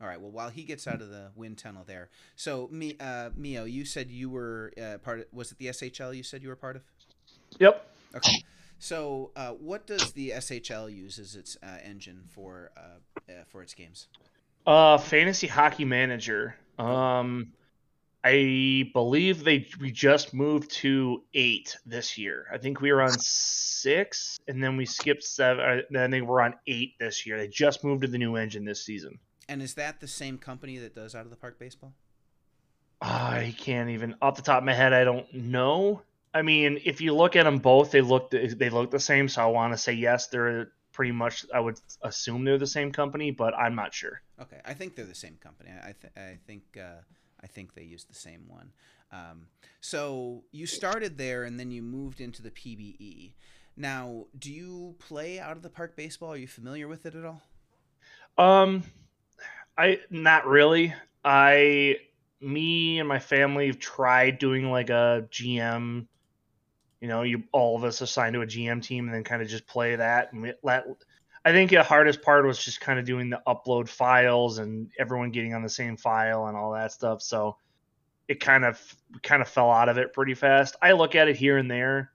All 0.00 0.08
right. 0.08 0.20
Well, 0.20 0.32
while 0.32 0.50
he 0.50 0.64
gets 0.64 0.88
out 0.88 1.00
of 1.00 1.08
the 1.08 1.30
wind 1.36 1.56
tunnel 1.56 1.84
there, 1.86 2.10
so 2.34 2.68
uh, 2.98 3.30
Mio, 3.36 3.64
you 3.64 3.84
said 3.84 4.10
you 4.10 4.28
were 4.28 4.72
uh, 4.76 4.98
part. 4.98 5.20
Of, 5.20 5.26
was 5.32 5.52
it 5.52 5.58
the 5.58 5.66
SHL? 5.66 6.16
You 6.16 6.24
said 6.24 6.42
you 6.42 6.48
were 6.48 6.56
part 6.56 6.76
of. 6.76 6.82
Yep. 7.60 7.93
Okay. 8.14 8.44
So, 8.78 9.30
uh, 9.36 9.50
what 9.50 9.86
does 9.86 10.12
the 10.12 10.30
SHL 10.30 10.94
use 10.94 11.18
as 11.18 11.36
its 11.36 11.56
uh, 11.62 11.78
engine 11.82 12.24
for 12.28 12.70
uh, 12.76 13.32
uh, 13.32 13.44
for 13.48 13.62
its 13.62 13.74
games? 13.74 14.08
Uh, 14.66 14.98
Fantasy 14.98 15.46
Hockey 15.46 15.84
Manager. 15.84 16.56
Um, 16.78 17.52
I 18.22 18.90
believe 18.92 19.44
they 19.44 19.68
we 19.80 19.90
just 19.90 20.34
moved 20.34 20.70
to 20.72 21.22
eight 21.34 21.76
this 21.86 22.16
year. 22.18 22.46
I 22.52 22.58
think 22.58 22.80
we 22.80 22.92
were 22.92 23.02
on 23.02 23.18
six, 23.18 24.38
and 24.48 24.62
then 24.62 24.76
we 24.76 24.86
skipped 24.86 25.24
seven. 25.24 25.82
Then 25.90 26.10
they 26.10 26.22
were 26.22 26.40
on 26.40 26.54
eight 26.66 26.94
this 26.98 27.26
year. 27.26 27.38
They 27.38 27.48
just 27.48 27.84
moved 27.84 28.02
to 28.02 28.08
the 28.08 28.18
new 28.18 28.36
engine 28.36 28.64
this 28.64 28.84
season. 28.84 29.18
And 29.48 29.60
is 29.60 29.74
that 29.74 30.00
the 30.00 30.08
same 30.08 30.38
company 30.38 30.78
that 30.78 30.94
does 30.94 31.14
Out 31.14 31.24
of 31.24 31.30
the 31.30 31.36
Park 31.36 31.58
Baseball? 31.58 31.92
I 33.00 33.54
can't 33.58 33.90
even 33.90 34.16
off 34.22 34.36
the 34.36 34.42
top 34.42 34.58
of 34.58 34.64
my 34.64 34.72
head. 34.72 34.94
I 34.94 35.04
don't 35.04 35.32
know. 35.34 36.00
I 36.34 36.42
mean, 36.42 36.80
if 36.84 37.00
you 37.00 37.14
look 37.14 37.36
at 37.36 37.44
them 37.44 37.58
both, 37.58 37.92
they 37.92 38.00
look 38.00 38.30
they 38.30 38.68
look 38.68 38.90
the 38.90 39.00
same. 39.00 39.28
So 39.28 39.42
I 39.42 39.46
want 39.46 39.72
to 39.72 39.78
say 39.78 39.92
yes, 39.92 40.26
they're 40.26 40.72
pretty 40.92 41.12
much. 41.12 41.46
I 41.54 41.60
would 41.60 41.78
assume 42.02 42.44
they're 42.44 42.58
the 42.58 42.66
same 42.66 42.90
company, 42.90 43.30
but 43.30 43.54
I'm 43.54 43.76
not 43.76 43.94
sure. 43.94 44.20
Okay, 44.42 44.60
I 44.64 44.74
think 44.74 44.96
they're 44.96 45.04
the 45.04 45.14
same 45.14 45.36
company. 45.40 45.70
I 45.70 45.94
th- 46.00 46.12
I 46.16 46.38
think 46.44 46.62
uh, 46.76 47.02
I 47.42 47.46
think 47.46 47.74
they 47.74 47.84
use 47.84 48.04
the 48.04 48.14
same 48.14 48.46
one. 48.48 48.72
Um, 49.12 49.46
so 49.80 50.42
you 50.50 50.66
started 50.66 51.18
there, 51.18 51.44
and 51.44 51.58
then 51.58 51.70
you 51.70 51.82
moved 51.82 52.20
into 52.20 52.42
the 52.42 52.50
PBE. 52.50 53.34
Now, 53.76 54.26
do 54.36 54.52
you 54.52 54.96
play 54.98 55.38
out 55.38 55.56
of 55.56 55.62
the 55.62 55.70
park 55.70 55.96
baseball? 55.96 56.32
Are 56.32 56.36
you 56.36 56.48
familiar 56.48 56.88
with 56.88 57.06
it 57.06 57.14
at 57.14 57.24
all? 57.24 57.42
Um, 58.36 58.82
I 59.78 60.00
not 60.10 60.46
really. 60.46 60.94
I 61.24 61.98
me 62.40 62.98
and 62.98 63.08
my 63.08 63.18
family 63.20 63.68
have 63.68 63.78
tried 63.78 64.38
doing 64.38 64.70
like 64.70 64.90
a 64.90 65.28
GM. 65.30 66.06
You 67.04 67.10
know, 67.10 67.20
you 67.20 67.42
all 67.52 67.76
of 67.76 67.84
us 67.84 68.00
assigned 68.00 68.32
to 68.32 68.40
a 68.40 68.46
GM 68.46 68.82
team 68.82 69.04
and 69.04 69.14
then 69.14 69.24
kind 69.24 69.42
of 69.42 69.48
just 69.48 69.66
play 69.66 69.94
that. 69.94 70.32
And 70.32 70.54
let, 70.62 70.86
I 71.44 71.52
think 71.52 71.70
the 71.70 71.82
hardest 71.82 72.22
part 72.22 72.46
was 72.46 72.64
just 72.64 72.80
kind 72.80 72.98
of 72.98 73.04
doing 73.04 73.28
the 73.28 73.42
upload 73.46 73.90
files 73.90 74.56
and 74.56 74.90
everyone 74.98 75.30
getting 75.30 75.52
on 75.52 75.62
the 75.62 75.68
same 75.68 75.98
file 75.98 76.46
and 76.46 76.56
all 76.56 76.72
that 76.72 76.92
stuff. 76.92 77.20
So 77.20 77.58
it 78.26 78.40
kind 78.40 78.64
of 78.64 78.80
kind 79.22 79.42
of 79.42 79.48
fell 79.50 79.70
out 79.70 79.90
of 79.90 79.98
it 79.98 80.14
pretty 80.14 80.32
fast. 80.32 80.76
I 80.80 80.92
look 80.92 81.14
at 81.14 81.28
it 81.28 81.36
here 81.36 81.58
and 81.58 81.70
there, 81.70 82.10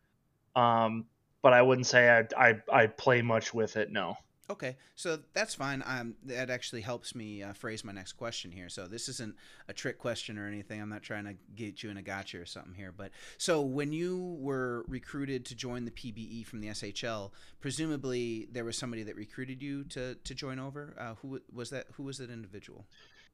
um, 0.55 1.05
but 1.43 1.53
I 1.53 1.61
wouldn't 1.61 1.85
say 1.85 2.09
I 2.09 2.49
I 2.49 2.59
I 2.73 2.87
play 2.87 3.21
much 3.21 3.53
with 3.53 3.77
it. 3.77 3.91
No. 3.91 4.15
Okay, 4.49 4.77
so 4.95 5.19
that's 5.33 5.53
fine. 5.53 5.83
Um, 5.85 6.15
that 6.25 6.49
actually 6.49 6.81
helps 6.81 7.13
me 7.13 7.43
uh, 7.43 7.53
phrase 7.53 7.83
my 7.83 7.91
next 7.91 8.13
question 8.13 8.51
here. 8.51 8.67
So 8.67 8.87
this 8.87 9.07
isn't 9.07 9.35
a 9.67 9.73
trick 9.73 9.99
question 9.99 10.39
or 10.39 10.47
anything. 10.47 10.81
I'm 10.81 10.89
not 10.89 11.03
trying 11.03 11.25
to 11.25 11.35
get 11.55 11.83
you 11.83 11.91
in 11.91 11.97
a 11.97 12.01
gotcha 12.01 12.39
or 12.39 12.45
something 12.45 12.73
here. 12.73 12.91
But 12.95 13.11
so 13.37 13.61
when 13.61 13.93
you 13.93 14.37
were 14.39 14.85
recruited 14.87 15.45
to 15.45 15.55
join 15.55 15.85
the 15.85 15.91
PBE 15.91 16.47
from 16.47 16.61
the 16.61 16.69
SHL, 16.69 17.29
presumably 17.61 18.47
there 18.51 18.65
was 18.65 18.75
somebody 18.75 19.03
that 19.03 19.15
recruited 19.15 19.61
you 19.61 19.83
to 19.85 20.15
to 20.15 20.33
join 20.33 20.57
over. 20.57 20.95
Uh, 20.99 21.13
who 21.21 21.39
was 21.53 21.69
that? 21.69 21.85
Who 21.93 22.03
was 22.03 22.17
that 22.17 22.31
individual? 22.31 22.87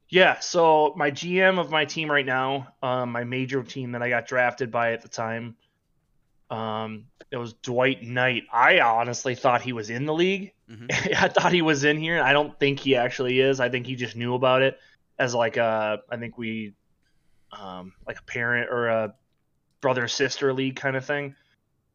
Yeah, 0.08 0.38
so 0.38 0.92
my 0.96 1.10
GM 1.10 1.58
of 1.58 1.70
my 1.70 1.84
team 1.84 2.10
right 2.10 2.26
now, 2.26 2.68
um, 2.80 3.10
my 3.10 3.24
major 3.24 3.62
team 3.64 3.92
that 3.92 4.02
I 4.02 4.08
got 4.08 4.26
drafted 4.26 4.70
by 4.70 4.92
at 4.92 5.02
the 5.02 5.08
time, 5.08 5.56
um, 6.50 7.06
it 7.30 7.36
was 7.36 7.54
Dwight 7.54 8.02
Knight. 8.02 8.44
I 8.52 8.80
honestly 8.80 9.34
thought 9.34 9.62
he 9.62 9.72
was 9.72 9.90
in 9.90 10.06
the 10.06 10.14
league. 10.14 10.52
Mm-hmm. 10.70 10.86
I 11.24 11.28
thought 11.28 11.52
he 11.52 11.62
was 11.62 11.84
in 11.84 11.98
here. 11.98 12.22
I 12.22 12.32
don't 12.32 12.58
think 12.58 12.80
he 12.80 12.96
actually 12.96 13.40
is. 13.40 13.60
I 13.60 13.68
think 13.68 13.86
he 13.86 13.96
just 13.96 14.16
knew 14.16 14.34
about 14.34 14.62
it 14.62 14.78
as 15.18 15.34
like 15.34 15.56
a. 15.56 16.00
I 16.10 16.16
think 16.16 16.38
we, 16.38 16.74
um, 17.52 17.92
like 18.06 18.18
a 18.18 18.22
parent 18.22 18.70
or 18.70 18.88
a 18.88 19.14
brother 19.80 20.08
sister 20.08 20.52
league 20.52 20.76
kind 20.76 20.96
of 20.96 21.04
thing. 21.04 21.34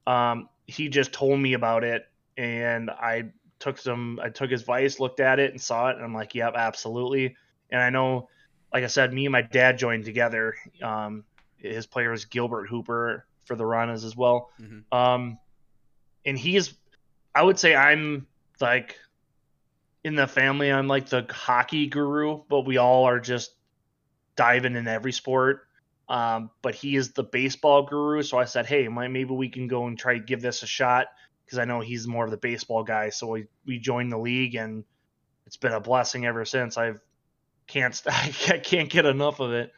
Um, 0.05 0.49
he 0.67 0.89
just 0.89 1.13
told 1.13 1.39
me 1.39 1.53
about 1.53 1.83
it, 1.83 2.07
and 2.37 2.89
I 2.89 3.31
took 3.59 3.77
some. 3.77 4.19
I 4.21 4.29
took 4.29 4.51
his 4.51 4.61
advice, 4.61 4.99
looked 4.99 5.21
at 5.21 5.39
it, 5.39 5.51
and 5.51 5.61
saw 5.61 5.89
it, 5.89 5.95
and 5.95 6.03
I'm 6.03 6.13
like, 6.13 6.35
yep, 6.35 6.53
absolutely. 6.55 7.35
And 7.69 7.81
I 7.81 7.89
know, 7.89 8.27
like 8.73 8.83
I 8.83 8.87
said, 8.87 9.13
me 9.13 9.25
and 9.25 9.31
my 9.31 9.43
dad 9.43 9.77
joined 9.77 10.03
together. 10.03 10.55
Um, 10.83 11.23
his 11.55 11.87
player 11.87 12.11
is 12.11 12.25
Gilbert 12.25 12.67
Hooper 12.67 13.25
for 13.45 13.55
the 13.55 13.63
Ranas 13.63 14.05
as 14.05 14.15
well. 14.15 14.51
Mm-hmm. 14.59 14.97
Um, 14.97 15.37
and 16.25 16.37
he's, 16.37 16.73
I 17.33 17.43
would 17.43 17.59
say 17.59 17.75
I'm 17.75 18.27
like 18.59 18.97
in 20.03 20.15
the 20.15 20.27
family, 20.27 20.71
I'm 20.71 20.87
like 20.87 21.09
the 21.09 21.25
hockey 21.29 21.87
guru, 21.87 22.41
but 22.49 22.61
we 22.61 22.77
all 22.77 23.05
are 23.05 23.19
just 23.19 23.51
diving 24.35 24.75
in 24.75 24.87
every 24.87 25.11
sport. 25.11 25.67
Um, 26.09 26.49
but 26.61 26.75
he 26.75 26.95
is 26.95 27.13
the 27.13 27.23
baseball 27.23 27.83
guru, 27.83 28.21
so 28.21 28.37
I 28.37 28.43
said, 28.43 28.65
hey, 28.65 28.89
maybe 28.89 29.33
we 29.33 29.47
can 29.47 29.67
go 29.67 29.87
and 29.87 29.97
try 29.97 30.15
to 30.15 30.19
give 30.19 30.41
this 30.41 30.61
a 30.61 30.67
shot 30.67 31.07
because 31.45 31.57
I 31.57 31.65
know 31.65 31.79
he's 31.79 32.05
more 32.05 32.25
of 32.25 32.31
the 32.31 32.37
baseball 32.37 32.83
guy. 32.83 33.09
So 33.09 33.27
we 33.27 33.47
we 33.65 33.79
joined 33.79 34.11
the 34.11 34.17
league, 34.17 34.55
and 34.55 34.83
it's 35.45 35.55
been 35.55 35.71
a 35.71 35.79
blessing 35.79 36.25
ever 36.25 36.43
since. 36.43 36.77
I've 36.77 36.99
can't 37.67 38.01
I 38.07 38.29
can't 38.29 38.89
get 38.89 39.05
enough 39.05 39.39
of 39.39 39.53
it. 39.53 39.71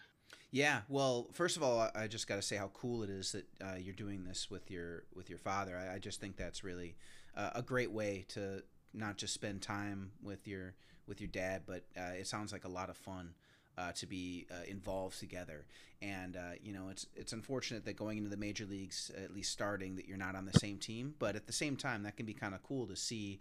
Yeah, 0.53 0.81
well, 0.87 1.29
first 1.33 1.57
of 1.57 1.63
all, 1.63 1.89
I 1.95 2.05
just 2.05 2.27
got 2.27 2.35
to 2.35 2.43
say 2.43 2.57
how 2.57 2.69
cool 2.75 3.01
it 3.01 3.09
is 3.09 3.31
that 3.31 3.45
uh, 3.59 3.75
you're 3.75 3.95
doing 3.95 4.23
this 4.23 4.51
with 4.51 4.69
your 4.69 5.03
with 5.15 5.27
your 5.27 5.39
father. 5.39 5.75
I, 5.75 5.95
I 5.95 5.97
just 5.97 6.21
think 6.21 6.37
that's 6.37 6.63
really 6.63 6.95
uh, 7.35 7.49
a 7.55 7.63
great 7.63 7.91
way 7.91 8.25
to 8.29 8.61
not 8.93 9.17
just 9.17 9.33
spend 9.33 9.63
time 9.63 10.11
with 10.21 10.47
your 10.47 10.75
with 11.07 11.19
your 11.19 11.29
dad, 11.29 11.63
but 11.65 11.85
uh, 11.97 12.11
it 12.19 12.27
sounds 12.27 12.53
like 12.53 12.65
a 12.65 12.69
lot 12.69 12.91
of 12.91 12.97
fun 12.97 13.33
uh, 13.79 13.93
to 13.93 14.05
be 14.05 14.45
uh, 14.51 14.63
involved 14.67 15.17
together. 15.17 15.65
And 16.03 16.37
uh, 16.37 16.51
you 16.61 16.71
know, 16.71 16.89
it's 16.91 17.07
it's 17.15 17.33
unfortunate 17.33 17.83
that 17.85 17.95
going 17.95 18.19
into 18.19 18.29
the 18.29 18.37
major 18.37 18.67
leagues, 18.67 19.09
at 19.17 19.33
least 19.33 19.51
starting, 19.51 19.95
that 19.95 20.07
you're 20.07 20.17
not 20.17 20.35
on 20.35 20.45
the 20.45 20.59
same 20.59 20.77
team. 20.77 21.15
But 21.17 21.35
at 21.35 21.47
the 21.47 21.53
same 21.53 21.75
time, 21.75 22.03
that 22.03 22.15
can 22.15 22.27
be 22.27 22.33
kind 22.35 22.53
of 22.53 22.61
cool 22.61 22.85
to 22.85 22.95
see 22.95 23.39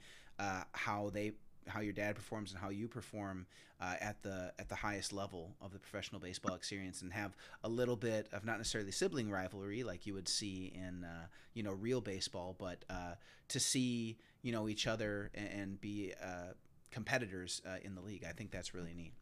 how 0.72 1.10
they 1.12 1.32
how 1.66 1.80
your 1.80 1.92
dad 1.92 2.14
performs 2.14 2.52
and 2.52 2.60
how 2.60 2.68
you 2.68 2.88
perform 2.88 3.46
uh, 3.80 3.94
at 4.00 4.22
the 4.22 4.52
at 4.58 4.68
the 4.68 4.74
highest 4.74 5.12
level 5.12 5.56
of 5.60 5.72
the 5.72 5.78
professional 5.78 6.20
baseball 6.20 6.54
experience, 6.54 7.02
and 7.02 7.12
have 7.12 7.36
a 7.64 7.68
little 7.68 7.96
bit 7.96 8.28
of 8.32 8.44
not 8.44 8.58
necessarily 8.58 8.92
sibling 8.92 9.30
rivalry 9.30 9.82
like 9.82 10.06
you 10.06 10.14
would 10.14 10.28
see 10.28 10.72
in 10.74 11.04
uh, 11.04 11.26
you 11.54 11.62
know 11.62 11.72
real 11.72 12.00
baseball, 12.00 12.54
but 12.58 12.84
uh, 12.90 13.14
to 13.48 13.60
see 13.60 14.18
you 14.42 14.52
know 14.52 14.68
each 14.68 14.86
other 14.86 15.30
and, 15.34 15.48
and 15.48 15.80
be 15.80 16.12
uh, 16.22 16.52
competitors 16.90 17.62
uh, 17.66 17.76
in 17.82 17.94
the 17.94 18.00
league. 18.00 18.24
I 18.28 18.32
think 18.32 18.50
that's 18.50 18.74
really 18.74 18.94
neat. 18.94 19.12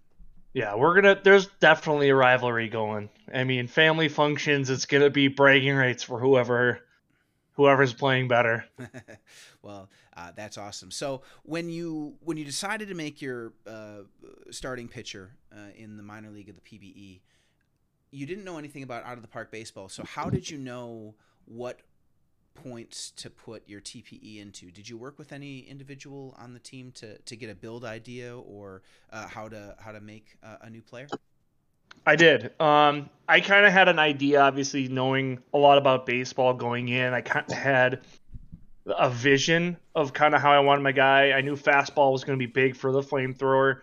Yeah, 0.52 0.74
we're 0.74 0.94
gonna. 0.94 1.20
There's 1.22 1.46
definitely 1.60 2.08
a 2.08 2.14
rivalry 2.14 2.68
going. 2.68 3.08
I 3.32 3.44
mean, 3.44 3.68
family 3.68 4.08
functions. 4.08 4.68
It's 4.68 4.86
gonna 4.86 5.10
be 5.10 5.28
bragging 5.28 5.76
rights 5.76 6.02
for 6.02 6.18
whoever 6.18 6.80
whoever's 7.52 7.92
playing 7.92 8.26
better. 8.28 8.64
well, 9.62 9.90
uh, 10.16 10.32
that's 10.34 10.58
awesome. 10.58 10.90
So 10.90 11.22
when 11.42 11.68
you 11.68 12.14
when 12.20 12.36
you 12.36 12.44
decided 12.44 12.88
to 12.88 12.94
make 12.94 13.20
your 13.20 13.52
uh, 13.66 14.02
starting 14.50 14.88
pitcher 14.88 15.32
uh, 15.52 15.70
in 15.76 15.96
the 15.96 16.02
minor 16.02 16.30
league 16.30 16.48
of 16.48 16.56
the 16.56 16.62
PBE, 16.62 17.20
you 18.10 18.26
didn't 18.26 18.44
know 18.44 18.58
anything 18.58 18.82
about 18.82 19.04
out 19.04 19.16
of 19.16 19.22
the 19.22 19.28
park 19.28 19.50
baseball. 19.50 19.88
So 19.88 20.04
how 20.04 20.30
did 20.30 20.48
you 20.48 20.58
know 20.58 21.14
what 21.44 21.80
points 22.54 23.10
to 23.12 23.30
put 23.30 23.68
your 23.68 23.80
TPE 23.80 24.40
into? 24.40 24.70
Did 24.70 24.88
you 24.88 24.96
work 24.96 25.18
with 25.18 25.32
any 25.32 25.60
individual 25.60 26.34
on 26.38 26.52
the 26.52 26.58
team 26.58 26.92
to, 26.92 27.18
to 27.18 27.36
get 27.36 27.48
a 27.50 27.54
build 27.54 27.84
idea 27.84 28.36
or 28.36 28.82
uh, 29.12 29.28
how 29.28 29.48
to 29.48 29.76
how 29.78 29.92
to 29.92 30.00
make 30.00 30.36
a 30.42 30.70
new 30.70 30.82
player? 30.82 31.06
I 32.06 32.16
did. 32.16 32.58
Um, 32.60 33.10
I 33.28 33.40
kind 33.40 33.66
of 33.66 33.72
had 33.72 33.88
an 33.88 33.98
idea, 33.98 34.40
obviously, 34.40 34.88
knowing 34.88 35.38
a 35.52 35.58
lot 35.58 35.76
about 35.76 36.06
baseball 36.06 36.54
going 36.54 36.88
in. 36.88 37.12
I 37.12 37.20
kind 37.20 37.44
of 37.46 37.56
had 37.56 38.00
a 38.98 39.10
vision 39.10 39.76
of 39.94 40.12
kind 40.12 40.34
of 40.34 40.40
how 40.40 40.52
I 40.52 40.60
wanted 40.60 40.82
my 40.82 40.92
guy. 40.92 41.32
I 41.32 41.40
knew 41.40 41.56
fastball 41.56 42.12
was 42.12 42.24
going 42.24 42.38
to 42.38 42.46
be 42.46 42.50
big 42.50 42.76
for 42.76 42.92
the 42.92 43.00
flamethrower. 43.00 43.80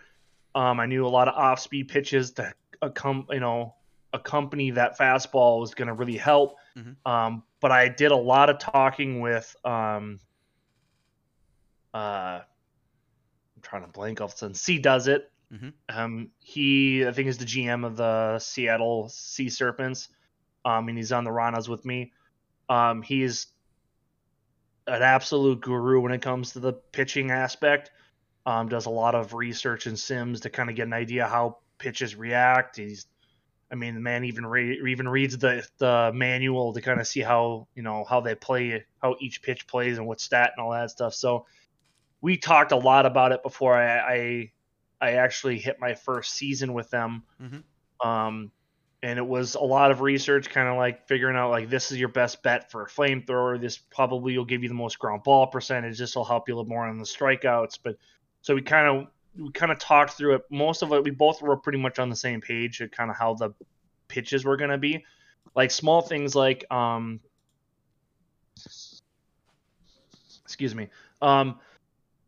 Um, 0.54 0.80
I 0.80 0.86
knew 0.86 1.06
a 1.06 1.08
lot 1.08 1.28
of 1.28 1.34
off-speed 1.34 1.88
pitches 1.88 2.32
to 2.32 2.52
accom- 2.82 3.26
you 3.30 3.40
know 3.40 3.74
accompany 4.12 4.70
that 4.72 4.98
fastball 4.98 5.60
was 5.60 5.74
going 5.74 5.88
to 5.88 5.94
really 5.94 6.16
help. 6.16 6.56
Mm-hmm. 6.76 7.10
Um, 7.10 7.42
but 7.60 7.72
I 7.72 7.88
did 7.88 8.10
a 8.10 8.16
lot 8.16 8.50
of 8.50 8.58
talking 8.58 9.20
with 9.20 9.54
um, 9.64 10.20
uh, 11.94 12.40
I'm 13.58 13.62
trying 13.62 13.82
to 13.82 13.88
blank 13.88 14.20
off. 14.20 14.36
Since 14.36 14.60
C 14.60 14.78
does 14.78 15.08
it. 15.08 15.30
Mm-hmm. 15.52 15.68
Um, 15.88 16.30
he, 16.38 17.06
I 17.06 17.12
think, 17.12 17.28
is 17.28 17.38
the 17.38 17.44
GM 17.44 17.84
of 17.84 17.96
the 17.96 18.38
Seattle 18.38 19.08
Sea 19.08 19.48
Serpents. 19.48 20.08
Um, 20.64 20.88
and 20.88 20.98
he's 20.98 21.12
on 21.12 21.24
the 21.24 21.30
Ranas 21.30 21.68
with 21.68 21.84
me. 21.84 22.12
Um, 22.68 23.02
he's 23.02 23.46
an 24.88 25.02
absolute 25.02 25.60
guru 25.60 26.00
when 26.00 26.12
it 26.12 26.22
comes 26.22 26.52
to 26.52 26.60
the 26.60 26.72
pitching 26.72 27.30
aspect. 27.30 27.90
Um, 28.46 28.68
does 28.68 28.86
a 28.86 28.90
lot 28.90 29.14
of 29.14 29.34
research 29.34 29.86
and 29.86 29.98
sims 29.98 30.40
to 30.40 30.50
kind 30.50 30.70
of 30.70 30.76
get 30.76 30.86
an 30.86 30.94
idea 30.94 31.26
how 31.26 31.58
pitches 31.76 32.16
react. 32.16 32.78
He's, 32.78 33.06
I 33.70 33.74
mean, 33.74 33.94
the 33.94 34.00
man 34.00 34.24
even 34.24 34.46
re- 34.46 34.80
even 34.88 35.06
reads 35.06 35.36
the 35.36 35.66
the 35.76 36.12
manual 36.14 36.72
to 36.72 36.80
kind 36.80 36.98
of 36.98 37.06
see 37.06 37.20
how 37.20 37.68
you 37.74 37.82
know 37.82 38.04
how 38.08 38.20
they 38.20 38.34
play, 38.34 38.84
how 39.02 39.16
each 39.20 39.42
pitch 39.42 39.66
plays, 39.66 39.98
and 39.98 40.06
what 40.06 40.20
stat 40.20 40.52
and 40.56 40.64
all 40.64 40.72
that 40.72 40.90
stuff. 40.90 41.12
So 41.14 41.44
we 42.22 42.38
talked 42.38 42.72
a 42.72 42.76
lot 42.76 43.04
about 43.04 43.32
it 43.32 43.42
before 43.42 43.74
I 43.74 43.98
I, 43.98 44.52
I 45.00 45.10
actually 45.12 45.58
hit 45.58 45.78
my 45.78 45.94
first 45.94 46.32
season 46.32 46.72
with 46.72 46.88
them. 46.90 47.24
Mhm. 47.42 47.62
Um, 48.06 48.50
and 49.02 49.18
it 49.18 49.26
was 49.26 49.54
a 49.54 49.60
lot 49.60 49.90
of 49.90 50.00
research, 50.00 50.50
kind 50.50 50.68
of 50.68 50.76
like 50.76 51.06
figuring 51.06 51.36
out 51.36 51.50
like 51.50 51.70
this 51.70 51.92
is 51.92 51.98
your 51.98 52.08
best 52.08 52.42
bet 52.42 52.70
for 52.70 52.82
a 52.82 52.86
flamethrower. 52.88 53.60
This 53.60 53.78
probably 53.78 54.36
will 54.36 54.44
give 54.44 54.62
you 54.62 54.68
the 54.68 54.74
most 54.74 54.98
ground 54.98 55.22
ball 55.22 55.46
percentage. 55.46 55.98
This 55.98 56.16
will 56.16 56.24
help 56.24 56.48
you 56.48 56.54
a 56.54 56.56
little 56.56 56.68
more 56.68 56.86
on 56.86 56.98
the 56.98 57.04
strikeouts. 57.04 57.78
But 57.82 57.96
so 58.42 58.54
we 58.54 58.62
kind 58.62 58.88
of 58.88 59.06
we 59.36 59.52
kind 59.52 59.70
of 59.70 59.78
talked 59.78 60.12
through 60.12 60.36
it. 60.36 60.42
Most 60.50 60.82
of 60.82 60.92
it, 60.92 61.04
we 61.04 61.10
both 61.10 61.40
were 61.40 61.56
pretty 61.56 61.78
much 61.78 61.98
on 61.98 62.10
the 62.10 62.16
same 62.16 62.40
page 62.40 62.80
at 62.80 62.90
kind 62.90 63.10
of 63.10 63.16
how 63.16 63.34
the 63.34 63.50
pitches 64.08 64.44
were 64.44 64.56
going 64.56 64.70
to 64.70 64.78
be. 64.78 65.04
Like 65.54 65.70
small 65.70 66.02
things 66.02 66.34
like 66.34 66.64
um, 66.72 67.20
excuse 70.44 70.74
me. 70.74 70.88
Um, 71.22 71.60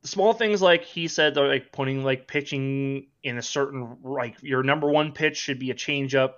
small 0.05 0.33
things 0.33 0.62
like 0.62 0.85
he 0.85 1.09
said, 1.09 1.37
like 1.37 1.73
putting 1.73 2.05
like 2.05 2.29
pitching 2.29 3.09
in 3.23 3.39
a 3.39 3.43
certain 3.43 3.97
like 4.05 4.37
your 4.43 4.62
number 4.62 4.89
one 4.89 5.12
pitch 5.12 5.37
should 5.37 5.59
be 5.59 5.71
a 5.71 5.75
changeup. 5.75 6.35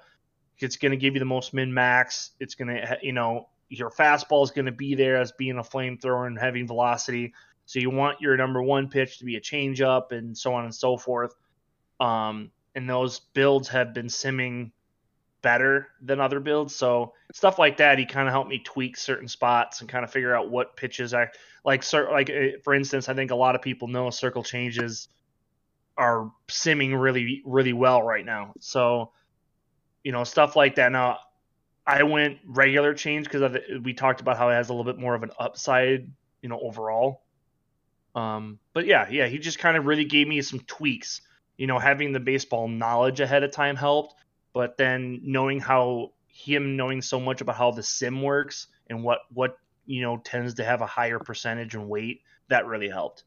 It's 0.63 0.77
going 0.77 0.93
to 0.93 0.97
give 0.97 1.15
you 1.15 1.21
the 1.21 1.27
most 1.27 1.55
min 1.55 1.73
max. 1.73 2.31
It's 2.41 2.55
going 2.55 2.69
to 2.69 2.99
you 3.03 3.13
know 3.13 3.49
your 3.69 3.91
fastball 3.91 4.45
is 4.45 4.51
going 4.51 4.67
to 4.67 4.73
be 4.73 4.95
there 4.95 5.17
as 5.17 5.33
being 5.33 5.59
a 5.59 5.63
flamethrower 5.63 6.27
and 6.27 6.39
having 6.39 6.67
velocity. 6.67 7.33
So 7.65 7.79
you 7.79 7.91
want 7.91 8.21
your 8.21 8.37
number 8.37 8.63
one 8.63 8.89
pitch 8.89 9.19
to 9.19 9.25
be 9.25 9.37
a 9.37 9.41
changeup 9.41 10.13
and 10.13 10.37
so 10.37 10.53
on 10.53 10.65
and 10.65 10.75
so 10.75 10.99
forth. 10.99 11.35
Um, 11.99 12.51
and 12.75 12.89
those 12.89 13.21
builds 13.21 13.69
have 13.69 13.95
been 13.95 14.07
simming 14.07 14.73
better 15.43 15.89
than 16.01 16.21
other 16.21 16.41
builds. 16.41 16.75
So 16.75 17.15
stuff 17.33 17.59
like 17.59 17.79
that, 17.79 17.99
he 17.99 18.07
kind 18.07 18.29
of 18.29 18.33
helped 18.33 18.51
me 18.51 18.59
tweak 18.59 18.97
certain 18.97 19.29
spots 19.29 19.81
and 19.81 19.89
kind 19.89 20.05
of 20.05 20.11
figure 20.11 20.35
out 20.35 20.51
what 20.51 20.77
pitches 20.77 21.13
I 21.15 21.29
like. 21.65 21.83
Cer- 21.83 22.11
like 22.11 22.31
uh, 22.31 22.59
for 22.63 22.75
instance, 22.75 23.09
I 23.09 23.15
think 23.15 23.31
a 23.31 23.37
lot 23.37 23.55
of 23.55 23.63
people 23.63 23.89
know 23.89 24.11
circle 24.11 24.43
changes 24.43 25.09
are 25.97 26.33
simming 26.49 26.99
really 26.99 27.43
really 27.45 27.73
well 27.73 28.03
right 28.03 28.25
now. 28.25 28.53
So 28.61 29.13
you 30.05 30.13
know 30.13 30.25
stuff 30.25 30.57
like 30.57 30.77
that. 30.77 30.93
Now 30.93 31.19
I 31.87 32.03
went 32.05 32.39
regular 32.47 32.95
change 32.95 33.29
because 33.29 33.57
we 33.83 33.95
talked 33.95 34.21
about 34.21 34.37
how 34.37 34.49
it 34.51 34.55
has 34.55 34.69
a 34.69 34.73
little 34.73 34.91
bit 34.91 35.01
more 35.01 35.15
of 35.15 35.23
an 35.23 35.31
upside, 35.39 36.11
you 36.41 36.49
know, 36.49 36.61
overall. 36.61 37.23
Um, 38.15 38.59
but 38.73 38.87
yeah, 38.87 39.09
yeah, 39.11 39.27
he 39.27 39.39
just 39.39 39.59
kind 39.59 39.77
of 39.77 39.87
really 39.87 40.05
gave 40.05 40.29
me 40.29 40.43
some 40.43 40.61
tweaks. 40.61 41.23
You 41.57 41.67
know, 41.67 41.79
having 41.79 42.13
the 42.13 42.21
baseball 42.21 42.69
knowledge 42.69 43.21
ahead 43.21 43.43
of 43.43 43.53
time 43.53 43.77
helped, 43.77 44.15
but 44.53 44.77
then 44.77 45.21
knowing 45.23 45.61
how 45.61 46.13
him 46.29 46.77
knowing 46.77 47.03
so 47.03 47.21
much 47.21 47.41
about 47.41 47.57
how 47.57 47.71
the 47.71 47.83
sim 47.83 48.23
works 48.23 48.69
and 48.89 49.05
what 49.05 49.21
what 49.33 49.59
you 49.87 50.03
know 50.03 50.17
tends 50.19 50.55
to 50.55 50.65
have 50.65 50.81
a 50.81 50.87
higher 50.87 51.19
percentage 51.19 51.75
and 51.75 51.89
weight 51.89 52.23
that 52.49 52.67
really 52.67 52.89
helped. 52.89 53.25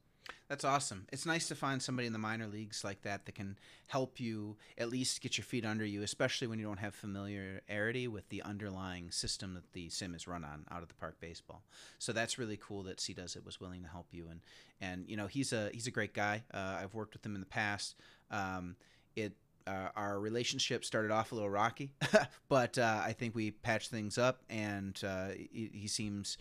That's 0.47 0.63
awesome. 0.63 1.07
It's 1.11 1.25
nice 1.25 1.47
to 1.47 1.55
find 1.55 1.81
somebody 1.81 2.05
in 2.05 2.13
the 2.13 2.19
minor 2.19 2.45
leagues 2.45 2.83
like 2.83 3.01
that 3.01 3.25
that 3.25 3.33
can 3.33 3.57
help 3.87 4.19
you 4.19 4.57
at 4.77 4.89
least 4.89 5.21
get 5.21 5.39
your 5.39 5.45
feet 5.45 5.65
under 5.65 5.83
you, 5.83 6.03
especially 6.03 6.45
when 6.45 6.59
you 6.59 6.65
don't 6.65 6.77
have 6.77 6.93
familiarity 6.93 8.07
with 8.07 8.29
the 8.29 8.43
underlying 8.43 9.09
system 9.09 9.55
that 9.55 9.73
the 9.73 9.89
sim 9.89 10.13
is 10.13 10.27
run 10.27 10.43
on 10.43 10.65
out 10.69 10.83
of 10.83 10.87
the 10.87 10.93
park 10.93 11.15
baseball. 11.19 11.63
So 11.97 12.13
that's 12.13 12.37
really 12.37 12.57
cool 12.57 12.83
that 12.83 12.99
C 12.99 13.13
does 13.13 13.35
it 13.35 13.43
was 13.43 13.59
willing 13.59 13.81
to 13.81 13.89
help 13.89 14.07
you 14.11 14.27
and 14.29 14.41
and 14.79 15.09
you 15.09 15.17
know 15.17 15.25
he's 15.25 15.51
a 15.51 15.71
he's 15.73 15.87
a 15.87 15.91
great 15.91 16.13
guy. 16.13 16.43
Uh, 16.53 16.77
I've 16.79 16.93
worked 16.93 17.13
with 17.13 17.25
him 17.25 17.33
in 17.33 17.41
the 17.41 17.47
past. 17.47 17.95
Um, 18.29 18.75
it 19.15 19.33
uh, 19.67 19.89
our 19.95 20.19
relationship 20.19 20.85
started 20.85 21.11
off 21.11 21.31
a 21.31 21.35
little 21.35 21.49
rocky, 21.49 21.91
but 22.49 22.77
uh, 22.77 23.01
I 23.03 23.13
think 23.13 23.33
we 23.33 23.49
patched 23.51 23.89
things 23.89 24.17
up, 24.17 24.43
and 24.47 24.99
uh, 25.03 25.29
he, 25.29 25.71
he, 25.73 25.87
seems 25.87 26.37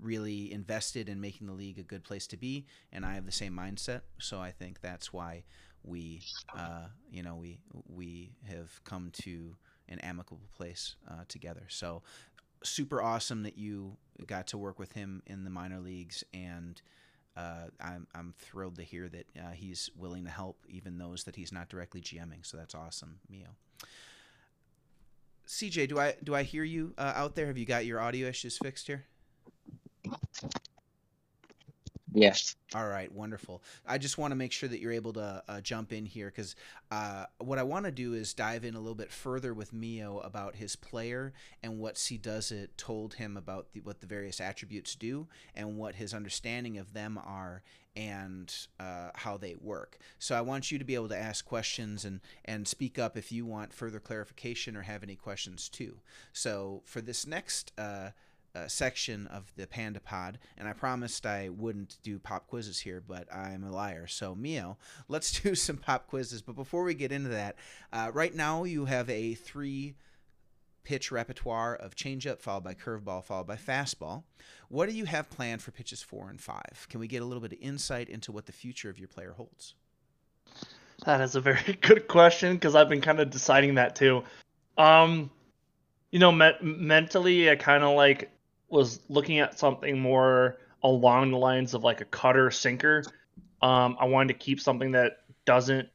really 0.00 0.52
invested 0.52 1.08
in 1.08 1.20
making 1.20 1.46
the 1.46 1.52
league 1.52 1.78
a 1.78 1.82
good 1.82 2.04
place 2.04 2.26
to 2.28 2.36
be. 2.36 2.66
And 2.92 3.04
I 3.04 3.14
have 3.14 3.26
the 3.26 3.32
same 3.32 3.54
mindset, 3.54 4.02
so 4.18 4.40
I 4.40 4.50
think 4.50 4.80
that's 4.80 5.12
why 5.12 5.44
we, 5.82 6.22
uh, 6.56 6.86
you 7.10 7.22
know, 7.22 7.36
we 7.36 7.58
we 7.88 8.32
have 8.48 8.82
come 8.84 9.10
to 9.22 9.56
an 9.88 9.98
amicable 10.00 10.48
place 10.56 10.96
uh, 11.10 11.24
together. 11.28 11.64
So 11.68 12.02
super 12.62 13.02
awesome 13.02 13.42
that 13.42 13.56
you 13.56 13.96
got 14.26 14.46
to 14.48 14.58
work 14.58 14.78
with 14.78 14.92
him 14.92 15.22
in 15.26 15.44
the 15.44 15.50
minor 15.50 15.80
leagues 15.80 16.22
and 16.34 16.80
uh, 17.36 17.68
I'm, 17.80 18.06
I'm 18.14 18.34
thrilled 18.38 18.76
to 18.76 18.82
hear 18.82 19.08
that 19.08 19.26
uh, 19.38 19.52
he's 19.52 19.90
willing 19.96 20.24
to 20.24 20.30
help 20.30 20.58
even 20.68 20.98
those 20.98 21.24
that 21.24 21.36
he's 21.36 21.52
not 21.52 21.68
directly 21.68 22.00
GMing. 22.00 22.44
So 22.44 22.56
that's 22.56 22.74
awesome, 22.74 23.20
Mio. 23.30 23.48
CJ, 25.46 25.88
do 25.88 25.98
I 25.98 26.14
do 26.22 26.34
I 26.34 26.42
hear 26.42 26.64
you 26.64 26.94
uh, 26.98 27.12
out 27.16 27.34
there? 27.34 27.46
Have 27.46 27.58
you 27.58 27.66
got 27.66 27.86
your 27.86 28.00
audio 28.00 28.28
issues 28.28 28.58
fixed 28.58 28.86
here? 28.86 29.06
Yes. 32.12 32.56
All 32.74 32.88
right, 32.88 33.10
wonderful. 33.12 33.62
I 33.86 33.96
just 33.98 34.18
want 34.18 34.32
to 34.32 34.36
make 34.36 34.50
sure 34.50 34.68
that 34.68 34.80
you're 34.80 34.90
able 34.92 35.12
to 35.12 35.42
uh, 35.46 35.60
jump 35.60 35.92
in 35.92 36.06
here 36.06 36.26
because 36.26 36.56
uh, 36.90 37.26
what 37.38 37.58
I 37.58 37.62
want 37.62 37.84
to 37.84 37.92
do 37.92 38.14
is 38.14 38.34
dive 38.34 38.64
in 38.64 38.74
a 38.74 38.80
little 38.80 38.96
bit 38.96 39.12
further 39.12 39.54
with 39.54 39.72
Mio 39.72 40.18
about 40.18 40.56
his 40.56 40.74
player 40.74 41.32
and 41.62 41.78
what 41.78 41.96
C 41.96 42.16
does 42.16 42.50
it 42.50 42.76
told 42.76 43.14
him 43.14 43.36
about 43.36 43.72
the, 43.72 43.80
what 43.80 44.00
the 44.00 44.06
various 44.06 44.40
attributes 44.40 44.96
do 44.96 45.28
and 45.54 45.76
what 45.76 45.94
his 45.94 46.12
understanding 46.12 46.78
of 46.78 46.94
them 46.94 47.16
are 47.16 47.62
and 47.94 48.52
uh, 48.80 49.10
how 49.14 49.36
they 49.36 49.54
work. 49.60 49.98
So 50.18 50.36
I 50.36 50.40
want 50.40 50.72
you 50.72 50.78
to 50.78 50.84
be 50.84 50.94
able 50.96 51.08
to 51.08 51.18
ask 51.18 51.44
questions 51.44 52.04
and 52.04 52.20
and 52.44 52.66
speak 52.66 52.98
up 52.98 53.16
if 53.16 53.30
you 53.30 53.46
want 53.46 53.72
further 53.72 54.00
clarification 54.00 54.76
or 54.76 54.82
have 54.82 55.04
any 55.04 55.16
questions 55.16 55.68
too. 55.68 55.98
So 56.32 56.82
for 56.86 57.00
this 57.00 57.24
next 57.26 57.72
uh, 58.54 58.66
section 58.66 59.26
of 59.28 59.52
the 59.56 59.66
Panda 59.66 60.00
Pod, 60.00 60.38
and 60.58 60.68
I 60.68 60.72
promised 60.72 61.24
I 61.26 61.48
wouldn't 61.48 61.98
do 62.02 62.18
pop 62.18 62.48
quizzes 62.48 62.80
here, 62.80 63.02
but 63.06 63.32
I'm 63.32 63.64
a 63.64 63.70
liar. 63.70 64.06
So, 64.06 64.34
Mio, 64.34 64.76
let's 65.08 65.40
do 65.42 65.54
some 65.54 65.76
pop 65.76 66.08
quizzes. 66.08 66.42
But 66.42 66.56
before 66.56 66.82
we 66.82 66.94
get 66.94 67.12
into 67.12 67.30
that, 67.30 67.56
uh, 67.92 68.10
right 68.12 68.34
now 68.34 68.64
you 68.64 68.86
have 68.86 69.08
a 69.08 69.34
three 69.34 69.94
pitch 70.82 71.12
repertoire 71.12 71.76
of 71.76 71.94
changeup, 71.94 72.40
followed 72.40 72.64
by 72.64 72.74
curveball, 72.74 73.24
followed 73.24 73.46
by 73.46 73.56
fastball. 73.56 74.24
What 74.68 74.88
do 74.88 74.94
you 74.94 75.04
have 75.04 75.30
planned 75.30 75.62
for 75.62 75.70
pitches 75.70 76.02
four 76.02 76.30
and 76.30 76.40
five? 76.40 76.86
Can 76.88 77.00
we 77.00 77.06
get 77.06 77.22
a 77.22 77.24
little 77.24 77.42
bit 77.42 77.52
of 77.52 77.58
insight 77.60 78.08
into 78.08 78.32
what 78.32 78.46
the 78.46 78.52
future 78.52 78.90
of 78.90 78.98
your 78.98 79.08
player 79.08 79.32
holds? 79.36 79.74
That 81.04 81.20
is 81.20 81.34
a 81.34 81.40
very 81.40 81.78
good 81.80 82.08
question 82.08 82.54
because 82.54 82.74
I've 82.74 82.88
been 82.88 83.00
kind 83.00 83.20
of 83.20 83.30
deciding 83.30 83.76
that 83.76 83.96
too. 83.96 84.24
Um, 84.76 85.30
you 86.10 86.18
know, 86.18 86.32
me- 86.32 86.52
mentally, 86.62 87.50
I 87.50 87.56
kind 87.56 87.84
of 87.84 87.94
like 87.94 88.30
was 88.70 89.00
looking 89.08 89.38
at 89.38 89.58
something 89.58 89.98
more 89.98 90.58
along 90.82 91.30
the 91.30 91.36
lines 91.36 91.74
of 91.74 91.84
like 91.84 92.00
a 92.00 92.04
cutter 92.04 92.50
sinker. 92.50 93.02
Um, 93.62 93.96
I 94.00 94.06
wanted 94.06 94.28
to 94.28 94.38
keep 94.38 94.60
something 94.60 94.92
that 94.92 95.18
doesn't 95.44 95.88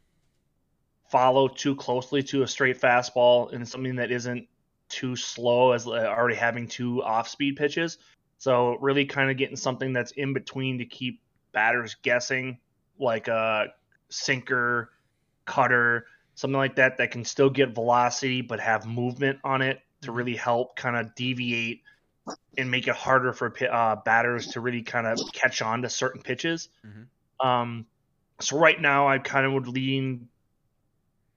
follow 1.09 1.47
too 1.47 1.75
closely 1.75 2.21
to 2.23 2.43
a 2.43 2.47
straight 2.47 2.79
fastball 2.79 3.53
and 3.53 3.67
something 3.67 3.95
that 3.95 4.11
isn't 4.11 4.47
too 4.89 5.15
slow 5.15 5.71
as 5.71 5.87
uh, 5.87 5.91
already 5.91 6.35
having 6.35 6.67
two 6.67 7.01
off 7.03 7.27
speed 7.27 7.55
pitches. 7.55 7.97
So 8.37 8.77
really 8.81 9.05
kind 9.05 9.31
of 9.31 9.37
getting 9.37 9.55
something 9.55 9.93
that's 9.93 10.11
in 10.11 10.33
between 10.33 10.77
to 10.79 10.85
keep 10.85 11.21
batters 11.53 11.95
guessing, 12.03 12.59
like 12.99 13.27
a 13.27 13.67
sinker, 14.09 14.91
cutter, 15.45 16.05
something 16.35 16.57
like 16.57 16.75
that 16.75 16.97
that 16.97 17.11
can 17.11 17.23
still 17.23 17.49
get 17.49 17.73
velocity 17.73 18.41
but 18.41 18.59
have 18.59 18.85
movement 18.85 19.39
on 19.43 19.61
it 19.61 19.79
to 20.01 20.11
really 20.11 20.35
help 20.35 20.75
kind 20.75 20.95
of 20.95 21.15
deviate 21.15 21.81
and 22.57 22.71
make 22.71 22.87
it 22.87 22.95
harder 22.95 23.33
for 23.33 23.53
uh, 23.71 23.97
batters 23.97 24.47
to 24.47 24.61
really 24.61 24.81
kind 24.81 25.07
of 25.07 25.19
catch 25.33 25.61
on 25.61 25.81
to 25.83 25.89
certain 25.89 26.21
pitches. 26.21 26.69
Mm-hmm. 26.85 27.47
Um, 27.47 27.85
so 28.39 28.57
right 28.57 28.79
now, 28.79 29.07
I 29.07 29.19
kind 29.19 29.45
of 29.45 29.53
would 29.53 29.67
lean, 29.67 30.27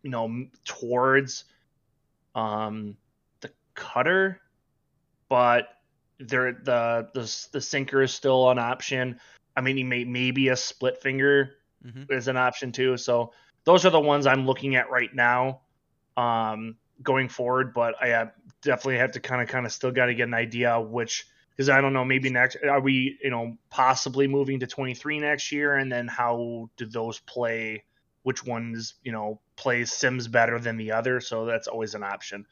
you 0.02 0.10
know, 0.10 0.46
towards 0.64 1.44
um, 2.34 2.96
the 3.40 3.50
cutter, 3.74 4.40
but 5.28 5.68
there 6.18 6.52
the 6.52 7.08
the 7.14 7.48
the 7.52 7.60
sinker 7.60 8.02
is 8.02 8.12
still 8.12 8.50
an 8.50 8.58
option. 8.58 9.20
I 9.56 9.60
mean, 9.60 9.76
he 9.76 9.84
may 9.84 10.04
maybe 10.04 10.48
a 10.48 10.56
split 10.56 11.02
finger 11.02 11.56
mm-hmm. 11.84 12.12
is 12.12 12.28
an 12.28 12.36
option 12.36 12.72
too. 12.72 12.96
So 12.96 13.32
those 13.64 13.84
are 13.84 13.90
the 13.90 14.00
ones 14.00 14.26
I'm 14.26 14.46
looking 14.46 14.76
at 14.76 14.90
right 14.90 15.14
now. 15.14 15.60
Um, 16.16 16.76
going 17.02 17.28
forward, 17.28 17.72
but 17.74 17.94
I 18.00 18.12
uh, 18.12 18.26
definitely 18.62 18.98
have 18.98 19.12
to 19.12 19.20
kind 19.20 19.42
of 19.42 19.48
kind 19.48 19.66
of 19.66 19.72
still 19.72 19.92
got 19.92 20.06
to 20.06 20.14
get 20.14 20.28
an 20.28 20.34
idea 20.34 20.80
which 20.80 21.26
because 21.50 21.68
I 21.68 21.80
don't 21.80 21.92
know 21.92 22.04
maybe 22.04 22.30
next 22.30 22.56
are 22.64 22.80
we 22.80 23.18
you 23.22 23.30
know 23.30 23.56
possibly 23.70 24.26
moving 24.26 24.60
to 24.60 24.66
23 24.66 25.20
next 25.20 25.52
year? 25.52 25.76
And 25.76 25.90
then 25.90 26.08
how 26.08 26.70
do 26.76 26.86
those 26.86 27.20
play 27.20 27.84
which 28.22 28.44
ones 28.44 28.94
you 29.02 29.12
know 29.12 29.40
plays 29.56 29.92
sims 29.92 30.28
better 30.28 30.58
than 30.58 30.76
the 30.76 30.92
other? 30.92 31.20
So 31.20 31.44
that's 31.46 31.68
always 31.68 31.94
an 31.94 32.02
option. 32.02 32.46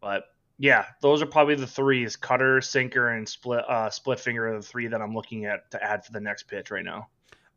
But 0.00 0.24
yeah 0.60 0.84
those 1.00 1.22
are 1.22 1.26
probably 1.26 1.54
the 1.54 1.66
three 1.66 2.04
is 2.04 2.16
cutter 2.16 2.60
sinker 2.60 3.08
and 3.08 3.26
split 3.26 3.64
uh 3.66 3.88
split 3.88 4.20
finger 4.20 4.46
are 4.46 4.56
the 4.58 4.62
three 4.62 4.86
that 4.86 5.00
i'm 5.00 5.14
looking 5.14 5.46
at 5.46 5.68
to 5.70 5.82
add 5.82 6.04
for 6.04 6.12
the 6.12 6.20
next 6.20 6.44
pitch 6.44 6.70
right 6.70 6.84
now 6.84 7.08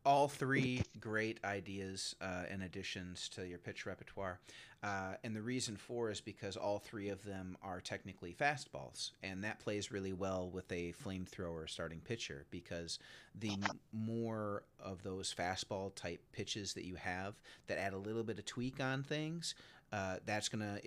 all 0.04 0.28
three 0.28 0.82
great 1.00 1.38
ideas 1.44 2.14
uh, 2.20 2.44
and 2.50 2.62
additions 2.62 3.28
to 3.30 3.46
your 3.46 3.58
pitch 3.58 3.86
repertoire. 3.86 4.38
Uh, 4.82 5.14
and 5.24 5.34
the 5.34 5.40
reason 5.40 5.76
for 5.76 6.10
is 6.10 6.20
because 6.20 6.58
all 6.58 6.78
three 6.78 7.08
of 7.08 7.24
them 7.24 7.56
are 7.62 7.80
technically 7.80 8.34
fastballs, 8.38 9.12
and 9.22 9.42
that 9.42 9.58
plays 9.58 9.90
really 9.90 10.12
well 10.12 10.50
with 10.52 10.70
a 10.70 10.92
flamethrower 11.02 11.68
starting 11.68 12.00
pitcher 12.00 12.44
because 12.50 12.98
the 13.34 13.56
more 13.94 14.62
of 14.78 15.02
those 15.02 15.34
fastball 15.34 15.94
type 15.94 16.20
pitches 16.32 16.74
that 16.74 16.84
you 16.84 16.96
have 16.96 17.34
that 17.66 17.78
add 17.78 17.94
a 17.94 17.98
little 17.98 18.22
bit 18.22 18.38
of 18.38 18.44
tweak 18.44 18.78
on 18.78 19.02
things, 19.02 19.54
uh, 19.90 20.16
that's 20.26 20.50
gonna 20.50 20.78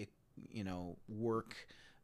you 0.52 0.64
know 0.64 0.96
work. 1.10 1.56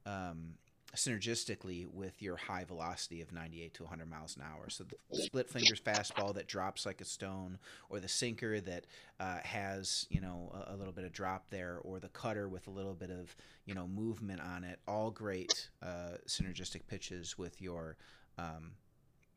Um, 0.07 0.55
synergistically 0.95 1.87
with 1.91 2.21
your 2.21 2.35
high 2.35 2.63
velocity 2.63 3.21
of 3.21 3.31
98 3.31 3.73
to 3.75 3.83
100 3.83 4.09
miles 4.09 4.35
an 4.35 4.43
hour. 4.43 4.69
So 4.69 4.83
the 4.83 5.21
split 5.21 5.49
fingers 5.49 5.79
fastball 5.79 6.33
that 6.35 6.47
drops 6.47 6.85
like 6.85 7.01
a 7.01 7.05
stone, 7.05 7.57
or 7.89 7.99
the 7.99 8.07
sinker 8.07 8.59
that 8.61 8.85
uh, 9.19 9.39
has 9.43 10.05
you 10.09 10.21
know 10.21 10.51
a, 10.67 10.73
a, 10.73 10.75
little 10.75 10.93
bit 10.93 11.05
of 11.05 11.11
drop 11.11 11.45
there, 11.49 11.79
or 11.83 11.99
the 11.99 12.09
cutter 12.09 12.47
with 12.47 12.67
a 12.67 12.71
little 12.71 12.93
bit 12.93 13.09
of 13.09 13.35
you 13.65 13.73
know 13.73 13.87
movement 13.87 14.41
on 14.41 14.63
it. 14.63 14.79
All 14.87 15.09
great 15.09 15.69
uh, 15.81 16.17
synergistic 16.27 16.87
pitches 16.87 17.37
with 17.37 17.61
your 17.61 17.97
um, 18.37 18.71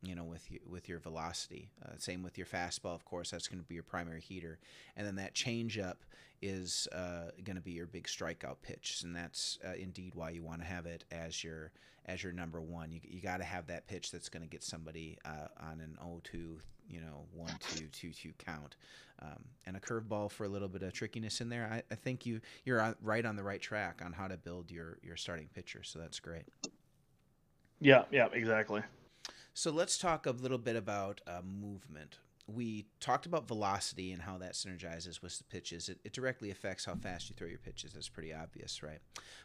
you 0.07 0.15
know 0.15 0.25
with 0.25 0.51
you, 0.51 0.61
with 0.69 0.89
your 0.89 0.99
velocity. 0.99 1.71
Uh, 1.85 1.93
same 1.99 2.23
with 2.23 2.39
your 2.39 2.47
fastball, 2.47 2.95
of 2.95 3.05
course. 3.05 3.31
That's 3.31 3.49
going 3.49 3.61
to 3.61 3.67
be 3.67 3.75
your 3.75 3.83
primary 3.83 4.21
heater, 4.21 4.59
and 4.97 5.07
then 5.07 5.17
that 5.17 5.35
changeup 5.35 5.97
is 6.43 6.87
uh, 6.93 7.31
going 7.45 7.57
to 7.57 7.63
be 7.63 7.73
your 7.73 7.87
big 7.87 8.07
strikeout 8.07 8.57
pitch, 8.63 9.03
and 9.05 9.15
that's 9.15 9.59
uh, 9.67 9.75
indeed 9.75 10.15
why 10.15 10.31
you 10.31 10.43
want 10.43 10.61
to 10.61 10.67
have 10.67 10.87
it 10.87 11.05
as 11.11 11.43
your 11.43 11.73
as 12.07 12.23
your 12.23 12.33
number 12.33 12.61
one. 12.61 12.93
You, 12.93 13.01
you 13.03 13.21
got 13.21 13.39
to 13.39 13.45
have 13.45 13.67
that 13.67 13.87
pitch 13.87 14.11
that's 14.11 14.29
going 14.29 14.43
to 14.43 14.49
get 14.49 14.63
somebody 14.63 15.19
uh, 15.25 15.49
on 15.61 15.81
an 15.81 15.99
0-2, 16.01 16.61
you 16.89 17.01
know, 17.01 17.25
1-2, 17.37 17.91
2-2 17.91 18.33
count, 18.39 18.77
um, 19.21 19.45
and 19.67 19.77
a 19.77 19.81
curveball 19.81 20.31
for 20.31 20.45
a 20.45 20.49
little 20.49 20.69
bit 20.69 20.85
of 20.85 20.93
trickiness 20.93 21.41
in 21.41 21.49
there. 21.49 21.69
I, 21.71 21.83
I 21.91 21.97
think 21.97 22.25
you 22.25 22.41
you're 22.65 22.95
right 23.03 23.25
on 23.25 23.37
the 23.37 23.43
right 23.43 23.61
track 23.61 24.03
on 24.05 24.13
how 24.13 24.29
to 24.29 24.37
build 24.37 24.71
your 24.71 24.99
your 25.03 25.17
starting 25.17 25.49
pitcher. 25.55 25.83
So 25.83 25.99
that's 25.99 26.21
great. 26.21 26.45
Yeah, 27.81 28.05
yeah, 28.11 28.29
exactly. 28.33 28.83
So 29.57 29.71
let's 29.71 29.97
talk 29.97 30.27
a 30.27 30.33
little 30.33 30.59
bit 30.59 30.77
about 30.77 31.23
uh, 31.27 31.41
movement 31.43 32.19
we 32.47 32.87
talked 33.01 33.27
about 33.27 33.49
velocity 33.49 34.13
and 34.13 34.23
how 34.23 34.39
that 34.39 34.53
synergizes 34.53 35.21
with 35.21 35.37
the 35.39 35.45
pitches. 35.45 35.89
It, 35.89 35.99
it, 36.05 36.13
directly 36.13 36.51
affects 36.51 36.85
how 36.85 36.95
fast 36.95 37.29
you 37.29 37.35
throw 37.37 37.49
your 37.49 37.59
pitches. 37.59 37.93
That's 37.93 38.09
pretty 38.09 38.33
obvious, 38.33 38.83
right? 38.83 39.01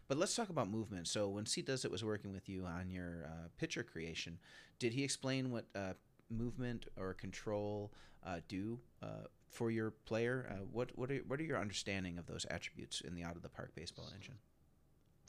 But 0.07 0.17
let's 0.17 0.35
talk 0.35 0.49
about 0.49 0.69
movement. 0.69 1.07
So 1.07 1.27
when 1.29 1.45
C 1.45 1.61
does 1.61 1.83
it 1.83 1.89
was 1.89 2.03
working 2.03 2.31
with 2.31 2.47
you 2.47 2.65
on 2.65 2.91
your 2.91 3.25
uh, 3.25 3.47
pitcher 3.57 3.81
creation, 3.81 4.37
did 4.77 4.93
he 4.93 5.03
explain 5.03 5.49
what 5.49 5.65
uh, 5.75 5.93
movement 6.29 6.85
or 6.95 7.13
control 7.15 7.91
uh, 8.23 8.37
do 8.47 8.79
uh, 9.01 9.25
for 9.49 9.71
your 9.71 9.91
player? 10.05 10.47
Uh, 10.51 10.65
what 10.71 10.91
what 10.95 11.09
are 11.09 11.17
what 11.27 11.39
are 11.39 11.43
your 11.43 11.57
understanding 11.57 12.19
of 12.19 12.27
those 12.27 12.45
attributes 12.51 13.01
in 13.01 13.15
the 13.15 13.23
out 13.23 13.35
of 13.35 13.41
the 13.41 13.49
park 13.49 13.71
baseball 13.73 14.05
engine? 14.15 14.35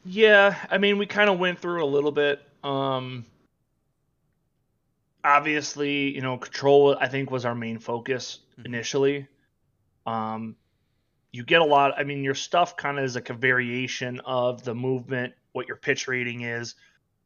Yeah, 0.04 0.56
I 0.70 0.76
mean 0.76 0.98
we 0.98 1.06
kind 1.06 1.30
of 1.30 1.38
went 1.38 1.58
through 1.58 1.82
a 1.82 1.86
little 1.86 2.12
bit. 2.12 2.42
Um, 2.62 3.24
obviously, 5.24 6.14
you 6.14 6.20
know, 6.20 6.36
control 6.38 6.96
I 7.00 7.08
think 7.08 7.30
was 7.30 7.44
our 7.44 7.54
main 7.54 7.78
focus 7.78 8.40
mm-hmm. 8.52 8.66
initially. 8.66 9.28
Um, 10.06 10.56
you 11.32 11.44
get 11.44 11.62
a 11.62 11.64
lot. 11.64 11.94
I 11.96 12.04
mean, 12.04 12.22
your 12.22 12.34
stuff 12.34 12.76
kind 12.76 12.98
of 12.98 13.04
is 13.04 13.14
like 13.14 13.30
a 13.30 13.34
variation 13.34 14.20
of 14.20 14.62
the 14.62 14.74
movement, 14.74 15.32
what 15.52 15.66
your 15.66 15.76
pitch 15.76 16.06
rating 16.06 16.42
is. 16.42 16.74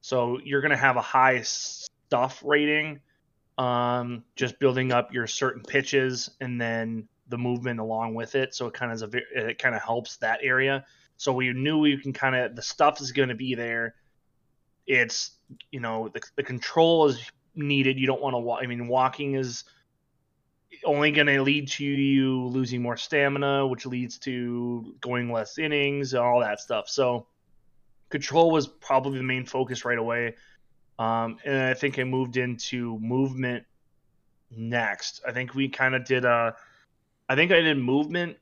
So 0.00 0.38
you're 0.44 0.60
going 0.60 0.70
to 0.70 0.76
have 0.76 0.96
a 0.96 1.02
high 1.02 1.42
stuff 1.42 2.42
rating, 2.44 3.00
um, 3.58 4.22
just 4.36 4.60
building 4.60 4.92
up 4.92 5.12
your 5.12 5.26
certain 5.26 5.62
pitches 5.62 6.30
and 6.40 6.60
then 6.60 7.08
the 7.28 7.38
movement 7.38 7.80
along 7.80 8.14
with 8.14 8.36
it. 8.36 8.54
So 8.54 8.66
it 8.66 8.74
kind 8.74 8.92
of 8.92 8.96
is 8.96 9.02
a, 9.02 9.10
it 9.50 9.58
kind 9.58 9.74
of 9.74 9.82
helps 9.82 10.18
that 10.18 10.38
area. 10.42 10.84
So 11.16 11.32
we 11.32 11.52
knew 11.52 11.78
we 11.78 11.96
can 11.96 12.12
kind 12.12 12.36
of 12.36 12.54
the 12.54 12.62
stuff 12.62 13.00
is 13.00 13.10
going 13.10 13.30
to 13.30 13.34
be 13.34 13.54
there. 13.54 13.94
It's 14.86 15.32
you 15.72 15.80
know 15.80 16.08
the, 16.08 16.20
the 16.36 16.42
control 16.42 17.06
is 17.06 17.18
needed. 17.56 17.98
You 17.98 18.06
don't 18.06 18.20
want 18.20 18.34
to 18.34 18.38
walk. 18.38 18.60
I 18.62 18.66
mean, 18.66 18.88
walking 18.88 19.34
is 19.34 19.64
only 20.84 21.10
going 21.10 21.26
to 21.26 21.42
lead 21.42 21.68
to 21.68 21.84
you 21.84 22.46
losing 22.46 22.82
more 22.82 22.96
stamina, 22.96 23.66
which 23.66 23.86
leads 23.86 24.18
to 24.18 24.94
going 25.00 25.32
less 25.32 25.58
innings, 25.58 26.12
and 26.12 26.22
all 26.22 26.40
that 26.40 26.60
stuff. 26.60 26.88
So, 26.88 27.26
control 28.10 28.50
was 28.50 28.66
probably 28.66 29.18
the 29.18 29.24
main 29.24 29.44
focus 29.44 29.84
right 29.84 29.98
away. 29.98 30.34
Um, 30.98 31.38
and 31.44 31.56
I 31.56 31.74
think 31.74 31.98
I 31.98 32.04
moved 32.04 32.36
into 32.36 32.98
movement 33.00 33.64
next. 34.50 35.20
I 35.26 35.32
think 35.32 35.54
we 35.54 35.68
kind 35.68 35.94
of 35.94 36.04
did 36.04 36.24
a. 36.24 36.54
I 37.28 37.34
think 37.34 37.52
I 37.52 37.60
did 37.60 37.76
movement 37.78 38.36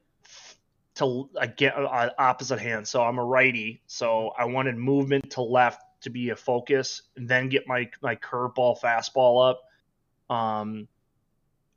to 0.96 1.28
get 1.56 1.74
uh, 1.76 2.10
opposite 2.18 2.60
hand. 2.60 2.86
So 2.86 3.02
I'm 3.02 3.18
a 3.18 3.24
righty. 3.24 3.82
So 3.86 4.32
I 4.38 4.44
wanted 4.44 4.76
movement 4.76 5.30
to 5.32 5.42
left 5.42 5.82
to 6.04 6.10
be 6.10 6.30
a 6.30 6.36
focus, 6.36 7.02
and 7.16 7.28
then 7.28 7.48
get 7.48 7.66
my 7.66 7.90
my 8.00 8.16
curveball 8.16 8.80
fastball 8.80 9.50
up, 9.50 9.62
um, 10.34 10.88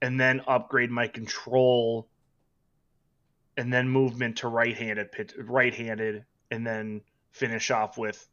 and 0.01 0.19
then 0.19 0.41
upgrade 0.47 0.91
my 0.91 1.07
control, 1.07 2.07
and 3.57 3.73
then 3.73 3.89
movement 3.89 4.37
to 4.37 4.47
right-handed 4.47 5.11
pitch, 5.11 5.33
right-handed, 5.37 6.25
and 6.51 6.65
then 6.65 7.01
finish 7.31 7.71
off 7.71 7.97
with 7.97 8.27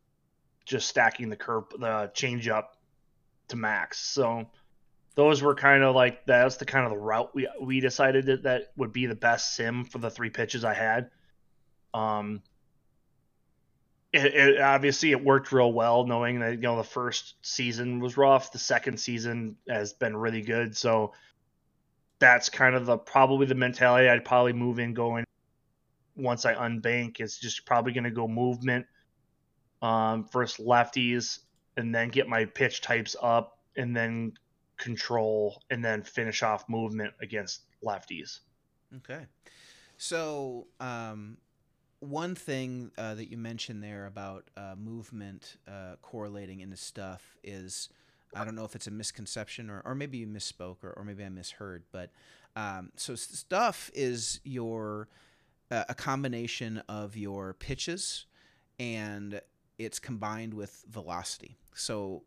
just 0.65 0.89
stacking 0.89 1.29
the 1.29 1.37
curve 1.37 1.65
the 1.79 2.11
change 2.15 2.49
up 2.49 2.77
to 3.49 3.57
max. 3.57 3.99
So 3.99 4.47
those 5.15 5.43
were 5.43 5.55
kind 5.55 5.83
of 5.83 5.95
like 5.95 6.27
that's 6.27 6.57
the 6.57 6.65
kind 6.65 6.85
of 6.85 6.91
the 6.91 6.99
route 6.99 7.35
we 7.35 7.49
we 7.61 7.81
decided 7.81 8.27
that 8.27 8.43
that 8.45 8.73
would 8.77 8.93
be 8.93 9.07
the 9.07 9.15
best 9.15 9.55
sim 9.55 9.85
for 9.85 9.99
the 9.99 10.11
three 10.11 10.31
pitches 10.31 10.65
I 10.65 10.75
had. 10.75 11.11
Um, 11.93 12.43
it, 14.15 14.35
it, 14.35 14.61
obviously 14.61 15.11
it 15.11 15.23
worked 15.23 15.53
real 15.53 15.73
well 15.73 16.07
knowing 16.07 16.41
that 16.41 16.53
you 16.53 16.59
know 16.59 16.77
the 16.77 16.85
first 16.85 17.35
season 17.43 18.01
was 18.01 18.17
rough. 18.17 18.53
The 18.53 18.59
second 18.59 18.99
season 18.99 19.57
has 19.69 19.93
been 19.93 20.17
really 20.17 20.43
good. 20.43 20.77
So 20.77 21.13
that's 22.19 22.49
kind 22.49 22.75
of 22.75 22.87
the 22.87 22.97
probably 22.97 23.45
the 23.45 23.57
mentality 23.57 24.09
i'd 24.09 24.25
probably 24.25 24.53
move 24.53 24.79
in 24.79 24.95
going 24.95 25.25
once 26.17 26.47
i 26.47 26.55
unbank 26.55 27.21
is 27.21 27.37
just 27.37 27.67
probably 27.67 27.93
going 27.93 28.05
to 28.05 28.11
go 28.11 28.29
movement 28.29 28.87
um, 29.85 30.25
first 30.25 30.59
lefties 30.59 31.41
and 31.77 31.95
then 31.95 32.09
get 32.09 32.27
my 32.29 32.47
pitch 32.47 32.81
types 32.81 33.15
up 33.21 33.59
and 33.77 33.95
then 33.95 34.33
control 34.79 35.63
and 35.71 35.85
then 35.85 36.03
finish 36.03 36.43
off 36.43 36.69
movement 36.69 37.13
against 37.21 37.63
lefties. 37.85 38.41
Okay. 38.97 39.27
So 39.99 40.67
um, 40.81 41.37
one 42.09 42.35
thing 42.35 42.91
uh, 42.99 43.15
that 43.15 43.31
you 43.31 43.37
mentioned 43.37 43.83
there 43.83 44.07
about 44.07 44.45
uh, 44.57 44.75
movement 44.77 45.57
uh, 45.67 45.97
correlating 46.03 46.61
into 46.61 46.77
stuff 46.77 47.37
is 47.43 47.89
I 48.35 48.45
don't 48.45 48.57
know 48.57 48.65
if 48.65 48.75
it's 48.75 48.87
a 48.87 48.91
misconception 48.91 49.71
or, 49.71 49.81
or 49.85 49.95
maybe 49.95 50.19
you 50.19 50.27
misspoke 50.27 50.83
or, 50.83 50.93
or 50.93 51.05
maybe 51.05 51.25
I 51.25 51.29
misheard, 51.29 51.85
but 51.93 52.11
um, 52.57 52.91
so 52.97 53.15
stuff 53.15 53.91
is 53.95 54.41
your 54.45 55.09
uh, 55.71 55.85
a 55.89 55.95
combination 55.95 56.83
of 56.89 57.17
your 57.17 57.55
pitches 57.55 58.27
and 58.79 59.41
it's 59.79 59.99
combined 59.99 60.55
with 60.55 60.85
velocity. 60.89 61.57
So, 61.75 62.23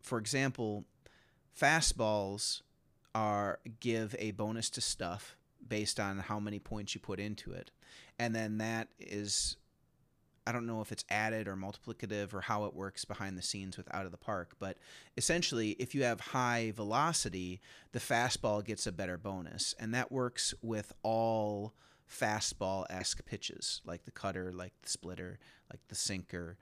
for 0.00 0.18
example, 0.18 0.84
fastballs 1.58 2.62
are 3.14 3.58
give 3.80 4.14
a 4.18 4.30
bonus 4.32 4.70
to 4.70 4.80
stuff 4.80 5.36
based 5.66 5.98
on 5.98 6.18
how 6.18 6.38
many 6.38 6.58
points 6.58 6.94
you 6.94 7.00
put 7.00 7.18
into 7.18 7.52
it 7.52 7.70
and 8.18 8.34
then 8.34 8.58
that 8.58 8.88
is 8.98 9.56
I 10.48 10.52
don't 10.52 10.66
know 10.66 10.80
if 10.80 10.92
it's 10.92 11.04
added 11.10 11.46
or 11.46 11.56
multiplicative 11.56 12.32
or 12.32 12.40
how 12.40 12.64
it 12.64 12.72
works 12.72 13.04
behind 13.04 13.36
the 13.36 13.42
scenes 13.42 13.76
with 13.76 13.86
out 13.94 14.06
of 14.06 14.12
the 14.12 14.16
park, 14.16 14.56
but 14.58 14.78
essentially, 15.18 15.72
if 15.72 15.94
you 15.94 16.04
have 16.04 16.20
high 16.20 16.72
velocity, 16.74 17.60
the 17.92 17.98
fastball 17.98 18.64
gets 18.64 18.86
a 18.86 18.92
better 18.92 19.18
bonus, 19.18 19.74
and 19.78 19.92
that 19.92 20.10
works 20.10 20.54
with 20.62 20.94
all 21.02 21.74
fastball 22.10 22.86
esque 22.88 23.26
pitches, 23.26 23.82
like 23.84 24.06
the 24.06 24.10
cutter, 24.10 24.50
like 24.50 24.72
the 24.80 24.88
splitter, 24.88 25.38
like 25.70 25.80
the 25.88 25.94
sinker. 25.94 26.56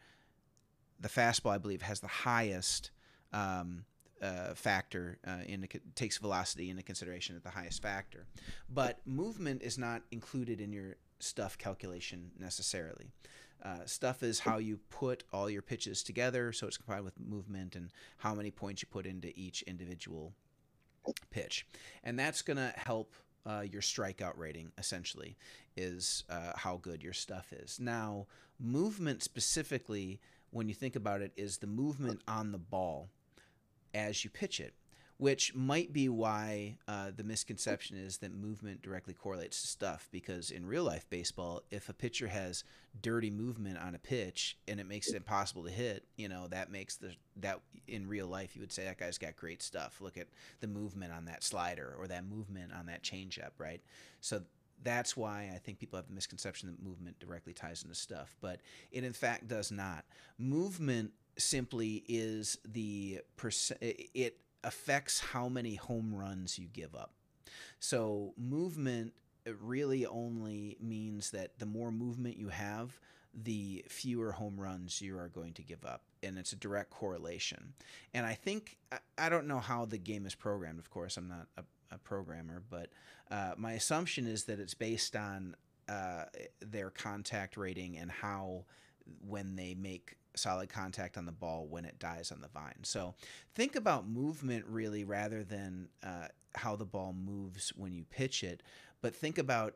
The 0.98 1.08
fastball, 1.08 1.52
I 1.52 1.58
believe, 1.58 1.82
has 1.82 2.00
the 2.00 2.08
highest 2.08 2.90
um, 3.32 3.84
uh, 4.20 4.54
factor 4.54 5.18
uh, 5.24 5.44
in 5.46 5.64
takes 5.94 6.18
velocity 6.18 6.70
into 6.70 6.82
consideration 6.82 7.36
at 7.36 7.44
the 7.44 7.50
highest 7.50 7.82
factor, 7.82 8.26
but 8.68 8.98
movement 9.06 9.62
is 9.62 9.78
not 9.78 10.02
included 10.10 10.60
in 10.60 10.72
your 10.72 10.96
stuff 11.18 11.58
calculation 11.58 12.30
necessarily. 12.38 13.10
Uh, 13.62 13.84
stuff 13.86 14.22
is 14.22 14.40
how 14.40 14.58
you 14.58 14.78
put 14.90 15.24
all 15.32 15.48
your 15.48 15.62
pitches 15.62 16.02
together, 16.02 16.52
so 16.52 16.66
it's 16.66 16.76
combined 16.76 17.04
with 17.04 17.18
movement 17.18 17.74
and 17.74 17.90
how 18.18 18.34
many 18.34 18.50
points 18.50 18.82
you 18.82 18.88
put 18.90 19.06
into 19.06 19.32
each 19.38 19.62
individual 19.62 20.34
pitch, 21.30 21.66
and 22.04 22.18
that's 22.18 22.42
going 22.42 22.56
to 22.56 22.72
help 22.76 23.14
uh, 23.46 23.64
your 23.70 23.82
strikeout 23.82 24.36
rating. 24.36 24.72
Essentially, 24.78 25.36
is 25.76 26.24
uh, 26.28 26.52
how 26.56 26.76
good 26.76 27.02
your 27.02 27.12
stuff 27.12 27.52
is. 27.52 27.80
Now, 27.80 28.26
movement 28.60 29.22
specifically, 29.22 30.20
when 30.50 30.68
you 30.68 30.74
think 30.74 30.96
about 30.96 31.22
it, 31.22 31.32
is 31.36 31.58
the 31.58 31.66
movement 31.66 32.20
on 32.28 32.52
the 32.52 32.58
ball 32.58 33.08
as 33.94 34.22
you 34.22 34.30
pitch 34.30 34.60
it. 34.60 34.74
Which 35.18 35.54
might 35.54 35.92
be 35.92 36.08
why 36.08 36.76
uh, 36.86 37.10
the 37.14 37.24
misconception 37.24 37.96
is 37.96 38.18
that 38.18 38.34
movement 38.34 38.82
directly 38.82 39.14
correlates 39.14 39.62
to 39.62 39.66
stuff. 39.66 40.08
Because 40.10 40.50
in 40.50 40.66
real 40.66 40.84
life 40.84 41.08
baseball, 41.08 41.62
if 41.70 41.88
a 41.88 41.94
pitcher 41.94 42.28
has 42.28 42.64
dirty 43.00 43.30
movement 43.30 43.78
on 43.78 43.94
a 43.94 43.98
pitch 43.98 44.58
and 44.68 44.78
it 44.80 44.86
makes 44.86 45.08
it 45.08 45.16
impossible 45.16 45.64
to 45.64 45.70
hit, 45.70 46.04
you 46.16 46.28
know 46.28 46.46
that 46.48 46.70
makes 46.70 46.96
the 46.96 47.14
that 47.36 47.60
in 47.86 48.08
real 48.08 48.26
life 48.26 48.54
you 48.54 48.60
would 48.60 48.72
say 48.72 48.84
that 48.84 48.98
guy's 48.98 49.18
got 49.18 49.36
great 49.36 49.62
stuff. 49.62 50.00
Look 50.00 50.18
at 50.18 50.28
the 50.60 50.66
movement 50.66 51.12
on 51.12 51.24
that 51.26 51.42
slider 51.42 51.94
or 51.98 52.06
that 52.08 52.26
movement 52.26 52.72
on 52.72 52.86
that 52.86 53.02
changeup, 53.02 53.52
right? 53.58 53.80
So 54.20 54.42
that's 54.82 55.16
why 55.16 55.50
I 55.54 55.58
think 55.58 55.78
people 55.78 55.96
have 55.96 56.08
the 56.08 56.14
misconception 56.14 56.70
that 56.70 56.86
movement 56.86 57.18
directly 57.18 57.54
ties 57.54 57.82
into 57.82 57.94
stuff, 57.94 58.36
but 58.40 58.60
it 58.92 59.04
in 59.04 59.12
fact 59.12 59.48
does 59.48 59.72
not. 59.72 60.04
Movement 60.38 61.12
simply 61.38 62.04
is 62.08 62.58
the 62.66 63.20
percent. 63.36 63.80
It 63.82 64.38
affects 64.66 65.20
how 65.20 65.48
many 65.48 65.76
home 65.76 66.12
runs 66.12 66.58
you 66.58 66.66
give 66.66 66.94
up. 66.94 67.12
So 67.78 68.34
movement 68.36 69.14
really 69.60 70.04
only 70.04 70.76
means 70.80 71.30
that 71.30 71.58
the 71.58 71.66
more 71.66 71.92
movement 71.92 72.36
you 72.36 72.48
have, 72.48 72.98
the 73.32 73.84
fewer 73.88 74.32
home 74.32 74.58
runs 74.58 75.00
you 75.00 75.16
are 75.16 75.28
going 75.28 75.52
to 75.54 75.62
give 75.62 75.84
up. 75.84 76.02
And 76.22 76.36
it's 76.36 76.52
a 76.52 76.56
direct 76.56 76.90
correlation. 76.90 77.74
And 78.12 78.26
I 78.26 78.34
think, 78.34 78.76
I 79.16 79.28
don't 79.28 79.46
know 79.46 79.60
how 79.60 79.84
the 79.84 79.98
game 79.98 80.26
is 80.26 80.34
programmed, 80.34 80.80
of 80.80 80.90
course, 80.90 81.16
I'm 81.16 81.28
not 81.28 81.46
a, 81.56 81.62
a 81.94 81.98
programmer, 81.98 82.62
but 82.68 82.90
uh, 83.30 83.52
my 83.56 83.72
assumption 83.72 84.26
is 84.26 84.44
that 84.44 84.58
it's 84.58 84.74
based 84.74 85.14
on 85.14 85.54
uh, 85.88 86.24
their 86.60 86.90
contact 86.90 87.56
rating 87.56 87.96
and 87.98 88.10
how, 88.10 88.64
when 89.28 89.54
they 89.54 89.74
make 89.74 90.16
solid 90.36 90.68
contact 90.68 91.16
on 91.16 91.26
the 91.26 91.32
ball 91.32 91.66
when 91.66 91.84
it 91.84 91.98
dies 91.98 92.32
on 92.32 92.40
the 92.40 92.48
vine. 92.48 92.82
So 92.82 93.14
think 93.54 93.76
about 93.76 94.08
movement 94.08 94.64
really 94.68 95.04
rather 95.04 95.44
than 95.44 95.88
uh, 96.02 96.28
how 96.54 96.76
the 96.76 96.84
ball 96.84 97.12
moves 97.12 97.72
when 97.76 97.92
you 97.92 98.04
pitch 98.04 98.42
it, 98.42 98.62
but 99.00 99.14
think 99.14 99.38
about 99.38 99.74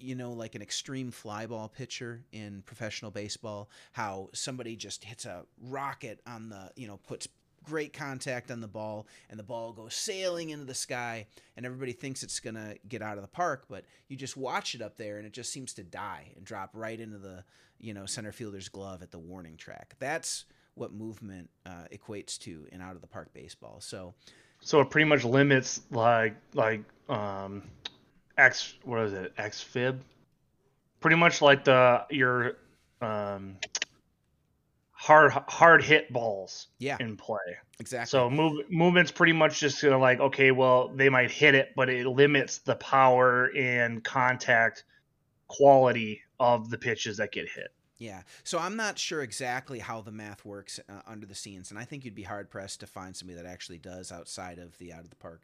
you 0.00 0.14
know 0.14 0.32
like 0.32 0.54
an 0.54 0.62
extreme 0.62 1.10
fly 1.10 1.46
ball 1.46 1.68
pitcher 1.68 2.22
in 2.32 2.62
professional 2.64 3.10
baseball 3.10 3.68
how 3.92 4.30
somebody 4.32 4.74
just 4.74 5.04
hits 5.04 5.26
a 5.26 5.44
rocket 5.60 6.20
on 6.26 6.48
the 6.48 6.70
you 6.74 6.86
know 6.86 6.96
puts 7.06 7.28
great 7.62 7.92
contact 7.92 8.50
on 8.50 8.60
the 8.60 8.68
ball 8.68 9.06
and 9.28 9.38
the 9.38 9.44
ball 9.44 9.72
goes 9.72 9.94
sailing 9.94 10.50
into 10.50 10.64
the 10.64 10.74
sky 10.74 11.26
and 11.56 11.66
everybody 11.66 11.92
thinks 11.92 12.22
it's 12.22 12.40
going 12.40 12.54
to 12.54 12.76
get 12.88 13.02
out 13.02 13.18
of 13.18 13.22
the 13.22 13.28
park 13.28 13.64
but 13.68 13.84
you 14.08 14.16
just 14.16 14.36
watch 14.36 14.74
it 14.74 14.80
up 14.80 14.96
there 14.96 15.18
and 15.18 15.26
it 15.26 15.32
just 15.32 15.52
seems 15.52 15.74
to 15.74 15.82
die 15.82 16.32
and 16.36 16.44
drop 16.44 16.70
right 16.72 17.00
into 17.00 17.18
the 17.18 17.44
you 17.80 17.94
know 17.94 18.06
center 18.06 18.32
fielder's 18.32 18.68
glove 18.68 19.02
at 19.02 19.10
the 19.10 19.18
warning 19.18 19.56
track 19.56 19.94
that's 19.98 20.44
what 20.74 20.92
movement 20.92 21.50
uh, 21.66 21.84
equates 21.92 22.38
to 22.38 22.66
in 22.72 22.80
out 22.80 22.94
of 22.94 23.00
the 23.00 23.06
park 23.06 23.32
baseball 23.34 23.80
so 23.80 24.14
so 24.60 24.80
it 24.80 24.90
pretty 24.90 25.08
much 25.08 25.24
limits 25.24 25.80
like 25.90 26.36
like 26.54 26.82
um 27.08 27.62
x 28.38 28.74
what 28.84 29.00
is 29.00 29.12
it 29.12 29.34
xFIP 29.36 29.98
pretty 31.00 31.16
much 31.16 31.42
like 31.42 31.64
the 31.64 32.04
your 32.10 32.56
um 33.00 33.56
hard 35.00 35.32
hard 35.32 35.82
hit 35.82 36.12
balls 36.12 36.68
yeah. 36.78 36.98
in 37.00 37.16
play. 37.16 37.38
Exactly. 37.78 38.10
So 38.10 38.28
move 38.28 38.70
movement's 38.70 39.10
pretty 39.10 39.32
much 39.32 39.58
just 39.58 39.82
gonna 39.82 39.98
like 39.98 40.20
okay, 40.20 40.50
well 40.50 40.88
they 40.88 41.08
might 41.08 41.30
hit 41.30 41.54
it, 41.54 41.70
but 41.74 41.88
it 41.88 42.06
limits 42.06 42.58
the 42.58 42.76
power 42.76 43.50
and 43.56 44.04
contact 44.04 44.84
quality 45.48 46.20
of 46.40 46.70
the 46.70 46.78
pitches 46.78 47.18
that 47.18 47.30
get 47.30 47.48
hit. 47.48 47.72
Yeah. 47.98 48.22
So 48.44 48.58
I'm 48.58 48.76
not 48.76 48.98
sure 48.98 49.22
exactly 49.22 49.78
how 49.78 50.00
the 50.00 50.10
math 50.10 50.44
works 50.44 50.80
uh, 50.88 51.02
under 51.06 51.26
the 51.26 51.34
scenes, 51.34 51.70
and 51.70 51.78
I 51.78 51.84
think 51.84 52.04
you'd 52.04 52.14
be 52.14 52.22
hard 52.22 52.50
pressed 52.50 52.80
to 52.80 52.86
find 52.86 53.14
somebody 53.14 53.40
that 53.40 53.46
actually 53.46 53.78
does 53.78 54.10
outside 54.10 54.58
of 54.58 54.76
the 54.78 54.92
out 54.92 55.04
of 55.04 55.10
the 55.10 55.16
park 55.16 55.42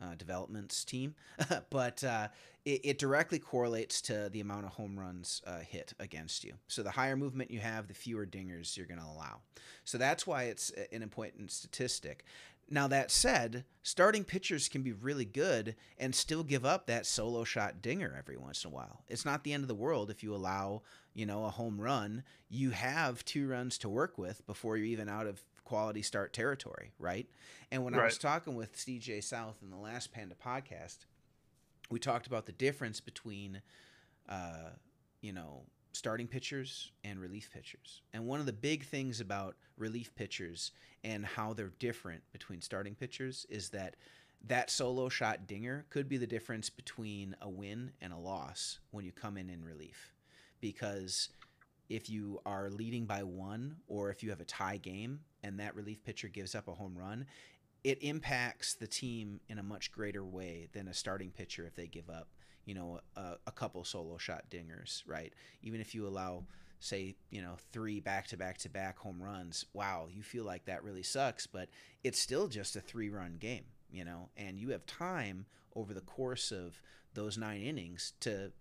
uh, 0.00 0.14
developments 0.14 0.84
team, 0.84 1.14
but 1.70 2.02
uh, 2.04 2.28
it, 2.64 2.80
it, 2.84 2.98
directly 2.98 3.38
correlates 3.38 4.00
to 4.00 4.28
the 4.32 4.40
amount 4.40 4.64
of 4.64 4.72
home 4.72 4.98
runs 4.98 5.42
uh, 5.46 5.58
hit 5.58 5.92
against 5.98 6.44
you. 6.44 6.54
So 6.68 6.82
the 6.82 6.90
higher 6.92 7.16
movement 7.16 7.50
you 7.50 7.58
have, 7.58 7.88
the 7.88 7.94
fewer 7.94 8.24
dingers 8.24 8.76
you're 8.76 8.86
going 8.86 9.00
to 9.00 9.06
allow. 9.06 9.40
So 9.84 9.98
that's 9.98 10.26
why 10.26 10.44
it's 10.44 10.70
an 10.92 11.02
important 11.02 11.50
statistic. 11.50 12.24
Now, 12.70 12.86
that 12.88 13.10
said, 13.10 13.64
starting 13.82 14.24
pitchers 14.24 14.68
can 14.68 14.82
be 14.82 14.92
really 14.92 15.24
good 15.24 15.74
and 15.96 16.14
still 16.14 16.42
give 16.42 16.66
up 16.66 16.86
that 16.86 17.06
solo 17.06 17.44
shot 17.44 17.80
dinger 17.80 18.14
every 18.16 18.36
once 18.36 18.64
in 18.64 18.70
a 18.70 18.74
while. 18.74 19.04
It's 19.08 19.24
not 19.24 19.42
the 19.42 19.54
end 19.54 19.64
of 19.64 19.68
the 19.68 19.74
world 19.74 20.10
if 20.10 20.22
you 20.22 20.34
allow, 20.34 20.82
you 21.14 21.24
know, 21.24 21.44
a 21.44 21.50
home 21.50 21.80
run. 21.80 22.24
You 22.50 22.70
have 22.70 23.24
two 23.24 23.48
runs 23.48 23.78
to 23.78 23.88
work 23.88 24.18
with 24.18 24.46
before 24.46 24.76
you're 24.76 24.86
even 24.86 25.08
out 25.08 25.26
of 25.26 25.42
quality 25.64 26.02
start 26.02 26.32
territory, 26.32 26.92
right? 26.98 27.26
And 27.70 27.84
when 27.84 27.94
right. 27.94 28.02
I 28.02 28.04
was 28.06 28.18
talking 28.18 28.54
with 28.54 28.76
CJ 28.76 29.24
South 29.24 29.56
in 29.62 29.70
the 29.70 29.76
last 29.76 30.12
Panda 30.12 30.34
podcast, 30.34 30.98
we 31.90 31.98
talked 31.98 32.26
about 32.26 32.46
the 32.46 32.52
difference 32.52 33.00
between, 33.00 33.62
uh, 34.28 34.70
you 35.22 35.32
know, 35.32 35.62
starting 35.92 36.26
pitchers 36.26 36.92
and 37.04 37.20
relief 37.20 37.50
pitchers. 37.52 38.02
And 38.12 38.26
one 38.26 38.40
of 38.40 38.46
the 38.46 38.52
big 38.52 38.84
things 38.84 39.20
about 39.20 39.56
relief 39.76 40.14
pitchers 40.14 40.72
and 41.04 41.24
how 41.24 41.52
they're 41.52 41.72
different 41.78 42.22
between 42.32 42.60
starting 42.60 42.94
pitchers 42.94 43.46
is 43.48 43.70
that 43.70 43.96
that 44.46 44.70
solo 44.70 45.08
shot 45.08 45.46
dinger 45.46 45.84
could 45.90 46.08
be 46.08 46.16
the 46.16 46.26
difference 46.26 46.70
between 46.70 47.34
a 47.40 47.48
win 47.48 47.92
and 48.00 48.12
a 48.12 48.18
loss 48.18 48.78
when 48.90 49.04
you 49.04 49.12
come 49.12 49.36
in 49.36 49.50
in 49.50 49.64
relief. 49.64 50.14
Because 50.60 51.30
if 51.88 52.10
you 52.10 52.40
are 52.44 52.70
leading 52.70 53.06
by 53.06 53.22
one 53.22 53.76
or 53.88 54.10
if 54.10 54.22
you 54.22 54.30
have 54.30 54.40
a 54.40 54.44
tie 54.44 54.76
game 54.76 55.20
and 55.42 55.58
that 55.58 55.74
relief 55.74 56.04
pitcher 56.04 56.28
gives 56.28 56.54
up 56.54 56.68
a 56.68 56.74
home 56.74 56.96
run, 56.96 57.26
it 57.84 58.02
impacts 58.02 58.74
the 58.74 58.86
team 58.86 59.40
in 59.48 59.58
a 59.58 59.62
much 59.62 59.90
greater 59.90 60.24
way 60.24 60.68
than 60.72 60.88
a 60.88 60.94
starting 60.94 61.30
pitcher 61.30 61.64
if 61.66 61.74
they 61.74 61.86
give 61.86 62.10
up, 62.10 62.28
you 62.68 62.74
know, 62.74 63.00
a, 63.16 63.36
a 63.46 63.50
couple 63.50 63.82
solo 63.82 64.18
shot 64.18 64.44
dingers, 64.50 65.02
right? 65.06 65.32
Even 65.62 65.80
if 65.80 65.94
you 65.94 66.06
allow, 66.06 66.44
say, 66.80 67.16
you 67.30 67.40
know, 67.40 67.56
three 67.72 67.98
back 67.98 68.26
to 68.26 68.36
back 68.36 68.58
to 68.58 68.68
back 68.68 68.98
home 68.98 69.22
runs, 69.22 69.64
wow, 69.72 70.06
you 70.10 70.22
feel 70.22 70.44
like 70.44 70.66
that 70.66 70.84
really 70.84 71.02
sucks, 71.02 71.46
but 71.46 71.70
it's 72.04 72.18
still 72.20 72.46
just 72.46 72.76
a 72.76 72.80
three 72.80 73.08
run 73.08 73.38
game, 73.40 73.64
you 73.90 74.04
know, 74.04 74.28
and 74.36 74.58
you 74.58 74.68
have 74.68 74.84
time 74.84 75.46
over 75.74 75.94
the 75.94 76.02
course 76.02 76.52
of 76.52 76.82
those 77.14 77.38
nine 77.38 77.62
innings 77.62 78.12
to 78.20 78.52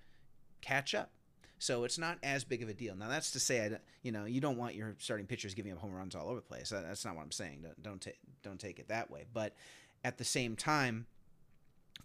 catch 0.62 0.96
up 0.96 1.12
so 1.60 1.84
it's 1.84 1.98
not 1.98 2.18
as 2.24 2.46
big 2.46 2.64
of 2.64 2.70
a 2.70 2.74
deal. 2.74 2.96
Now 2.96 3.10
that's 3.10 3.32
to 3.32 3.40
say, 3.40 3.66
I, 3.66 3.78
you 4.04 4.12
know, 4.14 4.24
you 4.24 4.40
don't 4.40 4.58
want 4.58 4.76
your 4.76 4.96
starting 5.00 5.26
pitchers 5.26 5.54
giving 5.54 5.72
up 5.72 5.80
home 5.80 5.94
runs 5.94 6.16
all 6.16 6.28
over 6.28 6.36
the 6.36 6.42
place. 6.42 6.70
That's 6.70 7.04
not 7.04 7.16
what 7.16 7.24
I'm 7.24 7.32
saying. 7.32 7.62
Don't 7.64 7.84
don't, 7.84 8.02
ta- 8.02 8.12
don't 8.44 8.60
take 8.60 8.80
it 8.80 8.88
that 8.90 9.10
way. 9.10 9.26
But 9.34 9.56
at 10.04 10.18
the 10.18 10.24
same 10.24 10.56
time, 10.56 11.08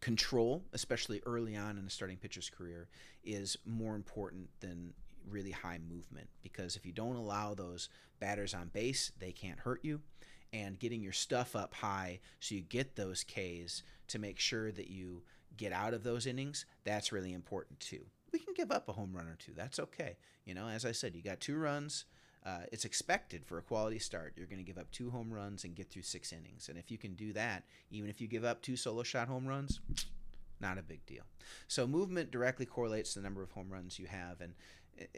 control, 0.03 0.62
especially 0.74 1.22
early 1.24 1.57
on 1.57 1.78
in 1.78 1.86
a 1.86 1.90
starting 1.90 2.18
pitcher's 2.18 2.50
career, 2.50 2.88
is 3.24 3.57
more 3.64 3.94
important 3.94 4.50
than 4.61 4.92
really 5.30 5.53
high 5.53 5.78
movement 5.88 6.28
because 6.42 6.76
if 6.76 6.84
you 6.84 6.92
don't 6.92 7.16
allow 7.16 7.55
those 7.55 7.88
batters 8.20 8.53
on 8.53 8.68
base, 8.68 9.12
they 9.18 9.32
can't 9.32 9.61
hurt 9.61 9.80
you. 9.82 10.00
And 10.53 10.78
getting 10.78 11.03
your 11.03 11.14
stuff 11.14 11.57
up 11.57 11.72
high 11.72 12.20
so 12.40 12.55
you 12.55 12.61
get 12.61 12.94
those 12.94 13.24
Ks 13.24 13.82
to 14.09 14.18
make 14.18 14.38
sure 14.38 14.70
that 14.72 14.90
you 14.90 15.22
get 15.57 15.72
out 15.72 15.94
of 15.94 16.03
those 16.03 16.26
innings, 16.26 16.66
that's 16.84 17.11
really 17.11 17.32
important 17.32 17.80
too 17.80 18.05
we 18.32 18.38
can 18.38 18.55
give 18.55 18.72
up 18.72 18.88
a 18.88 18.92
home 18.92 19.12
run 19.14 19.28
or 19.28 19.36
two. 19.36 19.53
That's 19.55 19.78
okay. 19.78 20.16
You 20.44 20.55
know, 20.55 20.68
as 20.68 20.84
I 20.84 20.92
said, 20.92 21.14
you 21.14 21.22
got 21.22 21.40
two 21.40 21.57
runs. 21.57 22.07
Uh, 22.45 22.61
it's 22.72 22.84
expected 22.84 23.45
for 23.45 23.59
a 23.59 23.62
quality 23.62 23.99
start. 23.99 24.32
You're 24.36 24.47
going 24.47 24.59
to 24.59 24.64
give 24.64 24.78
up 24.78 24.90
two 24.90 25.11
home 25.11 25.32
runs 25.32 25.64
and 25.64 25.74
get 25.74 25.90
through 25.90 26.03
six 26.03 26.32
innings. 26.32 26.68
And 26.68 26.76
if 26.76 26.90
you 26.90 26.99
can 26.99 27.14
do 27.14 27.32
that, 27.34 27.62
even 27.90 28.11
if 28.11 28.20
you 28.20 28.26
give 28.26 28.45
up 28.45 28.62
two 28.62 28.76
solo 28.76 29.05
shot 29.05 29.28
home 29.28 29.47
runs, 29.47 29.80
not 30.61 30.78
a 30.78 30.82
big 30.82 31.05
deal. 31.07 31.22
So 31.68 31.86
movement 31.86 32.30
directly 32.30 32.66
correlates 32.66 33.12
to 33.12 33.20
the 33.20 33.22
number 33.24 33.43
of 33.43 33.53
home 33.53 33.70
runs 33.70 33.99
you 33.99 34.07
have. 34.07 34.40
And 34.40 34.55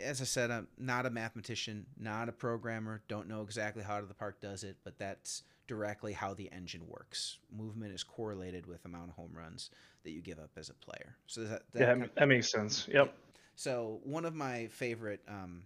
as 0.03 0.21
I 0.21 0.25
said, 0.25 0.51
I'm 0.51 0.69
not 0.79 1.07
a 1.07 1.11
mathematician, 1.11 1.87
not 1.99 2.29
a 2.29 2.33
programmer, 2.33 3.03
don't 3.09 3.29
know 3.29 3.43
exactly 3.43 3.83
how 3.83 4.01
the 4.01 4.15
park 4.15 4.41
does 4.41 4.65
it, 4.65 4.77
but 4.85 4.99
that's 4.99 5.43
directly 5.67 6.13
how 6.13 6.35
the 6.35 6.51
engine 6.53 6.83
works. 6.87 7.39
Movement 7.51 7.95
is 7.95 8.03
correlated 8.03 8.67
with 8.67 8.85
amount 8.85 9.11
of 9.11 9.17
home 9.17 9.33
runs 9.35 9.71
that 10.03 10.11
you 10.11 10.21
give 10.21 10.39
up 10.39 10.51
as 10.57 10.69
a 10.69 10.75
player. 10.75 11.17
So 11.27 11.45
that, 11.45 11.63
that 11.73 11.99
yeah, 11.99 12.07
that 12.17 12.29
makes 12.29 12.51
sense. 12.51 12.87
Yep. 12.93 13.15
So 13.57 14.01
one 14.05 14.25
of 14.25 14.35
my 14.35 14.67
favorite 14.69 15.21
um, 15.29 15.63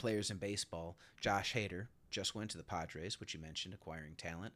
players 0.00 0.30
in 0.30 0.38
baseball, 0.38 0.96
Josh 1.20 1.54
Hader, 1.54 1.86
just 2.10 2.34
went 2.34 2.50
to 2.50 2.56
the 2.56 2.64
Padres, 2.64 3.20
which 3.20 3.34
you 3.34 3.40
mentioned, 3.40 3.74
acquiring 3.74 4.14
talent. 4.16 4.54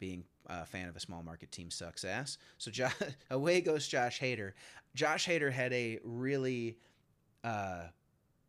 Being 0.00 0.24
a 0.46 0.64
fan 0.64 0.88
of 0.88 0.96
a 0.96 1.00
small 1.00 1.22
market 1.22 1.52
team 1.52 1.70
sucks 1.70 2.04
ass. 2.04 2.38
So 2.56 2.70
jo- 2.70 2.88
away 3.30 3.60
goes 3.60 3.86
Josh 3.86 4.18
Hader. 4.18 4.52
Josh 4.94 5.28
Hader 5.28 5.52
had 5.52 5.72
a 5.74 5.98
really 6.02 6.78
uh, 7.44 7.88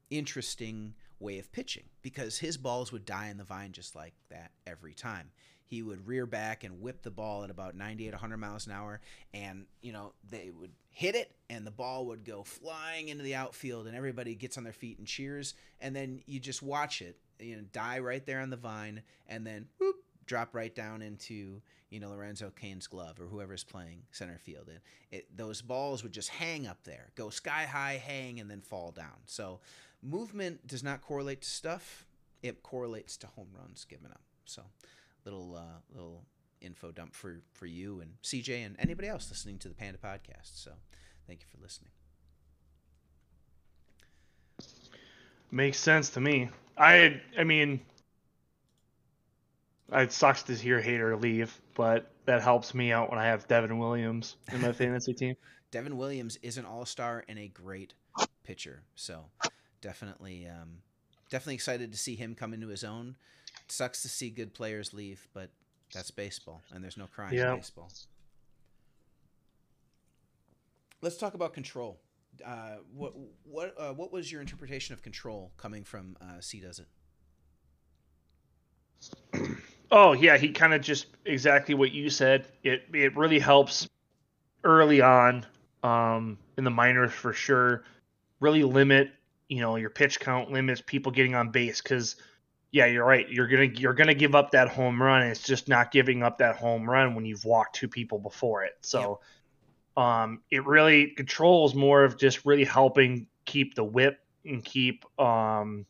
interesting 0.09 0.93
way 1.19 1.39
of 1.39 1.51
pitching 1.51 1.83
because 2.01 2.39
his 2.39 2.55
balls 2.57 2.91
would 2.91 3.05
die 3.05 3.27
in 3.27 3.37
the 3.37 3.43
vine 3.43 3.73
just 3.73 3.95
like 3.95 4.13
that 4.29 4.51
every 4.65 4.93
time. 4.93 5.31
He 5.71 5.81
would 5.81 6.05
rear 6.05 6.25
back 6.25 6.65
and 6.65 6.81
whip 6.81 7.01
the 7.01 7.11
ball 7.11 7.45
at 7.45 7.49
about 7.49 7.77
98, 7.77 8.11
100 8.11 8.35
miles 8.35 8.67
an 8.67 8.73
hour, 8.73 8.99
and 9.33 9.67
you 9.81 9.93
know 9.93 10.11
they 10.29 10.49
would 10.49 10.73
hit 10.89 11.15
it, 11.15 11.31
and 11.49 11.65
the 11.65 11.71
ball 11.71 12.07
would 12.07 12.25
go 12.25 12.43
flying 12.43 13.07
into 13.07 13.23
the 13.23 13.35
outfield, 13.35 13.87
and 13.87 13.95
everybody 13.95 14.35
gets 14.35 14.57
on 14.57 14.65
their 14.65 14.73
feet 14.73 14.97
and 14.97 15.07
cheers, 15.07 15.53
and 15.79 15.95
then 15.95 16.23
you 16.25 16.41
just 16.41 16.61
watch 16.61 17.01
it, 17.01 17.15
you 17.39 17.55
know, 17.55 17.61
die 17.71 17.99
right 17.99 18.25
there 18.25 18.41
on 18.41 18.49
the 18.49 18.57
vine, 18.57 19.01
and 19.29 19.47
then 19.47 19.65
whoop, 19.79 19.95
drop 20.25 20.53
right 20.53 20.75
down 20.75 21.01
into 21.01 21.61
you 21.89 22.01
know 22.01 22.09
Lorenzo 22.09 22.51
Cain's 22.53 22.87
glove 22.87 23.21
or 23.21 23.27
whoever's 23.27 23.63
playing 23.63 24.01
center 24.11 24.39
field. 24.39 24.67
And 24.67 24.79
it 25.09 25.37
those 25.37 25.61
balls 25.61 26.03
would 26.03 26.11
just 26.11 26.27
hang 26.27 26.67
up 26.67 26.83
there, 26.83 27.11
go 27.15 27.29
sky 27.29 27.63
high, 27.63 27.93
hang, 28.05 28.41
and 28.41 28.51
then 28.51 28.59
fall 28.59 28.91
down. 28.91 29.21
So 29.25 29.61
movement 30.03 30.67
does 30.67 30.83
not 30.83 30.99
correlate 30.99 31.43
to 31.43 31.49
stuff; 31.49 32.05
it 32.43 32.61
correlates 32.61 33.15
to 33.15 33.27
home 33.27 33.51
runs 33.57 33.85
given 33.85 34.11
up. 34.11 34.19
So 34.43 34.63
little 35.25 35.55
uh, 35.55 35.79
little 35.93 36.23
info 36.61 36.91
dump 36.91 37.15
for 37.15 37.41
for 37.53 37.65
you 37.65 38.01
and 38.01 38.13
CJ 38.23 38.65
and 38.65 38.75
anybody 38.79 39.07
else 39.07 39.29
listening 39.29 39.57
to 39.59 39.67
the 39.67 39.73
Panda 39.73 39.97
podcast. 39.97 40.61
So 40.63 40.71
thank 41.27 41.41
you 41.41 41.47
for 41.49 41.61
listening. 41.61 41.91
Makes 45.51 45.79
sense 45.79 46.09
to 46.11 46.21
me. 46.21 46.49
I 46.77 47.21
I 47.37 47.43
mean, 47.43 47.81
it 49.91 50.11
sucks 50.11 50.43
to 50.43 50.53
hear 50.53 50.81
Hader 50.81 51.19
leave, 51.21 51.59
but 51.75 52.11
that 52.25 52.41
helps 52.41 52.73
me 52.73 52.91
out 52.91 53.09
when 53.09 53.19
I 53.19 53.25
have 53.25 53.47
Devin 53.47 53.77
Williams 53.77 54.37
in 54.51 54.61
my 54.61 54.71
fantasy 54.73 55.13
team. 55.13 55.35
Devin 55.71 55.97
Williams 55.97 56.37
is 56.41 56.57
an 56.57 56.65
all 56.65 56.85
star 56.85 57.23
and 57.27 57.39
a 57.39 57.47
great 57.47 57.93
pitcher, 58.43 58.83
so 58.95 59.25
definitely 59.81 60.47
um, 60.47 60.77
definitely 61.29 61.55
excited 61.55 61.91
to 61.91 61.97
see 61.97 62.15
him 62.15 62.35
come 62.35 62.53
into 62.53 62.67
his 62.67 62.83
own. 62.83 63.15
Sucks 63.71 64.01
to 64.01 64.09
see 64.09 64.29
good 64.29 64.53
players 64.53 64.93
leave, 64.93 65.27
but 65.33 65.49
that's 65.93 66.11
baseball, 66.11 66.61
and 66.73 66.83
there's 66.83 66.97
no 66.97 67.07
crying 67.07 67.35
yeah. 67.35 67.51
in 67.51 67.57
baseball. 67.57 67.89
Let's 71.01 71.17
talk 71.17 71.33
about 71.33 71.53
control. 71.53 71.99
Uh, 72.45 72.77
what 72.93 73.13
what 73.43 73.73
uh, 73.77 73.93
what 73.93 74.11
was 74.11 74.31
your 74.31 74.41
interpretation 74.41 74.93
of 74.93 75.01
control 75.01 75.51
coming 75.57 75.83
from 75.83 76.17
uh, 76.21 76.39
C 76.39 76.59
does 76.59 76.79
it? 76.79 76.87
Oh 79.93 80.13
yeah, 80.13 80.37
he 80.37 80.51
kind 80.51 80.73
of 80.73 80.81
just 80.81 81.07
exactly 81.25 81.75
what 81.75 81.91
you 81.91 82.09
said. 82.09 82.45
It 82.63 82.83
it 82.93 83.15
really 83.17 83.39
helps 83.39 83.89
early 84.63 85.01
on 85.01 85.45
um, 85.83 86.37
in 86.57 86.63
the 86.63 86.69
minors 86.69 87.11
for 87.11 87.33
sure. 87.33 87.83
Really 88.39 88.63
limit 88.63 89.11
you 89.49 89.59
know 89.59 89.75
your 89.75 89.89
pitch 89.89 90.21
count 90.21 90.49
limits 90.49 90.81
people 90.85 91.11
getting 91.11 91.35
on 91.35 91.49
base 91.49 91.81
because 91.81 92.15
yeah 92.71 92.85
you're 92.85 93.05
right 93.05 93.29
you're 93.29 93.47
gonna 93.47 93.69
you're 93.75 93.93
gonna 93.93 94.13
give 94.13 94.35
up 94.35 94.51
that 94.51 94.69
home 94.69 95.01
run 95.01 95.23
it's 95.23 95.43
just 95.43 95.67
not 95.67 95.91
giving 95.91 96.23
up 96.23 96.37
that 96.37 96.55
home 96.55 96.89
run 96.89 97.15
when 97.15 97.25
you've 97.25 97.45
walked 97.45 97.75
two 97.75 97.87
people 97.87 98.19
before 98.19 98.63
it 98.63 98.73
so 98.81 99.19
um, 99.97 100.41
it 100.49 100.65
really 100.65 101.07
controls 101.07 101.75
more 101.75 102.03
of 102.03 102.17
just 102.17 102.45
really 102.45 102.63
helping 102.63 103.27
keep 103.45 103.75
the 103.75 103.83
whip 103.83 104.19
and 104.45 104.63
keep 104.63 105.05
um, 105.19 105.85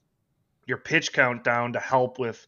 your 0.65 0.77
pitch 0.77 1.13
count 1.13 1.43
down 1.43 1.73
to 1.73 1.79
help 1.79 2.17
with 2.19 2.45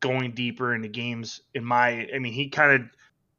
going 0.00 0.32
deeper 0.32 0.74
into 0.74 0.88
games. 0.88 1.40
In 1.54 1.64
my, 1.64 2.08
I 2.14 2.18
mean, 2.18 2.32
he 2.32 2.48
kind 2.48 2.80
of 2.82 2.88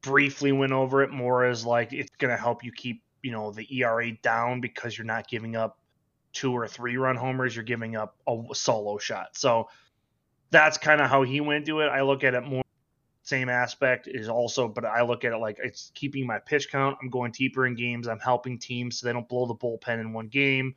briefly 0.02 0.52
went 0.52 0.72
over 0.72 1.02
it 1.02 1.10
more 1.10 1.44
as 1.44 1.64
like 1.64 1.92
it's 1.92 2.14
going 2.18 2.30
to 2.30 2.40
help 2.40 2.62
you 2.62 2.72
keep 2.72 3.02
you 3.22 3.32
know 3.32 3.50
the 3.50 3.66
ERA 3.80 4.12
down 4.22 4.60
because 4.60 4.96
you're 4.96 5.06
not 5.06 5.26
giving 5.26 5.56
up 5.56 5.78
two 6.32 6.52
or 6.52 6.68
three 6.68 6.96
run 6.96 7.16
homers, 7.16 7.56
you're 7.56 7.64
giving 7.64 7.96
up 7.96 8.16
a 8.28 8.36
solo 8.52 8.98
shot. 8.98 9.36
So 9.36 9.68
that's 10.56 10.78
kind 10.78 11.02
of 11.02 11.10
how 11.10 11.22
he 11.22 11.40
went 11.42 11.66
to 11.66 11.80
it. 11.80 11.88
I 11.88 12.00
look 12.00 12.24
at 12.24 12.32
it 12.32 12.42
more 12.42 12.62
same 13.22 13.48
aspect 13.48 14.08
is 14.08 14.28
also, 14.28 14.68
but 14.68 14.84
I 14.84 15.02
look 15.02 15.24
at 15.24 15.32
it 15.32 15.38
like 15.38 15.58
it's 15.62 15.90
keeping 15.94 16.26
my 16.26 16.38
pitch 16.38 16.70
count. 16.70 16.96
I'm 17.02 17.10
going 17.10 17.32
deeper 17.32 17.66
in 17.66 17.74
games. 17.74 18.06
I'm 18.06 18.20
helping 18.20 18.58
teams 18.58 18.98
so 18.98 19.06
they 19.06 19.12
don't 19.12 19.28
blow 19.28 19.46
the 19.46 19.54
bullpen 19.54 20.00
in 20.00 20.12
one 20.12 20.28
game. 20.28 20.76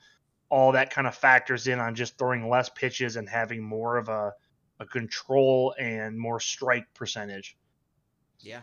All 0.50 0.72
that 0.72 0.90
kind 0.90 1.08
of 1.08 1.16
factors 1.16 1.68
in 1.68 1.80
on 1.80 1.94
just 1.94 2.18
throwing 2.18 2.50
less 2.50 2.68
pitches 2.68 3.16
and 3.16 3.30
having 3.30 3.64
more 3.64 3.98
of 3.98 4.10
a, 4.10 4.34
a 4.80 4.86
control 4.86 5.76
and 5.80 6.20
more 6.20 6.40
strike 6.40 6.92
percentage. 6.96 7.56
Yeah, 8.40 8.62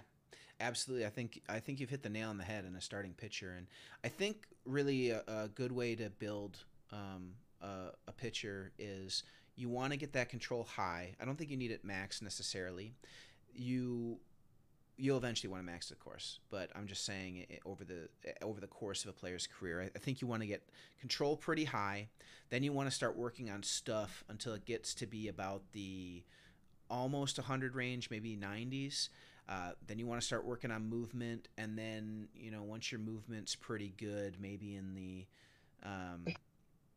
absolutely. 0.58 1.06
I 1.06 1.10
think 1.10 1.40
I 1.48 1.60
think 1.60 1.78
you've 1.78 1.90
hit 1.90 2.02
the 2.02 2.10
nail 2.10 2.28
on 2.28 2.38
the 2.38 2.44
head 2.44 2.64
in 2.64 2.74
a 2.74 2.80
starting 2.80 3.14
pitcher, 3.14 3.54
and 3.56 3.68
I 4.04 4.08
think 4.08 4.48
really 4.64 5.10
a, 5.10 5.22
a 5.28 5.48
good 5.48 5.70
way 5.70 5.94
to 5.94 6.10
build 6.10 6.58
um, 6.92 7.34
a, 7.62 7.90
a 8.08 8.12
pitcher 8.12 8.72
is 8.80 9.22
you 9.56 9.68
want 9.68 9.92
to 9.92 9.96
get 9.96 10.12
that 10.12 10.28
control 10.28 10.64
high. 10.64 11.14
I 11.20 11.24
don't 11.24 11.36
think 11.36 11.50
you 11.50 11.56
need 11.56 11.70
it 11.70 11.84
max 11.84 12.22
necessarily. 12.22 12.94
You 13.54 14.18
you'll 14.98 15.18
eventually 15.18 15.50
want 15.50 15.62
to 15.62 15.66
max 15.70 15.90
the 15.90 15.94
course 15.94 16.40
but 16.50 16.70
i'm 16.74 16.86
just 16.86 17.04
saying 17.04 17.44
it, 17.50 17.60
over 17.66 17.84
the 17.84 18.08
over 18.42 18.60
the 18.60 18.66
course 18.66 19.04
of 19.04 19.10
a 19.10 19.12
player's 19.12 19.46
career 19.46 19.82
I, 19.82 19.90
I 19.94 19.98
think 19.98 20.22
you 20.22 20.26
want 20.26 20.40
to 20.40 20.46
get 20.46 20.62
control 21.00 21.36
pretty 21.36 21.64
high. 21.64 22.08
Then 22.48 22.62
you 22.62 22.72
want 22.72 22.88
to 22.88 22.94
start 22.94 23.16
working 23.16 23.50
on 23.50 23.62
stuff 23.62 24.24
until 24.28 24.54
it 24.54 24.64
gets 24.64 24.94
to 24.94 25.06
be 25.06 25.28
about 25.28 25.62
the 25.72 26.22
almost 26.88 27.38
100 27.38 27.74
range 27.74 28.10
maybe 28.10 28.36
90s 28.36 29.08
uh, 29.48 29.70
then 29.86 29.98
you 29.98 30.06
want 30.06 30.20
to 30.20 30.26
start 30.26 30.44
working 30.44 30.70
on 30.70 30.88
movement 30.88 31.48
and 31.58 31.76
then 31.76 32.28
you 32.34 32.50
know 32.50 32.62
once 32.62 32.90
your 32.90 33.00
movement's 33.00 33.54
pretty 33.54 33.92
good 33.98 34.36
maybe 34.40 34.76
in 34.76 34.94
the 34.94 35.26
um, 35.82 36.24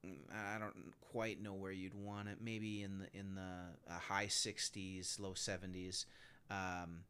I 0.05 0.57
don't 0.59 0.93
quite 1.01 1.41
know 1.41 1.53
where 1.53 1.71
you'd 1.71 1.93
want 1.93 2.29
it. 2.29 2.37
Maybe 2.41 2.83
in 2.83 2.99
the 2.99 3.19
in 3.19 3.35
the 3.35 3.91
uh, 3.91 3.99
high 3.99 4.27
60s, 4.27 5.19
low 5.19 5.33
70s. 5.33 6.05
Um, 6.49 7.03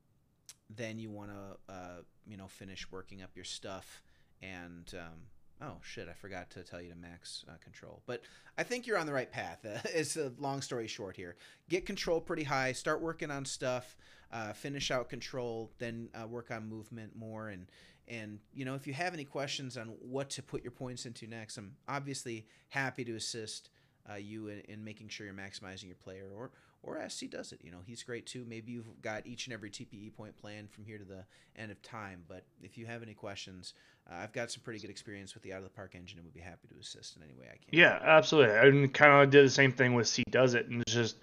then 0.70 1.00
you 1.00 1.10
want 1.10 1.32
to, 1.32 1.74
uh, 1.74 2.02
you 2.28 2.38
know, 2.38 2.48
finish 2.48 2.92
working 2.92 3.22
up 3.22 3.32
your 3.36 3.46
stuff. 3.46 4.02
And 4.42 4.92
um, 4.94 5.28
oh 5.62 5.78
shit, 5.82 6.08
I 6.10 6.14
forgot 6.14 6.50
to 6.52 6.64
tell 6.64 6.82
you 6.82 6.90
to 6.90 6.96
max 6.96 7.44
uh, 7.48 7.54
control. 7.64 8.02
But 8.06 8.22
I 8.58 8.64
think 8.64 8.88
you're 8.88 8.98
on 8.98 9.06
the 9.06 9.14
right 9.14 9.32
path. 9.32 9.66
Uh, 9.66 9.80
it's 9.94 10.18
a 10.18 10.32
long 10.40 10.62
story 10.62 10.88
short 10.88 11.16
here. 11.16 11.36
Get 11.70 11.86
control 11.86 12.22
pretty 12.22 12.44
high. 12.44 12.72
Start 12.72 13.02
working 13.02 13.32
on 13.32 13.46
stuff. 13.46 13.98
Uh, 14.32 14.54
finish 14.54 14.92
out 14.92 15.10
control. 15.10 15.72
Then 15.80 16.10
uh, 16.14 16.28
work 16.28 16.52
on 16.52 16.68
movement 16.68 17.16
more. 17.16 17.50
And 17.50 17.68
and 18.08 18.40
you 18.54 18.66
know, 18.66 18.76
if 18.76 18.88
you 18.88 18.94
have 18.94 19.14
any 19.14 19.26
questions 19.26 19.78
on 19.78 19.88
what 20.02 20.30
to 20.32 20.44
put 20.44 20.64
your 20.64 20.72
points 20.72 21.06
into 21.06 21.28
next, 21.28 21.58
I'm 21.58 21.76
obviously 21.88 22.48
happy 22.70 23.04
to 23.06 23.16
assist 23.16 23.70
uh, 24.10 24.16
you 24.16 24.48
in, 24.48 24.60
in 24.62 24.84
making 24.84 25.10
sure 25.10 25.26
you're 25.26 25.36
maximizing 25.36 25.86
your 25.86 25.96
player 25.96 26.28
or 26.36 26.52
or 26.84 26.98
SC 27.10 27.30
does 27.30 27.52
it. 27.52 27.60
You 27.64 27.72
know, 27.72 27.80
he's 27.86 28.04
great 28.04 28.26
too. 28.26 28.46
Maybe 28.48 28.72
you've 28.72 29.02
got 29.02 29.28
each 29.28 29.48
and 29.48 29.54
every 29.54 29.70
TPE 29.70 30.14
point 30.16 30.36
planned 30.38 30.72
from 30.72 30.86
here 30.86 30.98
to 30.98 31.04
the 31.04 31.26
end 31.56 31.72
of 31.72 31.82
time. 31.82 32.24
But 32.28 32.46
if 32.62 32.78
you 32.78 32.86
have 32.86 33.04
any 33.04 33.14
questions, 33.14 33.74
uh, 34.10 34.16
I've 34.16 34.34
got 34.34 34.52
some 34.52 34.62
pretty 34.64 34.80
good 34.80 34.90
experience 34.90 35.34
with 35.34 35.44
the 35.44 35.54
out 35.54 35.60
of 35.60 35.66
the 35.66 35.70
park 35.70 35.96
engine 35.96 36.18
and 36.18 36.26
would 36.26 36.34
be 36.34 36.40
happy 36.40 36.68
to 36.70 36.80
assist 36.80 37.18
in 37.18 37.24
any 37.24 37.34
way 37.34 37.48
I 37.48 37.58
can. 37.58 37.68
Yeah, 37.72 38.00
absolutely. 38.02 38.58
I 38.58 38.88
kind 38.88 39.24
of 39.24 39.30
did 39.30 39.46
the 39.46 39.50
same 39.50 39.72
thing 39.72 39.94
with 39.94 40.08
C 40.08 40.24
does 40.30 40.54
it 40.54 40.68
and 40.68 40.84
just 40.88 41.18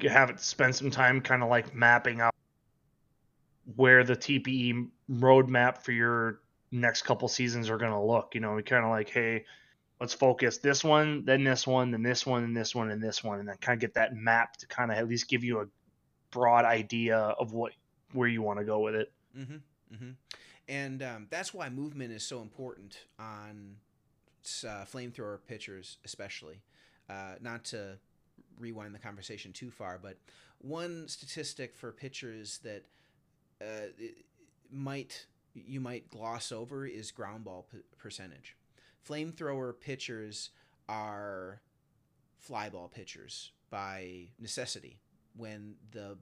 have 0.00 0.30
it 0.30 0.40
spend 0.40 0.74
some 0.74 0.90
time 0.90 1.20
kind 1.20 1.42
of 1.42 1.48
like 1.48 1.74
mapping 1.74 2.20
out 2.20 2.34
where 3.74 4.04
the 4.04 4.16
TPE 4.16 4.88
roadmap 5.10 5.78
for 5.78 5.92
your 5.92 6.40
next 6.70 7.02
couple 7.02 7.28
seasons 7.28 7.70
are 7.70 7.78
going 7.78 7.92
to 7.92 8.00
look. 8.00 8.34
You 8.34 8.40
know, 8.40 8.54
we 8.54 8.62
kind 8.62 8.84
of 8.84 8.90
like, 8.90 9.08
hey, 9.08 9.44
let's 10.00 10.14
focus 10.14 10.58
this 10.58 10.84
one, 10.84 11.24
then 11.24 11.44
this 11.44 11.66
one, 11.66 11.90
then 11.90 12.02
this 12.02 12.26
one, 12.26 12.44
and 12.44 12.56
this 12.56 12.74
one, 12.74 12.90
and 12.90 13.02
this 13.02 13.24
one, 13.24 13.40
and 13.40 13.48
then 13.48 13.56
kind 13.60 13.76
of 13.76 13.80
get 13.80 13.94
that 13.94 14.14
map 14.14 14.56
to 14.58 14.66
kind 14.66 14.90
of 14.90 14.98
at 14.98 15.08
least 15.08 15.28
give 15.28 15.42
you 15.42 15.60
a 15.60 15.66
broad 16.30 16.64
idea 16.64 17.16
of 17.16 17.52
what 17.52 17.72
where 18.12 18.28
you 18.28 18.42
want 18.42 18.58
to 18.58 18.64
go 18.64 18.80
with 18.80 18.94
it. 18.94 19.12
Mm-hmm. 19.36 19.94
Mm-hmm. 19.94 20.10
And 20.68 21.02
um, 21.02 21.26
that's 21.30 21.54
why 21.54 21.68
movement 21.68 22.12
is 22.12 22.26
so 22.26 22.42
important 22.42 22.98
on 23.18 23.76
uh, 24.64 24.84
flamethrower 24.84 25.38
pitchers, 25.46 25.98
especially. 26.04 26.62
Uh, 27.08 27.34
not 27.40 27.64
to 27.64 27.98
rewind 28.58 28.94
the 28.94 28.98
conversation 28.98 29.52
too 29.52 29.70
far, 29.70 29.98
but 30.02 30.16
one 30.58 31.06
statistic 31.08 31.76
for 31.76 31.92
pitchers 31.92 32.58
that 32.64 32.84
uh, 33.60 33.88
might 34.70 35.26
you 35.54 35.80
might 35.80 36.08
gloss 36.10 36.52
over 36.52 36.84
is 36.84 37.10
ground 37.10 37.44
ball 37.44 37.66
p- 37.70 37.78
percentage 37.96 38.56
flamethrower 39.08 39.78
pitchers 39.78 40.50
are 40.88 41.60
flyball 42.48 42.90
pitchers 42.90 43.52
by 43.70 44.28
necessity. 44.38 44.98
When 45.36 45.74
the 45.90 46.16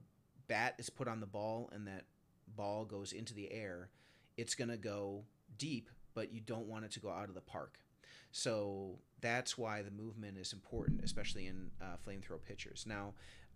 bat 0.47 0.75
is 0.77 0.89
put 0.89 1.07
on 1.07 1.19
the 1.19 1.25
ball 1.25 1.69
and 1.73 1.87
that 1.87 2.05
ball 2.55 2.85
goes 2.85 3.13
into 3.13 3.33
the 3.33 3.51
air, 3.51 3.89
it's 4.37 4.55
going 4.55 4.69
to 4.69 4.77
go 4.77 5.23
deep, 5.57 5.89
but 6.13 6.33
you 6.33 6.41
don't 6.41 6.67
want 6.67 6.85
it 6.85 6.91
to 6.91 6.99
go 6.99 7.09
out 7.09 7.29
of 7.29 7.35
the 7.35 7.41
park. 7.41 7.79
So 8.31 8.99
that's 9.21 9.57
why 9.57 9.81
the 9.81 9.91
movement 9.91 10.37
is 10.37 10.51
important, 10.51 11.01
especially 11.03 11.47
in 11.47 11.71
uh, 11.81 11.95
flamethrower 12.05 12.43
pitchers. 12.45 12.85
Now, 12.87 13.13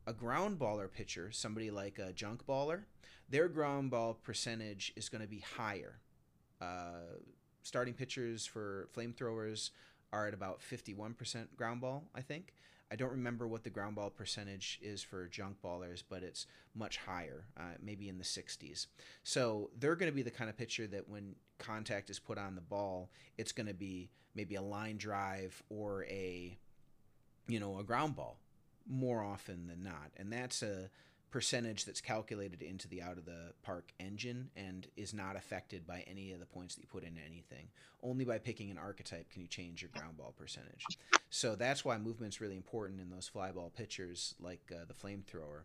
a 0.08 0.14
ground 0.14 0.58
baller 0.58 0.92
pitcher, 0.92 1.32
somebody 1.32 1.70
like 1.70 2.00
a 2.00 2.14
junk 2.14 2.46
baller, 2.48 2.84
their 3.30 3.48
ground 3.50 3.92
ball 3.92 4.14
percentage 4.14 4.94
is 4.96 5.10
going 5.10 5.22
to 5.22 5.28
be 5.28 5.44
higher. 5.58 6.00
Uh, 6.62 7.18
starting 7.70 7.94
pitchers 7.94 8.48
for 8.48 8.90
flamethrowers 8.98 9.70
are 10.12 10.28
at 10.28 10.34
about 10.34 10.60
51% 10.60 11.56
ground 11.56 11.82
ball, 11.82 12.04
I 12.16 12.22
think. 12.22 12.56
I 12.92 12.96
don't 12.96 13.12
remember 13.12 13.48
what 13.48 13.64
the 13.64 13.70
ground 13.70 13.96
ball 13.96 14.10
percentage 14.10 14.80
is 14.82 15.04
for 15.04 15.28
junk 15.28 15.58
ballers, 15.64 16.02
but 16.10 16.24
it's 16.24 16.48
much 16.74 16.98
higher, 16.98 17.46
uh, 17.56 17.76
maybe 17.80 18.10
in 18.10 18.18
the 18.18 18.24
60s. 18.24 18.88
So 19.24 19.70
they're 19.78 19.96
going 19.96 20.12
to 20.12 20.16
be 20.16 20.24
the 20.24 20.32
kind 20.32 20.50
of 20.50 20.58
pitcher 20.58 20.88
that 20.88 21.08
when 21.08 21.36
contact 21.60 22.10
is 22.10 22.18
put 22.18 22.40
on 22.40 22.56
the 22.56 22.62
ball, 22.62 23.12
it's 23.38 23.52
going 23.52 23.68
to 23.68 23.76
be 23.76 24.10
maybe 24.34 24.56
a 24.56 24.64
line 24.64 24.98
drive 24.98 25.62
or 25.70 26.06
a, 26.06 26.58
you 27.48 27.60
know, 27.60 27.78
a 27.78 27.84
ground 27.84 28.16
ball 28.16 28.40
more 28.90 29.24
often 29.24 29.68
than 29.68 29.84
not. 29.84 30.10
And 30.18 30.34
that's 30.34 30.64
a 30.64 30.90
percentage 31.32 31.86
that's 31.86 32.02
calculated 32.02 32.62
into 32.62 32.88
the 32.88 33.02
out 33.02 33.18
of 33.18 33.26
the 33.26 33.54
park 33.62 33.92
engine 34.00 34.50
and 34.56 34.88
is 34.98 35.14
not 35.14 35.36
affected 35.36 35.86
by 35.86 36.04
any 36.08 36.32
of 36.32 36.40
the 36.40 36.46
points 36.46 36.76
that 36.76 36.82
you 36.82 36.88
put 36.88 37.04
into 37.04 37.22
anything. 37.22 37.68
Only 38.02 38.26
by 38.26 38.40
picking 38.40 38.72
an 38.72 38.78
archetype 38.78 39.30
can 39.30 39.42
you 39.42 39.48
change 39.48 39.82
your 39.82 39.92
ground 39.94 40.18
ball 40.18 40.34
percentage. 40.38 40.86
So 41.30 41.56
that's 41.56 41.86
why 41.86 41.98
movement's 41.98 42.42
really 42.42 42.56
important 42.56 43.00
in 43.00 43.10
those 43.10 43.28
fly 43.28 43.52
ball 43.52 43.72
pitchers 43.76 44.36
like 44.40 44.72
uh, 44.72 44.86
the 44.88 44.94
flamethrower. 44.94 45.64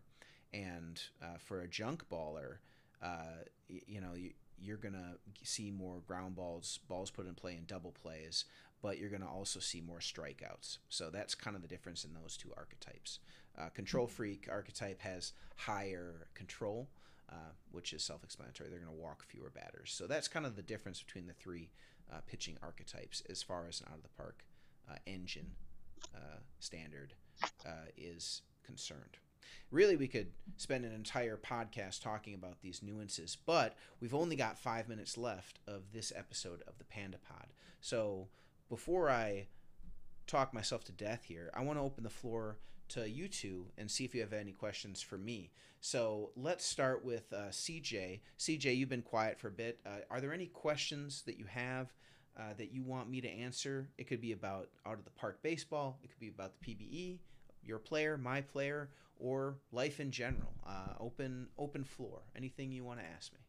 And 0.53 1.01
uh, 1.21 1.37
for 1.39 1.61
a 1.61 1.67
junk 1.67 2.05
baller, 2.09 2.57
uh, 3.01 3.43
y- 3.69 3.81
you 3.87 4.01
know, 4.01 4.13
you, 4.15 4.31
you're 4.61 4.77
going 4.77 4.93
to 4.93 5.17
see 5.43 5.71
more 5.71 6.01
ground 6.07 6.35
balls, 6.35 6.79
balls 6.87 7.09
put 7.09 7.27
in 7.27 7.33
play 7.33 7.55
in 7.57 7.65
double 7.65 7.91
plays, 7.91 8.45
but 8.81 8.99
you're 8.99 9.09
going 9.09 9.21
to 9.21 9.27
also 9.27 9.59
see 9.59 9.81
more 9.81 9.99
strikeouts. 9.99 10.77
So 10.89 11.09
that's 11.09 11.35
kind 11.35 11.55
of 11.55 11.61
the 11.61 11.67
difference 11.67 12.03
in 12.03 12.13
those 12.13 12.37
two 12.37 12.53
archetypes. 12.55 13.19
Uh, 13.57 13.69
control 13.69 14.07
freak 14.07 14.47
archetype 14.51 15.01
has 15.01 15.33
higher 15.55 16.27
control, 16.33 16.89
uh, 17.31 17.51
which 17.71 17.93
is 17.93 18.03
self 18.03 18.23
explanatory. 18.23 18.69
They're 18.69 18.79
going 18.79 18.95
to 18.95 19.01
walk 19.01 19.23
fewer 19.23 19.49
batters. 19.49 19.93
So 19.93 20.07
that's 20.07 20.27
kind 20.27 20.45
of 20.45 20.55
the 20.55 20.61
difference 20.61 21.01
between 21.01 21.27
the 21.27 21.33
three 21.33 21.69
uh, 22.11 22.19
pitching 22.27 22.57
archetypes 22.61 23.23
as 23.29 23.41
far 23.41 23.65
as 23.67 23.81
an 23.81 23.87
out 23.91 23.97
of 23.97 24.03
the 24.03 24.09
park 24.09 24.43
uh, 24.89 24.95
engine 25.07 25.51
uh, 26.13 26.39
standard 26.59 27.13
uh, 27.65 27.89
is 27.97 28.41
concerned. 28.63 29.17
Really, 29.71 29.95
we 29.95 30.07
could 30.07 30.31
spend 30.57 30.85
an 30.85 30.93
entire 30.93 31.37
podcast 31.37 32.01
talking 32.01 32.33
about 32.33 32.61
these 32.61 32.81
nuances, 32.83 33.37
but 33.45 33.75
we've 33.99 34.13
only 34.13 34.35
got 34.35 34.57
five 34.57 34.87
minutes 34.87 35.17
left 35.17 35.59
of 35.67 35.91
this 35.91 36.11
episode 36.15 36.61
of 36.67 36.77
the 36.77 36.83
Panda 36.83 37.17
Pod. 37.17 37.47
So 37.81 38.27
before 38.69 39.09
I 39.09 39.47
talk 40.27 40.53
myself 40.53 40.83
to 40.85 40.91
death 40.91 41.23
here, 41.25 41.51
I 41.53 41.63
want 41.63 41.77
to 41.77 41.83
open 41.83 42.03
the 42.03 42.09
floor 42.09 42.57
to 42.89 43.09
you 43.09 43.27
two 43.27 43.67
and 43.77 43.89
see 43.89 44.05
if 44.05 44.13
you 44.13 44.21
have 44.21 44.33
any 44.33 44.51
questions 44.51 45.01
for 45.01 45.17
me. 45.17 45.51
So 45.81 46.31
let's 46.35 46.65
start 46.65 47.05
with 47.05 47.31
uh, 47.31 47.49
CJ. 47.49 48.21
CJ, 48.39 48.75
you've 48.77 48.89
been 48.89 49.01
quiet 49.01 49.39
for 49.39 49.49
a 49.49 49.51
bit. 49.51 49.79
Uh, 49.85 49.99
are 50.09 50.19
there 50.19 50.33
any 50.33 50.47
questions 50.47 51.21
that 51.27 51.37
you 51.37 51.45
have 51.45 51.93
uh, 52.37 52.53
that 52.57 52.73
you 52.73 52.83
want 52.83 53.09
me 53.09 53.21
to 53.21 53.29
answer? 53.29 53.87
It 53.97 54.07
could 54.07 54.21
be 54.21 54.31
about 54.31 54.69
out 54.85 54.97
of 54.97 55.05
the 55.05 55.11
park 55.11 55.43
baseball, 55.43 55.99
it 56.03 56.09
could 56.09 56.19
be 56.19 56.29
about 56.29 56.53
the 56.59 56.65
PBE, 56.73 57.19
your 57.63 57.79
player, 57.79 58.17
my 58.17 58.41
player, 58.41 58.89
or 59.19 59.55
life 59.71 59.99
in 59.99 60.11
general. 60.11 60.53
Uh, 60.65 60.93
open 60.99 61.47
open 61.57 61.83
floor. 61.83 62.21
Anything 62.35 62.71
you 62.71 62.83
want 62.83 62.99
to 62.99 63.05
ask 63.05 63.31
me? 63.31 63.39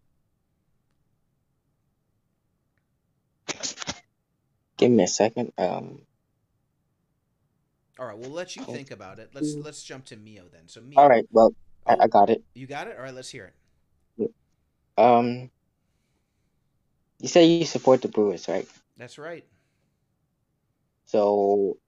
Give 4.76 4.90
me 4.90 5.04
a 5.04 5.08
second. 5.08 5.52
Um, 5.56 6.02
All 7.98 8.06
right, 8.06 8.18
we'll 8.18 8.30
let 8.30 8.56
you 8.56 8.64
think 8.64 8.90
about 8.90 9.18
it. 9.18 9.30
Let's 9.34 9.54
let's 9.54 9.82
jump 9.82 10.04
to 10.06 10.16
Mio 10.16 10.44
then. 10.52 10.68
So 10.68 10.80
Mio, 10.82 11.00
all 11.00 11.08
right. 11.08 11.26
Well, 11.30 11.54
I, 11.86 11.94
Oh. 11.94 12.00
I 12.00 12.08
got 12.08 12.30
it. 12.30 12.42
you 12.54 12.66
got 12.66 12.88
it. 12.88 12.96
All 12.96 13.02
right, 13.04 13.14
let's 13.14 13.30
hear 13.30 13.52
it. 14.18 14.30
Um, 14.98 15.50
you 17.20 17.28
say 17.28 17.46
you 17.46 17.64
support 17.64 18.02
the 18.02 18.08
Brewers, 18.08 18.48
right? 18.48 18.66
That's 18.96 19.18
right. 19.18 19.44
So, 21.06 21.78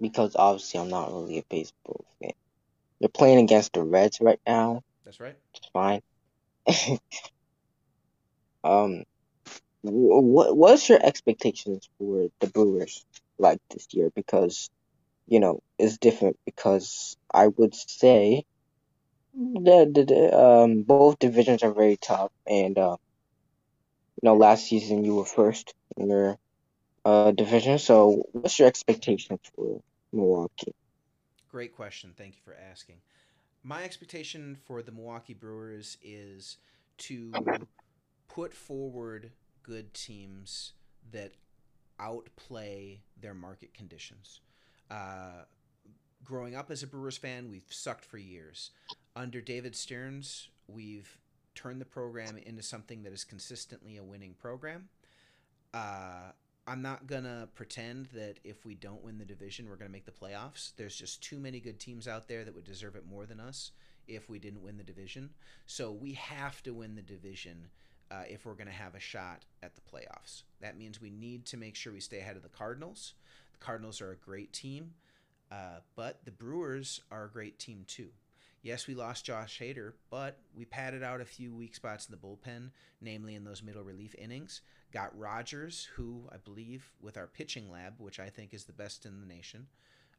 because 0.00 0.36
obviously 0.36 0.80
I'm 0.80 0.88
not 0.88 1.12
really 1.12 1.38
a 1.38 1.44
baseball 1.50 2.04
fan. 2.20 2.32
They're 3.00 3.08
playing 3.08 3.38
against 3.38 3.72
the 3.72 3.82
Reds 3.82 4.20
right 4.20 4.40
now. 4.46 4.82
That's 5.04 5.20
right. 5.20 5.36
It's 5.54 5.68
fine. 5.72 6.02
um, 8.64 9.04
what 9.82 10.56
what's 10.56 10.88
your 10.88 11.04
expectations 11.04 11.88
for 11.98 12.28
the 12.40 12.46
Brewers 12.48 13.04
like 13.38 13.58
this 13.70 13.86
year? 13.92 14.10
Because 14.14 14.70
you 15.28 15.40
know 15.40 15.60
it's 15.78 15.98
different. 15.98 16.36
Because 16.46 17.16
I 17.32 17.48
would 17.48 17.74
say 17.74 18.44
that 19.34 19.92
the, 19.94 20.04
the, 20.04 20.38
um 20.38 20.82
both 20.82 21.18
divisions 21.18 21.62
are 21.62 21.72
very 21.72 21.96
tough, 21.96 22.30
and 22.46 22.78
uh, 22.78 22.96
you 24.22 24.26
know 24.28 24.36
last 24.36 24.66
season 24.66 25.04
you 25.04 25.14
were 25.16 25.24
first 25.24 25.74
in 25.96 26.08
your 26.10 26.36
uh 27.04 27.32
division. 27.32 27.78
So 27.78 28.24
what's 28.32 28.58
your 28.58 28.68
expectation 28.68 29.38
for 29.54 29.80
Milwaukee? 30.12 30.72
Great 31.48 31.74
question. 31.74 32.14
Thank 32.16 32.34
you 32.34 32.40
for 32.44 32.54
asking. 32.54 32.96
My 33.62 33.84
expectation 33.84 34.56
for 34.56 34.82
the 34.82 34.92
Milwaukee 34.92 35.34
Brewers 35.34 35.96
is 36.02 36.58
to 36.98 37.66
put 38.28 38.54
forward 38.54 39.32
good 39.62 39.94
teams 39.94 40.72
that 41.12 41.32
outplay 41.98 43.00
their 43.20 43.34
market 43.34 43.74
conditions. 43.74 44.40
Uh, 44.90 45.44
growing 46.24 46.54
up 46.54 46.70
as 46.70 46.82
a 46.82 46.86
Brewers 46.86 47.16
fan, 47.16 47.50
we've 47.50 47.66
sucked 47.70 48.04
for 48.04 48.18
years. 48.18 48.70
Under 49.14 49.40
David 49.40 49.74
Stearns, 49.74 50.48
we've 50.68 51.18
turned 51.54 51.80
the 51.80 51.86
program 51.86 52.36
into 52.38 52.62
something 52.62 53.02
that 53.02 53.12
is 53.12 53.24
consistently 53.24 53.96
a 53.96 54.04
winning 54.04 54.34
program. 54.34 54.88
Uh, 55.72 56.32
I'm 56.66 56.82
not 56.82 57.06
gonna 57.06 57.48
pretend 57.54 58.06
that 58.06 58.40
if 58.42 58.64
we 58.64 58.74
don't 58.74 59.02
win 59.02 59.18
the 59.18 59.24
division, 59.24 59.68
we're 59.68 59.76
gonna 59.76 59.90
make 59.90 60.04
the 60.04 60.10
playoffs. 60.10 60.72
There's 60.76 60.96
just 60.96 61.22
too 61.22 61.38
many 61.38 61.60
good 61.60 61.78
teams 61.78 62.08
out 62.08 62.28
there 62.28 62.44
that 62.44 62.54
would 62.54 62.64
deserve 62.64 62.96
it 62.96 63.06
more 63.06 63.24
than 63.24 63.40
us 63.40 63.70
if 64.08 64.28
we 64.28 64.38
didn't 64.38 64.62
win 64.62 64.76
the 64.76 64.84
division. 64.84 65.30
So 65.66 65.92
we 65.92 66.12
have 66.12 66.62
to 66.64 66.74
win 66.74 66.94
the 66.94 67.02
division 67.02 67.68
uh, 68.10 68.22
if 68.28 68.44
we're 68.44 68.54
gonna 68.54 68.70
have 68.70 68.94
a 68.94 69.00
shot 69.00 69.44
at 69.62 69.74
the 69.74 69.80
playoffs. 69.80 70.42
That 70.60 70.78
means 70.78 71.00
we 71.00 71.10
need 71.10 71.46
to 71.46 71.56
make 71.56 71.76
sure 71.76 71.92
we 71.92 72.00
stay 72.00 72.18
ahead 72.18 72.36
of 72.36 72.42
the 72.42 72.48
Cardinals. 72.48 73.14
The 73.52 73.64
Cardinals 73.64 74.00
are 74.00 74.12
a 74.12 74.16
great 74.16 74.52
team, 74.52 74.92
uh, 75.50 75.80
but 75.94 76.24
the 76.24 76.30
Brewers 76.30 77.00
are 77.10 77.24
a 77.24 77.30
great 77.30 77.58
team 77.58 77.84
too. 77.86 78.10
Yes, 78.62 78.88
we 78.88 78.94
lost 78.94 79.24
Josh 79.24 79.60
Hader, 79.60 79.92
but 80.10 80.38
we 80.52 80.64
padded 80.64 81.04
out 81.04 81.20
a 81.20 81.24
few 81.24 81.54
weak 81.54 81.76
spots 81.76 82.06
in 82.06 82.10
the 82.10 82.16
bullpen, 82.16 82.70
namely 83.00 83.36
in 83.36 83.44
those 83.44 83.62
middle 83.62 83.84
relief 83.84 84.14
innings. 84.18 84.60
Got 84.92 85.16
Rogers, 85.16 85.88
who 85.94 86.28
I 86.32 86.38
believe, 86.38 86.90
with 87.00 87.16
our 87.16 87.28
pitching 87.28 87.70
lab, 87.70 87.94
which 87.98 88.18
I 88.18 88.28
think 88.28 88.52
is 88.52 88.64
the 88.64 88.72
best 88.72 89.06
in 89.06 89.20
the 89.20 89.26
nation, 89.26 89.68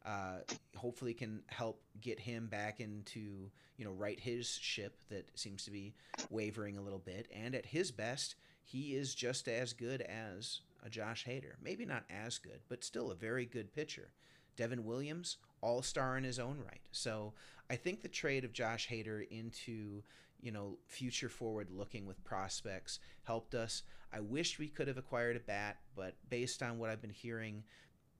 uh, 0.08 0.38
hopefully 0.74 1.12
can 1.12 1.42
help 1.48 1.82
get 2.00 2.18
him 2.18 2.46
back 2.46 2.80
into 2.80 3.50
you 3.76 3.84
know 3.84 3.90
right 3.90 4.18
his 4.18 4.48
ship 4.48 4.96
that 5.10 5.28
seems 5.38 5.64
to 5.64 5.70
be 5.70 5.94
wavering 6.30 6.78
a 6.78 6.80
little 6.80 6.98
bit. 6.98 7.28
And 7.30 7.54
at 7.54 7.66
his 7.66 7.90
best, 7.90 8.34
he 8.64 8.94
is 8.94 9.14
just 9.14 9.48
as 9.48 9.74
good 9.74 10.00
as 10.02 10.62
a 10.82 10.88
Josh 10.88 11.26
Hader. 11.26 11.52
Maybe 11.62 11.84
not 11.84 12.04
as 12.10 12.38
good, 12.38 12.60
but 12.68 12.84
still 12.84 13.10
a 13.10 13.14
very 13.14 13.44
good 13.44 13.74
pitcher. 13.74 14.08
Devin 14.56 14.84
Williams, 14.84 15.36
all 15.60 15.82
star 15.82 16.16
in 16.16 16.24
his 16.24 16.38
own 16.38 16.58
right. 16.58 16.80
So 16.90 17.34
I 17.68 17.76
think 17.76 18.00
the 18.00 18.08
trade 18.08 18.44
of 18.44 18.52
Josh 18.52 18.88
Hader 18.88 19.28
into 19.30 20.02
you 20.40 20.52
know 20.52 20.78
future 20.86 21.28
forward 21.28 21.68
looking 21.70 22.06
with 22.06 22.24
prospects 22.24 22.98
helped 23.24 23.54
us. 23.54 23.82
I 24.10 24.20
wish 24.20 24.58
we 24.58 24.68
could 24.68 24.88
have 24.88 24.96
acquired 24.96 25.36
a 25.36 25.40
bat, 25.40 25.76
but 25.94 26.14
based 26.30 26.62
on 26.62 26.78
what 26.78 26.88
I've 26.88 27.02
been 27.02 27.10
hearing, 27.10 27.62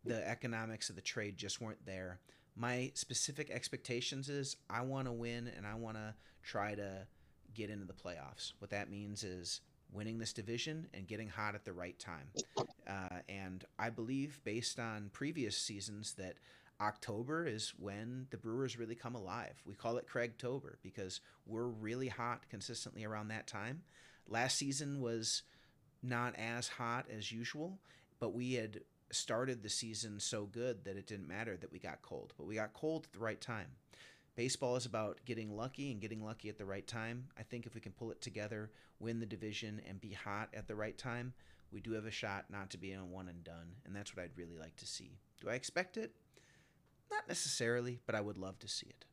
the 0.04 0.26
economics 0.26 0.90
of 0.90 0.96
the 0.96 1.02
trade 1.02 1.36
just 1.36 1.60
weren't 1.60 1.84
there. 1.84 2.20
My 2.56 2.90
specific 2.94 3.50
expectations 3.50 4.28
is 4.28 4.56
I 4.68 4.82
want 4.82 5.06
to 5.06 5.12
win 5.12 5.50
and 5.56 5.66
I 5.66 5.74
want 5.74 5.96
to 5.96 6.14
try 6.42 6.74
to 6.74 7.06
get 7.54 7.70
into 7.70 7.84
the 7.84 7.92
playoffs. 7.92 8.52
What 8.58 8.70
that 8.70 8.90
means 8.90 9.22
is 9.24 9.60
winning 9.92 10.18
this 10.18 10.32
division 10.32 10.86
and 10.92 11.06
getting 11.06 11.28
hot 11.28 11.54
at 11.54 11.64
the 11.64 11.72
right 11.72 11.98
time. 11.98 12.28
Uh, 12.86 13.20
and 13.28 13.64
I 13.78 13.90
believe, 13.90 14.40
based 14.44 14.78
on 14.78 15.10
previous 15.12 15.56
seasons, 15.56 16.14
that 16.14 16.36
October 16.80 17.46
is 17.46 17.72
when 17.78 18.26
the 18.30 18.36
Brewers 18.36 18.78
really 18.78 18.94
come 18.94 19.14
alive. 19.14 19.60
We 19.64 19.74
call 19.74 19.96
it 19.96 20.06
Craigtober 20.08 20.74
because 20.82 21.20
we're 21.46 21.66
really 21.66 22.08
hot 22.08 22.48
consistently 22.48 23.04
around 23.04 23.28
that 23.28 23.46
time. 23.46 23.82
Last 24.28 24.56
season 24.56 25.00
was 25.00 25.42
not 26.02 26.34
as 26.36 26.68
hot 26.68 27.06
as 27.10 27.32
usual, 27.32 27.78
but 28.20 28.34
we 28.34 28.54
had 28.54 28.80
started 29.10 29.62
the 29.62 29.68
season 29.68 30.20
so 30.20 30.44
good 30.44 30.84
that 30.84 30.96
it 30.96 31.06
didn't 31.06 31.28
matter 31.28 31.56
that 31.56 31.72
we 31.72 31.78
got 31.78 32.02
cold. 32.02 32.34
But 32.36 32.46
we 32.46 32.54
got 32.54 32.74
cold 32.74 33.04
at 33.06 33.12
the 33.12 33.24
right 33.24 33.40
time. 33.40 33.68
Baseball 34.36 34.76
is 34.76 34.86
about 34.86 35.18
getting 35.24 35.56
lucky 35.56 35.90
and 35.90 36.00
getting 36.00 36.24
lucky 36.24 36.48
at 36.48 36.58
the 36.58 36.64
right 36.64 36.86
time. 36.86 37.26
I 37.36 37.42
think 37.42 37.66
if 37.66 37.74
we 37.74 37.80
can 37.80 37.92
pull 37.92 38.12
it 38.12 38.20
together, 38.20 38.70
win 39.00 39.18
the 39.18 39.26
division, 39.26 39.80
and 39.88 40.00
be 40.00 40.12
hot 40.12 40.50
at 40.54 40.68
the 40.68 40.76
right 40.76 40.96
time, 40.96 41.32
we 41.72 41.80
do 41.80 41.92
have 41.92 42.06
a 42.06 42.10
shot 42.10 42.44
not 42.48 42.70
to 42.70 42.78
be 42.78 42.92
a 42.92 43.04
one 43.04 43.28
and 43.28 43.42
done. 43.42 43.72
And 43.84 43.94
that's 43.96 44.14
what 44.14 44.22
I'd 44.22 44.36
really 44.36 44.56
like 44.56 44.76
to 44.76 44.86
see. 44.86 45.18
Do 45.40 45.48
I 45.48 45.54
expect 45.54 45.96
it? 45.96 46.12
Not 47.10 47.26
necessarily, 47.26 47.98
but 48.06 48.14
I 48.14 48.20
would 48.20 48.38
love 48.38 48.58
to 48.60 48.68
see 48.68 48.86
it. 48.86 49.04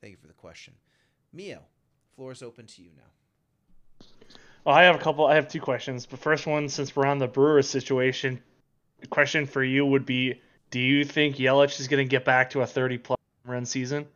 Thank 0.00 0.12
you 0.12 0.18
for 0.18 0.26
the 0.26 0.34
question. 0.34 0.74
Mio, 1.32 1.62
floor 2.14 2.32
is 2.32 2.42
open 2.42 2.66
to 2.66 2.82
you 2.82 2.90
now. 2.96 4.06
Well, 4.64 4.74
I 4.74 4.82
have 4.82 4.96
a 4.96 4.98
couple. 4.98 5.26
I 5.26 5.36
have 5.36 5.48
two 5.48 5.60
questions. 5.60 6.04
The 6.04 6.16
first 6.16 6.46
one, 6.46 6.68
since 6.68 6.94
we're 6.94 7.06
on 7.06 7.18
the 7.18 7.28
Brewers 7.28 7.68
situation, 7.68 8.42
question 9.08 9.46
for 9.46 9.62
you 9.62 9.86
would 9.86 10.06
be: 10.06 10.40
Do 10.70 10.78
you 10.78 11.04
think 11.04 11.36
Yelich 11.36 11.80
is 11.80 11.88
going 11.88 12.04
to 12.04 12.08
get 12.08 12.24
back 12.24 12.50
to 12.50 12.60
a 12.60 12.66
30 12.66 12.98
plus 12.98 13.18
run 13.44 13.64
season? 13.64 14.06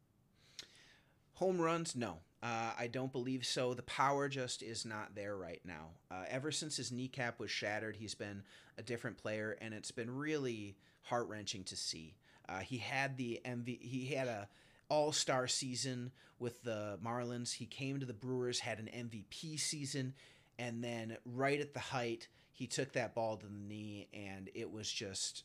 Home 1.35 1.61
runs, 1.61 1.97
no. 1.97 2.19
Uh, 2.43 2.73
I 2.79 2.89
don't 2.89 3.11
believe 3.11 3.47
so. 3.47 3.73
The 3.73 3.83
power 3.83 4.29
just 4.29 4.63
is 4.63 4.85
not 4.85 5.15
there 5.15 5.35
right 5.35 5.63
now. 5.65 5.89
Uh, 6.11 6.25
ever 6.29 6.51
since 6.51 6.77
his 6.77 6.93
kneecap 6.93 7.41
was 7.41 7.51
shattered, 7.51 7.97
he's 7.97 8.15
been 8.15 8.43
a 8.77 8.83
different 8.83 9.17
player, 9.17 9.57
and 9.63 9.73
it's 9.73 9.91
been 9.91 10.15
really 10.15 10.77
heart 11.05 11.27
wrenching 11.29 11.65
to 11.65 11.77
see. 11.77 12.17
Uh, 12.47 12.59
he 12.59 12.77
had 12.77 13.17
the 13.17 13.41
MV, 13.47 13.81
he 13.81 14.15
had 14.15 14.29
a 14.29 14.49
all 14.91 15.13
star 15.13 15.49
season 15.49 16.13
with 16.39 16.63
the 16.63 16.99
Marlins. 17.03 17.55
He 17.55 17.67
came 17.67 17.99
to 18.01 18.07
the 18.07 18.13
Brewers, 18.13 18.61
had 18.61 18.79
an 18.79 18.91
MVP 18.95 19.59
season, 19.59 20.15
and 20.59 20.85
then 20.85 21.17
right 21.25 21.61
at 21.61 21.73
the 21.73 21.81
height, 21.81 22.29
he 22.55 22.67
took 22.67 22.93
that 22.93 23.15
ball 23.15 23.37
to 23.37 23.47
the 23.47 23.53
knee, 23.53 24.09
and 24.15 24.49
it 24.55 24.71
was 24.73 24.91
just 24.91 25.43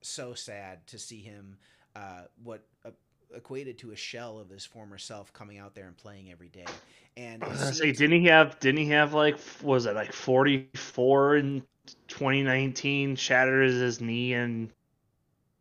so 0.00 0.34
sad 0.34 0.86
to 0.86 0.98
see 0.98 1.20
him. 1.20 1.58
Uh, 1.96 2.22
what 2.42 2.64
uh, 2.84 2.90
equated 3.34 3.78
to 3.78 3.90
a 3.90 3.96
shell 3.96 4.38
of 4.38 4.48
his 4.48 4.64
former 4.64 4.98
self 4.98 5.32
coming 5.32 5.58
out 5.58 5.74
there 5.74 5.86
and 5.86 5.96
playing 5.96 6.30
every 6.30 6.48
day. 6.48 6.64
And 7.16 7.42
I 7.42 7.46
it 7.46 7.50
was 7.50 7.60
gonna 7.60 7.72
say, 7.74 7.92
didn't 7.92 8.20
he 8.20 8.26
have? 8.28 8.58
Didn't 8.60 8.78
he 8.78 8.88
have 8.90 9.14
like? 9.14 9.38
Was 9.62 9.86
it 9.86 9.94
like 9.94 10.12
forty 10.12 10.68
four 10.74 11.36
in 11.36 11.62
2019? 12.08 13.16
Shatters 13.16 13.74
his 13.74 14.00
knee 14.00 14.34
and 14.34 14.70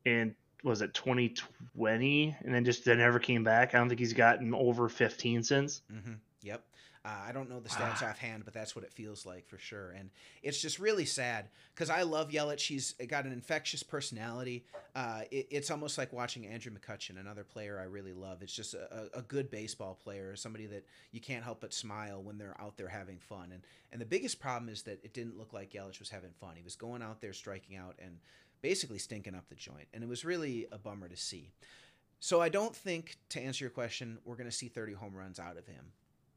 and 0.05 0.35
was 0.63 0.81
it 0.81 0.93
2020? 0.93 2.35
And 2.41 2.53
then 2.53 2.65
just 2.65 2.85
then 2.85 2.99
never 2.99 3.19
came 3.19 3.43
back. 3.43 3.73
I 3.73 3.79
don't 3.79 3.89
think 3.89 3.99
he's 3.99 4.13
gotten 4.13 4.53
over 4.53 4.87
15 4.87 5.43
since. 5.43 5.81
Mm-hmm. 5.91 6.13
Yep. 6.41 6.63
Uh, 7.05 7.09
I 7.27 7.33
don't 7.33 7.49
know 7.49 7.59
the 7.59 7.67
stats 7.67 8.01
Ah. 8.01 8.11
offhand, 8.11 8.45
but 8.45 8.53
that's 8.53 8.75
what 8.77 8.85
it 8.85 8.93
feels 8.93 9.25
like 9.25 9.45
for 9.49 9.57
sure. 9.57 9.91
And 9.91 10.09
it's 10.41 10.61
just 10.61 10.79
really 10.79 11.03
sad 11.03 11.49
because 11.75 11.89
I 11.89 12.03
love 12.03 12.29
Yelich. 12.31 12.65
He's 12.65 12.93
got 13.09 13.25
an 13.25 13.33
infectious 13.33 13.83
personality. 13.83 14.65
Uh, 14.95 15.23
it, 15.29 15.47
it's 15.51 15.69
almost 15.69 15.97
like 15.97 16.13
watching 16.13 16.45
Andrew 16.47 16.71
McCutchen, 16.71 17.19
another 17.19 17.43
player 17.43 17.77
I 17.77 17.83
really 17.83 18.13
love. 18.13 18.41
It's 18.41 18.55
just 18.55 18.73
a, 18.73 19.09
a 19.13 19.21
good 19.21 19.51
baseball 19.51 19.99
player, 20.01 20.33
somebody 20.37 20.65
that 20.67 20.85
you 21.11 21.19
can't 21.19 21.43
help 21.43 21.59
but 21.59 21.73
smile 21.73 22.23
when 22.23 22.37
they're 22.37 22.55
out 22.61 22.77
there 22.77 22.87
having 22.87 23.17
fun. 23.19 23.51
And 23.51 23.63
and 23.91 23.99
the 23.99 24.05
biggest 24.05 24.39
problem 24.39 24.69
is 24.69 24.83
that 24.83 25.03
it 25.03 25.13
didn't 25.13 25.37
look 25.37 25.51
like 25.51 25.71
Yelich 25.71 25.99
was 25.99 26.09
having 26.09 26.31
fun. 26.39 26.55
He 26.55 26.63
was 26.63 26.75
going 26.77 27.01
out 27.01 27.19
there 27.19 27.33
striking 27.33 27.75
out 27.75 27.95
and 28.01 28.19
basically 28.61 28.97
stinking 28.97 29.35
up 29.35 29.49
the 29.49 29.55
joint, 29.55 29.89
and 29.93 30.03
it 30.03 30.07
was 30.09 30.23
really 30.23 30.67
a 30.71 30.77
bummer 30.77 31.09
to 31.09 31.17
see. 31.17 31.51
So 32.19 32.41
I 32.41 32.47
don't 32.47 32.73
think, 32.73 33.17
to 33.31 33.41
answer 33.41 33.65
your 33.65 33.71
question, 33.71 34.19
we're 34.23 34.37
going 34.37 34.49
to 34.49 34.55
see 34.55 34.69
30 34.69 34.93
home 34.93 35.13
runs 35.13 35.37
out 35.37 35.57
of 35.57 35.67
him. 35.67 35.91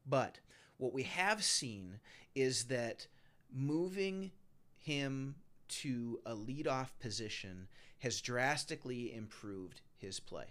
But 0.07 0.39
what 0.79 0.93
we 0.93 1.05
have 1.05 1.43
seen 1.43 2.01
is 2.35 2.65
that 2.65 3.07
moving 3.53 4.31
him 4.79 5.37
to 5.69 6.21
a 6.25 6.35
leadoff 6.35 6.91
position 7.01 7.69
has 7.99 8.21
drastically 8.21 9.15
improved 9.15 9.81
his 9.97 10.21
play. 10.21 10.47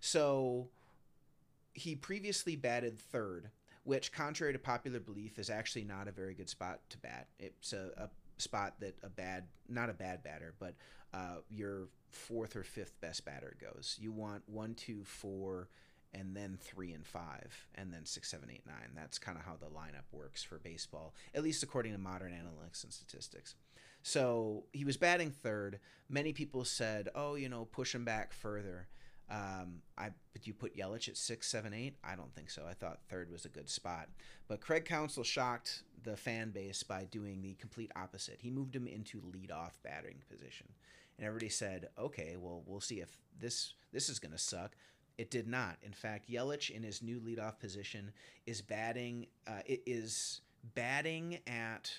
So 0.00 0.68
he 1.72 1.94
previously 1.94 2.56
batted 2.56 2.98
third, 2.98 3.50
which, 3.84 4.12
contrary 4.12 4.52
to 4.52 4.58
popular 4.58 5.00
belief, 5.00 5.38
is 5.38 5.48
actually 5.48 5.84
not 5.84 6.08
a 6.08 6.12
very 6.12 6.34
good 6.34 6.50
spot 6.50 6.80
to 6.90 6.98
bat. 6.98 7.28
It's 7.38 7.72
a, 7.72 7.90
a 7.96 8.10
spot 8.40 8.74
that 8.80 8.96
a 9.02 9.08
bad, 9.08 9.44
not 9.68 9.88
a 9.88 9.94
bad 9.94 10.22
batter, 10.22 10.54
but 10.58 10.74
uh, 11.14 11.36
your 11.50 11.88
fourth 12.10 12.56
or 12.56 12.64
fifth 12.64 13.00
best 13.00 13.24
batter 13.24 13.56
goes. 13.60 13.96
You 14.00 14.12
want 14.12 14.42
one, 14.46 14.74
two, 14.74 15.04
four, 15.04 15.68
and 16.14 16.36
then 16.36 16.58
three 16.60 16.92
and 16.92 17.06
five, 17.06 17.66
and 17.74 17.92
then 17.92 18.04
six, 18.04 18.30
seven, 18.30 18.48
eight, 18.50 18.66
nine. 18.66 18.92
That's 18.94 19.18
kind 19.18 19.38
of 19.38 19.44
how 19.44 19.56
the 19.56 19.66
lineup 19.66 20.06
works 20.12 20.42
for 20.42 20.58
baseball, 20.58 21.14
at 21.34 21.42
least 21.42 21.62
according 21.62 21.92
to 21.92 21.98
modern 21.98 22.32
analytics 22.32 22.84
and 22.84 22.92
statistics. 22.92 23.54
So 24.02 24.64
he 24.72 24.84
was 24.84 24.96
batting 24.96 25.30
third. 25.30 25.80
Many 26.08 26.32
people 26.32 26.64
said, 26.64 27.08
"Oh, 27.14 27.34
you 27.34 27.48
know, 27.48 27.64
push 27.66 27.94
him 27.94 28.04
back 28.04 28.32
further." 28.32 28.88
Um, 29.30 29.82
I 29.98 30.10
but 30.32 30.46
you 30.46 30.54
put 30.54 30.76
Yelich 30.76 31.08
at 31.08 31.16
six, 31.16 31.48
seven, 31.48 31.74
eight. 31.74 31.96
I 32.02 32.16
don't 32.16 32.34
think 32.34 32.48
so. 32.48 32.64
I 32.68 32.72
thought 32.72 33.00
third 33.08 33.30
was 33.30 33.44
a 33.44 33.50
good 33.50 33.68
spot. 33.68 34.08
But 34.46 34.60
Craig 34.60 34.86
Counsell 34.86 35.24
shocked 35.24 35.82
the 36.02 36.16
fan 36.16 36.50
base 36.50 36.82
by 36.82 37.04
doing 37.04 37.42
the 37.42 37.54
complete 37.54 37.92
opposite. 37.94 38.38
He 38.40 38.50
moved 38.50 38.74
him 38.74 38.86
into 38.86 39.20
leadoff 39.20 39.72
batting 39.82 40.22
position, 40.30 40.68
and 41.18 41.26
everybody 41.26 41.50
said, 41.50 41.88
"Okay, 41.98 42.36
well, 42.38 42.62
we'll 42.66 42.80
see 42.80 43.00
if 43.00 43.18
this 43.38 43.74
this 43.92 44.08
is 44.08 44.18
going 44.18 44.32
to 44.32 44.38
suck." 44.38 44.76
It 45.18 45.30
did 45.32 45.48
not. 45.48 45.76
In 45.82 45.92
fact, 45.92 46.30
Yelich 46.30 46.70
in 46.70 46.84
his 46.84 47.02
new 47.02 47.20
leadoff 47.20 47.58
position 47.58 48.12
is 48.46 48.62
batting. 48.62 49.26
Uh, 49.46 49.60
it 49.66 49.82
is 49.84 50.40
batting 50.74 51.40
at, 51.46 51.90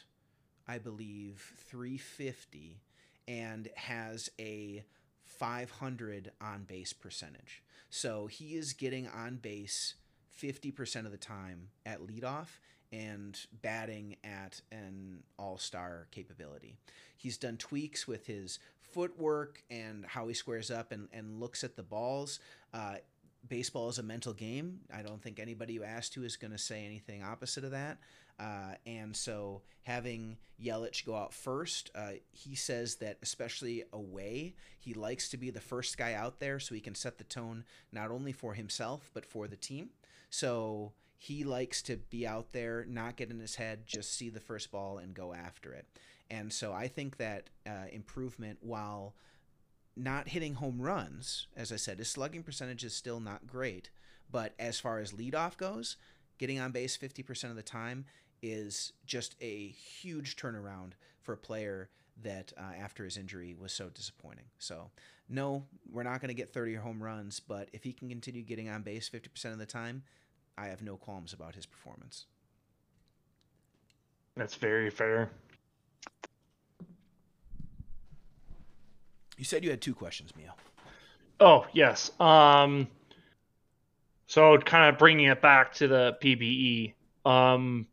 I 0.68 0.78
believe, 0.78 1.54
350, 1.68 2.82
and 3.28 3.68
has 3.76 4.30
a 4.40 4.86
500 5.26 6.32
on 6.42 6.64
base 6.64 6.94
percentage. 6.94 7.62
So 7.90 8.28
he 8.28 8.56
is 8.56 8.74
getting 8.74 9.08
on 9.08 9.38
base 9.38 9.96
50% 10.42 11.06
of 11.06 11.12
the 11.12 11.18
time 11.18 11.70
at 11.86 12.02
leadoff 12.02 12.48
and 12.92 13.40
batting 13.62 14.16
at 14.24 14.62
an 14.72 15.24
all 15.38 15.58
star 15.58 16.08
capability. 16.12 16.78
He's 17.18 17.38
done 17.38 17.58
tweaks 17.58 18.08
with 18.08 18.28
his 18.28 18.60
footwork 18.82 19.64
and 19.70 20.06
how 20.06 20.28
he 20.28 20.34
squares 20.34 20.72
up 20.72 20.92
and, 20.92 21.08
and 21.14 21.40
looks 21.40 21.64
at 21.64 21.76
the 21.76 21.84
balls. 21.84 22.40
Uh, 22.74 22.96
baseball 23.48 23.90
is 23.90 24.00
a 24.00 24.04
mental 24.04 24.34
game. 24.34 24.80
I 24.94 25.02
don't 25.02 25.22
think 25.22 25.40
anybody 25.40 25.74
you 25.74 25.84
ask 25.84 26.12
to 26.14 26.24
is 26.24 26.36
going 26.36 26.52
to 26.52 26.58
say 26.58 26.86
anything 26.86 27.24
opposite 27.24 27.64
of 27.64 27.72
that. 27.72 27.98
Uh, 28.40 28.76
and 28.86 29.16
so 29.16 29.62
having 29.84 30.38
Yelich 30.64 31.06
go 31.06 31.16
out 31.16 31.34
first, 31.34 31.92
uh, 31.94 32.12
he 32.32 32.56
says 32.56 32.96
that 32.96 33.18
especially 33.22 33.84
away, 33.92 34.56
he 34.80 34.94
likes 34.94 35.30
to 35.30 35.38
be 35.38 35.50
the 35.50 35.60
first 35.60 35.98
guy 35.98 36.14
out 36.14 36.40
there 36.40 36.60
so 36.60 36.74
he 36.74 36.82
can 36.82 36.96
set 36.96 37.18
the 37.18 37.24
tone 37.26 37.66
not 37.92 38.12
only 38.12 38.32
for 38.32 38.54
himself 38.54 39.10
but 39.14 39.26
for 39.26 39.48
the 39.48 39.58
team. 39.58 39.90
So 40.30 40.94
he 41.18 41.44
likes 41.44 41.82
to 41.84 41.98
be 41.98 42.26
out 42.26 42.54
there, 42.54 42.86
not 42.88 43.18
get 43.18 43.30
in 43.30 43.40
his 43.40 43.56
head, 43.56 43.86
just 43.86 44.16
see 44.16 44.30
the 44.30 44.40
first 44.40 44.72
ball 44.72 45.00
and 45.00 45.14
go 45.14 45.34
after 45.34 45.74
it. 45.74 45.86
And 46.32 46.54
so 46.54 46.72
I 46.72 46.88
think 46.88 47.18
that 47.18 47.50
uh, 47.68 47.88
improvement, 47.92 48.60
while 48.62 49.16
not 50.00 50.30
hitting 50.30 50.56
home 50.56 50.82
runs, 50.82 51.48
as 51.56 51.72
I 51.72 51.76
said, 51.76 52.00
his 52.00 52.10
slugging 52.10 52.44
percentage 52.44 52.84
is 52.84 52.96
still 52.96 53.20
not 53.20 53.48
great. 53.48 53.90
But 54.32 54.54
as 54.60 54.80
far 54.80 55.00
as 55.00 55.12
leadoff 55.12 55.58
goes, 55.58 55.98
getting 56.38 56.60
on 56.60 56.72
base 56.72 56.98
50% 56.98 57.50
of 57.50 57.56
the 57.56 57.64
time 57.64 58.06
is 58.42 58.94
just 59.06 59.36
a 59.42 59.68
huge 59.68 60.36
turnaround 60.36 60.92
for 61.22 61.34
a 61.34 61.38
player 61.38 61.90
that 62.22 62.54
uh, 62.58 62.74
after 62.80 63.04
his 63.04 63.18
injury 63.18 63.56
was 63.60 63.72
so 63.72 63.90
disappointing. 63.90 64.46
So, 64.58 64.92
no, 65.28 65.66
we're 65.92 66.04
not 66.04 66.22
going 66.22 66.30
to 66.30 66.34
get 66.34 66.54
30 66.54 66.76
home 66.76 67.02
runs, 67.02 67.40
but 67.40 67.70
if 67.74 67.84
he 67.84 67.94
can 67.94 68.10
continue 68.10 68.44
getting 68.44 68.70
on 68.70 68.82
base 68.82 69.10
50% 69.10 69.52
of 69.52 69.58
the 69.58 69.66
time, 69.66 70.04
I 70.58 70.68
have 70.68 70.82
no 70.82 70.98
qualms 70.98 71.34
about 71.34 71.56
his 71.56 71.66
performance. 71.66 72.26
That's 74.36 74.56
very 74.56 74.90
fair. 74.90 75.30
You 79.40 79.46
said 79.46 79.64
you 79.64 79.70
had 79.70 79.80
two 79.80 79.96
questions, 79.96 80.34
Mio. 80.36 80.52
Oh 81.40 81.66
yes. 81.72 82.12
Um. 82.20 82.90
So 84.28 84.58
kind 84.58 84.94
of 84.94 85.00
bringing 85.00 85.28
it 85.28 85.42
back 85.42 85.74
to 85.76 85.88
the 85.88 86.18
PBE. 86.22 86.94
Um, 87.26 87.88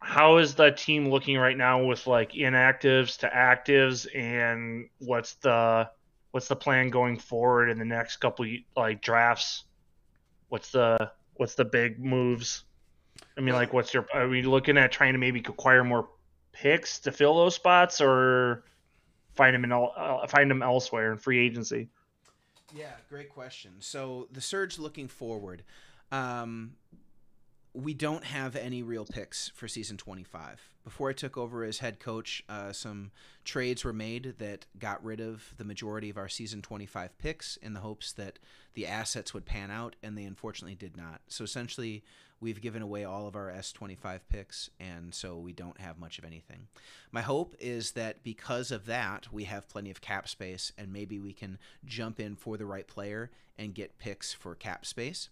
how 0.00 0.36
is 0.36 0.54
the 0.54 0.70
team 0.70 1.08
looking 1.08 1.38
right 1.38 1.56
now 1.56 1.82
with 1.82 2.06
like 2.06 2.32
inactives 2.32 3.18
to 3.20 3.28
actives, 3.28 4.06
and 4.14 4.90
what's 4.98 5.36
the 5.36 5.88
what's 6.32 6.48
the 6.48 6.56
plan 6.56 6.90
going 6.90 7.18
forward 7.18 7.70
in 7.70 7.78
the 7.78 7.86
next 7.86 8.18
couple 8.18 8.44
like 8.76 9.00
drafts? 9.00 9.64
What's 10.50 10.72
the 10.72 11.10
what's 11.36 11.54
the 11.54 11.64
big 11.64 11.98
moves? 11.98 12.64
I 13.38 13.40
mean, 13.40 13.54
like, 13.54 13.72
what's 13.72 13.94
your? 13.94 14.06
Are 14.12 14.28
we 14.28 14.42
looking 14.42 14.76
at 14.76 14.92
trying 14.92 15.14
to 15.14 15.18
maybe 15.18 15.40
acquire 15.40 15.84
more 15.84 16.10
picks 16.52 16.98
to 17.00 17.12
fill 17.12 17.34
those 17.34 17.54
spots, 17.54 18.02
or 18.02 18.64
find 19.36 19.54
them 19.54 19.64
in 19.64 19.72
uh, 19.72 20.26
find 20.26 20.50
them 20.50 20.62
elsewhere 20.62 21.12
in 21.12 21.18
free 21.18 21.38
agency? 21.38 21.88
Yeah, 22.74 22.92
great 23.08 23.28
question. 23.28 23.72
So 23.80 24.28
the 24.32 24.40
surge 24.40 24.78
looking 24.78 25.08
forward, 25.08 25.62
um, 26.10 26.72
we 27.76 27.92
don't 27.92 28.24
have 28.24 28.56
any 28.56 28.82
real 28.82 29.04
picks 29.04 29.50
for 29.50 29.68
season 29.68 29.98
25. 29.98 30.70
Before 30.82 31.10
I 31.10 31.12
took 31.12 31.36
over 31.36 31.62
as 31.62 31.78
head 31.78 32.00
coach, 32.00 32.42
uh, 32.48 32.72
some 32.72 33.10
trades 33.44 33.84
were 33.84 33.92
made 33.92 34.36
that 34.38 34.64
got 34.78 35.04
rid 35.04 35.20
of 35.20 35.52
the 35.58 35.64
majority 35.64 36.08
of 36.08 36.16
our 36.16 36.28
season 36.28 36.62
25 36.62 37.18
picks 37.18 37.58
in 37.58 37.74
the 37.74 37.80
hopes 37.80 38.12
that 38.12 38.38
the 38.72 38.86
assets 38.86 39.34
would 39.34 39.44
pan 39.44 39.70
out, 39.70 39.94
and 40.02 40.16
they 40.16 40.24
unfortunately 40.24 40.74
did 40.74 40.96
not. 40.96 41.20
So 41.28 41.44
essentially, 41.44 42.02
we've 42.40 42.62
given 42.62 42.80
away 42.80 43.04
all 43.04 43.26
of 43.26 43.36
our 43.36 43.52
S25 43.52 44.20
picks, 44.30 44.70
and 44.80 45.12
so 45.12 45.36
we 45.36 45.52
don't 45.52 45.78
have 45.78 45.98
much 45.98 46.18
of 46.18 46.24
anything. 46.24 46.68
My 47.12 47.20
hope 47.20 47.54
is 47.58 47.90
that 47.90 48.22
because 48.22 48.70
of 48.70 48.86
that, 48.86 49.30
we 49.30 49.44
have 49.44 49.68
plenty 49.68 49.90
of 49.90 50.00
cap 50.00 50.28
space, 50.28 50.72
and 50.78 50.90
maybe 50.90 51.18
we 51.18 51.34
can 51.34 51.58
jump 51.84 52.20
in 52.20 52.36
for 52.36 52.56
the 52.56 52.64
right 52.64 52.86
player 52.86 53.30
and 53.58 53.74
get 53.74 53.98
picks 53.98 54.32
for 54.32 54.54
cap 54.54 54.86
space. 54.86 55.28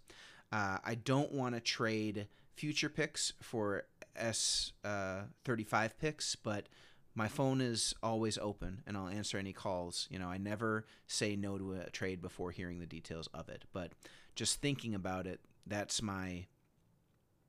Uh, 0.54 0.78
I 0.84 0.94
don't 0.94 1.32
want 1.32 1.56
to 1.56 1.60
trade 1.60 2.28
future 2.54 2.88
picks 2.88 3.32
for 3.42 3.86
S 4.14 4.70
uh, 4.84 5.22
35 5.44 5.98
picks, 5.98 6.36
but 6.36 6.68
my 7.16 7.26
phone 7.26 7.60
is 7.60 7.92
always 8.04 8.38
open 8.38 8.82
and 8.86 8.96
I'll 8.96 9.08
answer 9.08 9.36
any 9.36 9.52
calls. 9.52 10.06
You 10.12 10.20
know, 10.20 10.28
I 10.28 10.38
never 10.38 10.86
say 11.08 11.34
no 11.34 11.58
to 11.58 11.72
a 11.72 11.90
trade 11.90 12.22
before 12.22 12.52
hearing 12.52 12.78
the 12.78 12.86
details 12.86 13.28
of 13.34 13.48
it, 13.48 13.64
but 13.72 13.94
just 14.36 14.60
thinking 14.60 14.94
about 14.94 15.26
it, 15.26 15.40
that's 15.66 16.00
my 16.00 16.46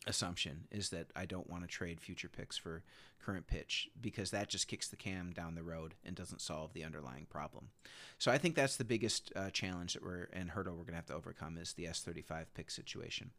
assumption 0.07 0.67
is 0.71 0.89
that 0.89 1.07
I 1.15 1.25
don't 1.25 1.49
want 1.49 1.63
to 1.63 1.67
trade 1.67 1.99
future 1.99 2.29
picks 2.29 2.57
for 2.57 2.83
current 3.23 3.47
pitch 3.47 3.89
because 3.99 4.31
that 4.31 4.49
just 4.49 4.67
kicks 4.67 4.87
the 4.87 4.95
cam 4.95 5.31
down 5.31 5.55
the 5.55 5.63
road 5.63 5.95
and 6.03 6.15
doesn't 6.15 6.41
solve 6.41 6.73
the 6.73 6.83
underlying 6.83 7.25
problem. 7.25 7.69
So 8.17 8.31
I 8.31 8.37
think 8.37 8.55
that's 8.55 8.77
the 8.77 8.83
biggest 8.83 9.31
uh, 9.35 9.49
challenge 9.49 9.93
that 9.93 10.03
we're 10.03 10.29
and 10.31 10.51
hurdle 10.51 10.73
we're 10.73 10.83
going 10.83 10.93
to 10.93 10.97
have 10.97 11.05
to 11.07 11.15
overcome 11.15 11.57
is 11.57 11.73
the 11.73 11.85
S35 11.85 12.45
pick 12.53 12.69
situation. 12.69 13.31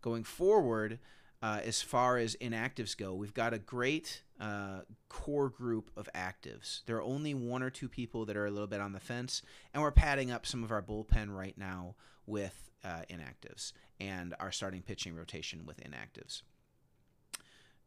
Going 0.00 0.24
forward, 0.24 0.98
uh, 1.42 1.60
as 1.64 1.82
far 1.82 2.16
as 2.16 2.34
inactives 2.36 2.96
go, 2.96 3.14
we've 3.14 3.34
got 3.34 3.52
a 3.52 3.58
great 3.58 4.22
uh, 4.40 4.80
core 5.08 5.50
group 5.50 5.90
of 5.96 6.08
actives. 6.14 6.82
There 6.86 6.96
are 6.96 7.02
only 7.02 7.34
one 7.34 7.62
or 7.62 7.70
two 7.70 7.88
people 7.88 8.24
that 8.24 8.36
are 8.36 8.46
a 8.46 8.50
little 8.50 8.66
bit 8.66 8.80
on 8.80 8.92
the 8.92 9.00
fence, 9.00 9.42
and 9.74 9.82
we're 9.82 9.90
padding 9.90 10.30
up 10.30 10.46
some 10.46 10.64
of 10.64 10.72
our 10.72 10.82
bullpen 10.82 11.34
right 11.34 11.56
now 11.58 11.94
with 12.26 12.70
uh, 12.84 13.02
inactives 13.10 13.72
and 14.00 14.34
our 14.40 14.52
starting 14.52 14.82
pitching 14.82 15.14
rotation 15.14 15.64
with 15.66 15.80
inactives. 15.80 16.42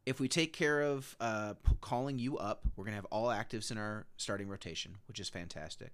If 0.06 0.20
we 0.20 0.28
take 0.28 0.54
care 0.54 0.82
of 0.82 1.16
uh, 1.20 1.54
calling 1.82 2.18
you 2.18 2.38
up, 2.38 2.66
we're 2.76 2.86
going 2.86 2.94
to 2.94 2.98
have 2.98 3.06
all 3.06 3.28
actives 3.28 3.70
in 3.70 3.78
our 3.78 4.08
starting 4.18 4.48
rotation, 4.48 4.96
which 5.08 5.20
is 5.20 5.30
fantastic. 5.30 5.94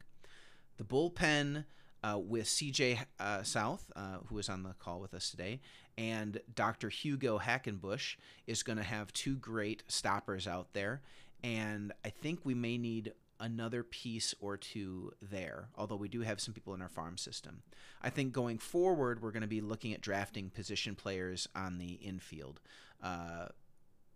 The 0.77 0.83
bullpen 0.83 1.65
uh, 2.03 2.19
with 2.19 2.45
CJ 2.45 2.99
uh, 3.19 3.43
South, 3.43 3.91
uh, 3.95 4.17
who 4.27 4.37
is 4.37 4.47
on 4.47 4.63
the 4.63 4.73
call 4.79 4.99
with 4.99 5.13
us 5.13 5.31
today, 5.31 5.59
and 5.97 6.39
Dr. 6.53 6.89
Hugo 6.89 7.39
Hackenbush 7.39 8.15
is 8.47 8.63
going 8.63 8.77
to 8.77 8.83
have 8.83 9.11
two 9.13 9.35
great 9.35 9.83
stoppers 9.87 10.47
out 10.47 10.73
there. 10.73 11.01
And 11.43 11.93
I 12.03 12.09
think 12.09 12.39
we 12.43 12.53
may 12.53 12.77
need 12.77 13.13
another 13.45 13.83
piece 13.83 14.33
or 14.39 14.57
two 14.57 15.11
there, 15.21 15.69
although 15.75 15.95
we 15.95 16.09
do 16.09 16.21
have 16.21 16.41
some 16.41 16.53
people 16.53 16.73
in 16.73 16.81
our 16.81 16.89
farm 16.89 17.15
system. 17.15 17.61
I 18.01 18.09
think 18.09 18.33
going 18.33 18.57
forward, 18.57 19.21
we're 19.21 19.31
going 19.31 19.41
to 19.41 19.47
be 19.47 19.61
looking 19.61 19.93
at 19.93 20.01
drafting 20.01 20.49
position 20.49 20.95
players 20.95 21.47
on 21.55 21.77
the 21.77 21.93
infield. 21.93 22.59
Uh, 23.03 23.49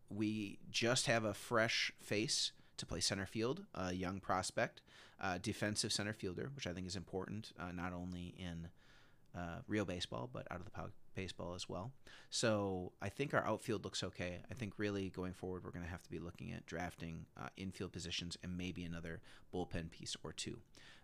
we 0.10 0.58
just 0.72 1.06
have 1.06 1.26
a 1.26 1.36
fresh 1.36 1.92
face 2.02 2.54
to 2.78 2.88
play 2.88 3.02
center 3.02 3.28
field, 3.28 3.66
a 3.76 3.94
young 3.94 4.20
prospect, 4.20 4.82
uh, 5.22 5.38
defensive 5.40 5.94
center 5.94 6.14
fielder, 6.14 6.50
which 6.56 6.66
I 6.66 6.74
think 6.74 6.88
is 6.88 6.96
important, 6.96 7.52
uh, 7.60 7.72
not 7.72 7.94
only 7.94 8.34
in 8.40 8.70
uh, 9.38 9.60
real 9.68 9.86
baseball, 9.86 10.28
but 10.34 10.48
out 10.50 10.58
of 10.58 10.66
the 10.66 10.72
baseball 11.16 11.54
as 11.56 11.68
well. 11.68 11.92
So 12.30 12.92
I 13.02 13.10
think 13.10 13.34
our 13.34 13.46
outfield 13.46 13.84
looks 13.84 14.04
okay. 14.04 14.40
I 14.50 14.54
think 14.54 14.74
really 14.78 15.10
going 15.10 15.34
forward, 15.34 15.64
we're 15.64 15.72
going 15.72 15.86
to 15.86 15.92
have 15.92 16.04
to 16.04 16.10
be 16.10 16.20
looking 16.20 16.52
at 16.52 16.66
drafting 16.66 17.26
uh, 17.40 17.48
infield 17.58 17.92
positions 17.92 18.38
and 18.44 18.58
maybe 18.58 18.84
another 18.84 19.22
bullpen 19.54 19.92
piece 19.92 20.16
or 20.24 20.34
two. 20.34 20.60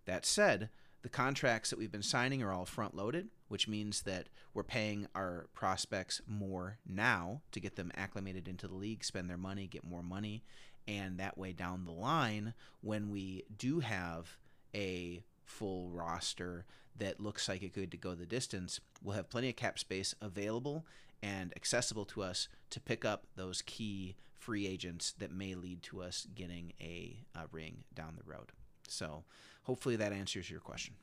That 0.05 0.25
said, 0.25 0.69
the 1.01 1.09
contracts 1.09 1.69
that 1.69 1.77
we've 1.77 1.91
been 1.91 2.01
signing 2.01 2.41
are 2.41 2.51
all 2.51 2.65
front 2.65 2.95
loaded, 2.95 3.27
which 3.47 3.67
means 3.67 4.01
that 4.03 4.27
we're 4.53 4.63
paying 4.63 5.07
our 5.13 5.47
prospects 5.53 6.21
more 6.27 6.79
now 6.87 7.41
to 7.51 7.59
get 7.59 7.75
them 7.75 7.91
acclimated 7.95 8.47
into 8.47 8.67
the 8.67 8.75
league, 8.75 9.03
spend 9.03 9.29
their 9.29 9.37
money, 9.37 9.67
get 9.67 9.83
more 9.83 10.01
money. 10.01 10.43
And 10.87 11.19
that 11.19 11.37
way 11.37 11.51
down 11.53 11.85
the 11.85 11.91
line, 11.91 12.53
when 12.81 13.11
we 13.11 13.43
do 13.55 13.81
have 13.81 14.37
a 14.73 15.23
full 15.43 15.89
roster 15.89 16.65
that 16.97 17.19
looks 17.19 17.49
like 17.49 17.61
it 17.61 17.73
could 17.73 17.91
to 17.91 17.97
go 17.97 18.15
the 18.15 18.25
distance, 18.25 18.79
we'll 19.03 19.15
have 19.15 19.29
plenty 19.29 19.49
of 19.49 19.55
cap 19.55 19.77
space 19.79 20.15
available 20.21 20.85
and 21.21 21.53
accessible 21.55 22.05
to 22.05 22.23
us 22.23 22.47
to 22.69 22.79
pick 22.79 23.03
up 23.03 23.25
those 23.35 23.61
key 23.61 24.15
free 24.39 24.67
agents 24.67 25.13
that 25.17 25.31
may 25.31 25.55
lead 25.55 25.81
to 25.81 26.01
us 26.01 26.27
getting 26.35 26.73
a, 26.79 27.17
a 27.35 27.41
ring 27.51 27.83
down 27.93 28.15
the 28.15 28.31
road. 28.31 28.51
So 28.87 29.23
hopefully 29.63 29.95
that 29.95 30.13
answers 30.13 30.49
your 30.49 30.59
question. 30.59 30.93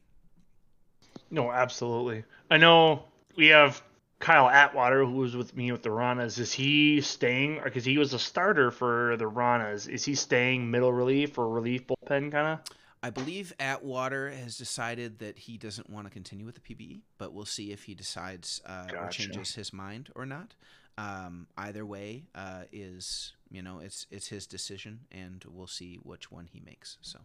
No, 1.31 1.51
absolutely. 1.51 2.25
I 2.51 2.59
know 2.59 3.05
we 3.37 3.49
have 3.49 3.83
Kyle 4.21 4.49
Atwater, 4.49 5.05
who 5.05 5.17
was 5.17 5.35
with 5.35 5.57
me 5.57 5.73
with 5.73 5.83
the 5.83 5.89
Ranas. 5.89 6.39
Is 6.39 6.53
he 6.53 7.01
staying? 7.01 7.61
Because 7.65 7.85
he 7.85 7.99
was 7.99 8.15
a 8.15 8.19
starter 8.19 8.71
for 8.71 9.17
the 9.17 9.29
Ranas. 9.29 9.89
Is 9.89 10.05
he 10.05 10.15
staying 10.15 10.71
middle 10.71 10.93
relief 10.93 11.37
or 11.39 11.49
relief 11.49 11.87
bullpen 11.89 12.31
kind 12.31 12.47
of? 12.47 12.61
I 13.03 13.11
believe 13.11 13.53
Atwater 13.59 14.31
has 14.31 14.57
decided 14.57 15.19
that 15.19 15.37
he 15.37 15.59
doesn't 15.59 15.91
want 15.91 16.07
to 16.07 16.13
continue 16.13 16.47
with 16.47 16.55
the 16.55 16.61
PBE, 16.61 17.01
but 17.19 17.33
we'll 17.33 17.45
see 17.45 17.73
if 17.73 17.83
he 17.83 17.95
decides 17.95 18.61
uh, 18.65 18.85
gotcha. 18.85 18.99
or 18.99 19.09
changes 19.09 19.55
his 19.55 19.73
mind 19.73 20.11
or 20.15 20.25
not. 20.25 20.55
Um, 20.97 21.49
either 21.57 21.85
way 21.85 22.25
uh, 22.35 22.63
is 22.71 23.33
you 23.51 23.63
know 23.63 23.81
it's 23.81 24.07
it's 24.11 24.29
his 24.29 24.47
decision, 24.47 25.01
and 25.11 25.43
we'll 25.49 25.67
see 25.67 25.99
which 26.03 26.31
one 26.31 26.47
he 26.53 26.61
makes. 26.61 26.99
So, 27.01 27.19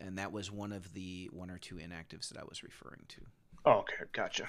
and 0.00 0.18
that 0.18 0.32
was 0.32 0.50
one 0.50 0.72
of 0.72 0.94
the 0.94 1.28
one 1.30 1.50
or 1.50 1.58
two 1.58 1.76
inactives 1.76 2.30
that 2.30 2.38
I 2.38 2.44
was 2.48 2.62
referring 2.64 3.02
to. 3.08 3.20
Oh, 3.64 3.72
okay, 3.80 4.04
gotcha. 4.12 4.48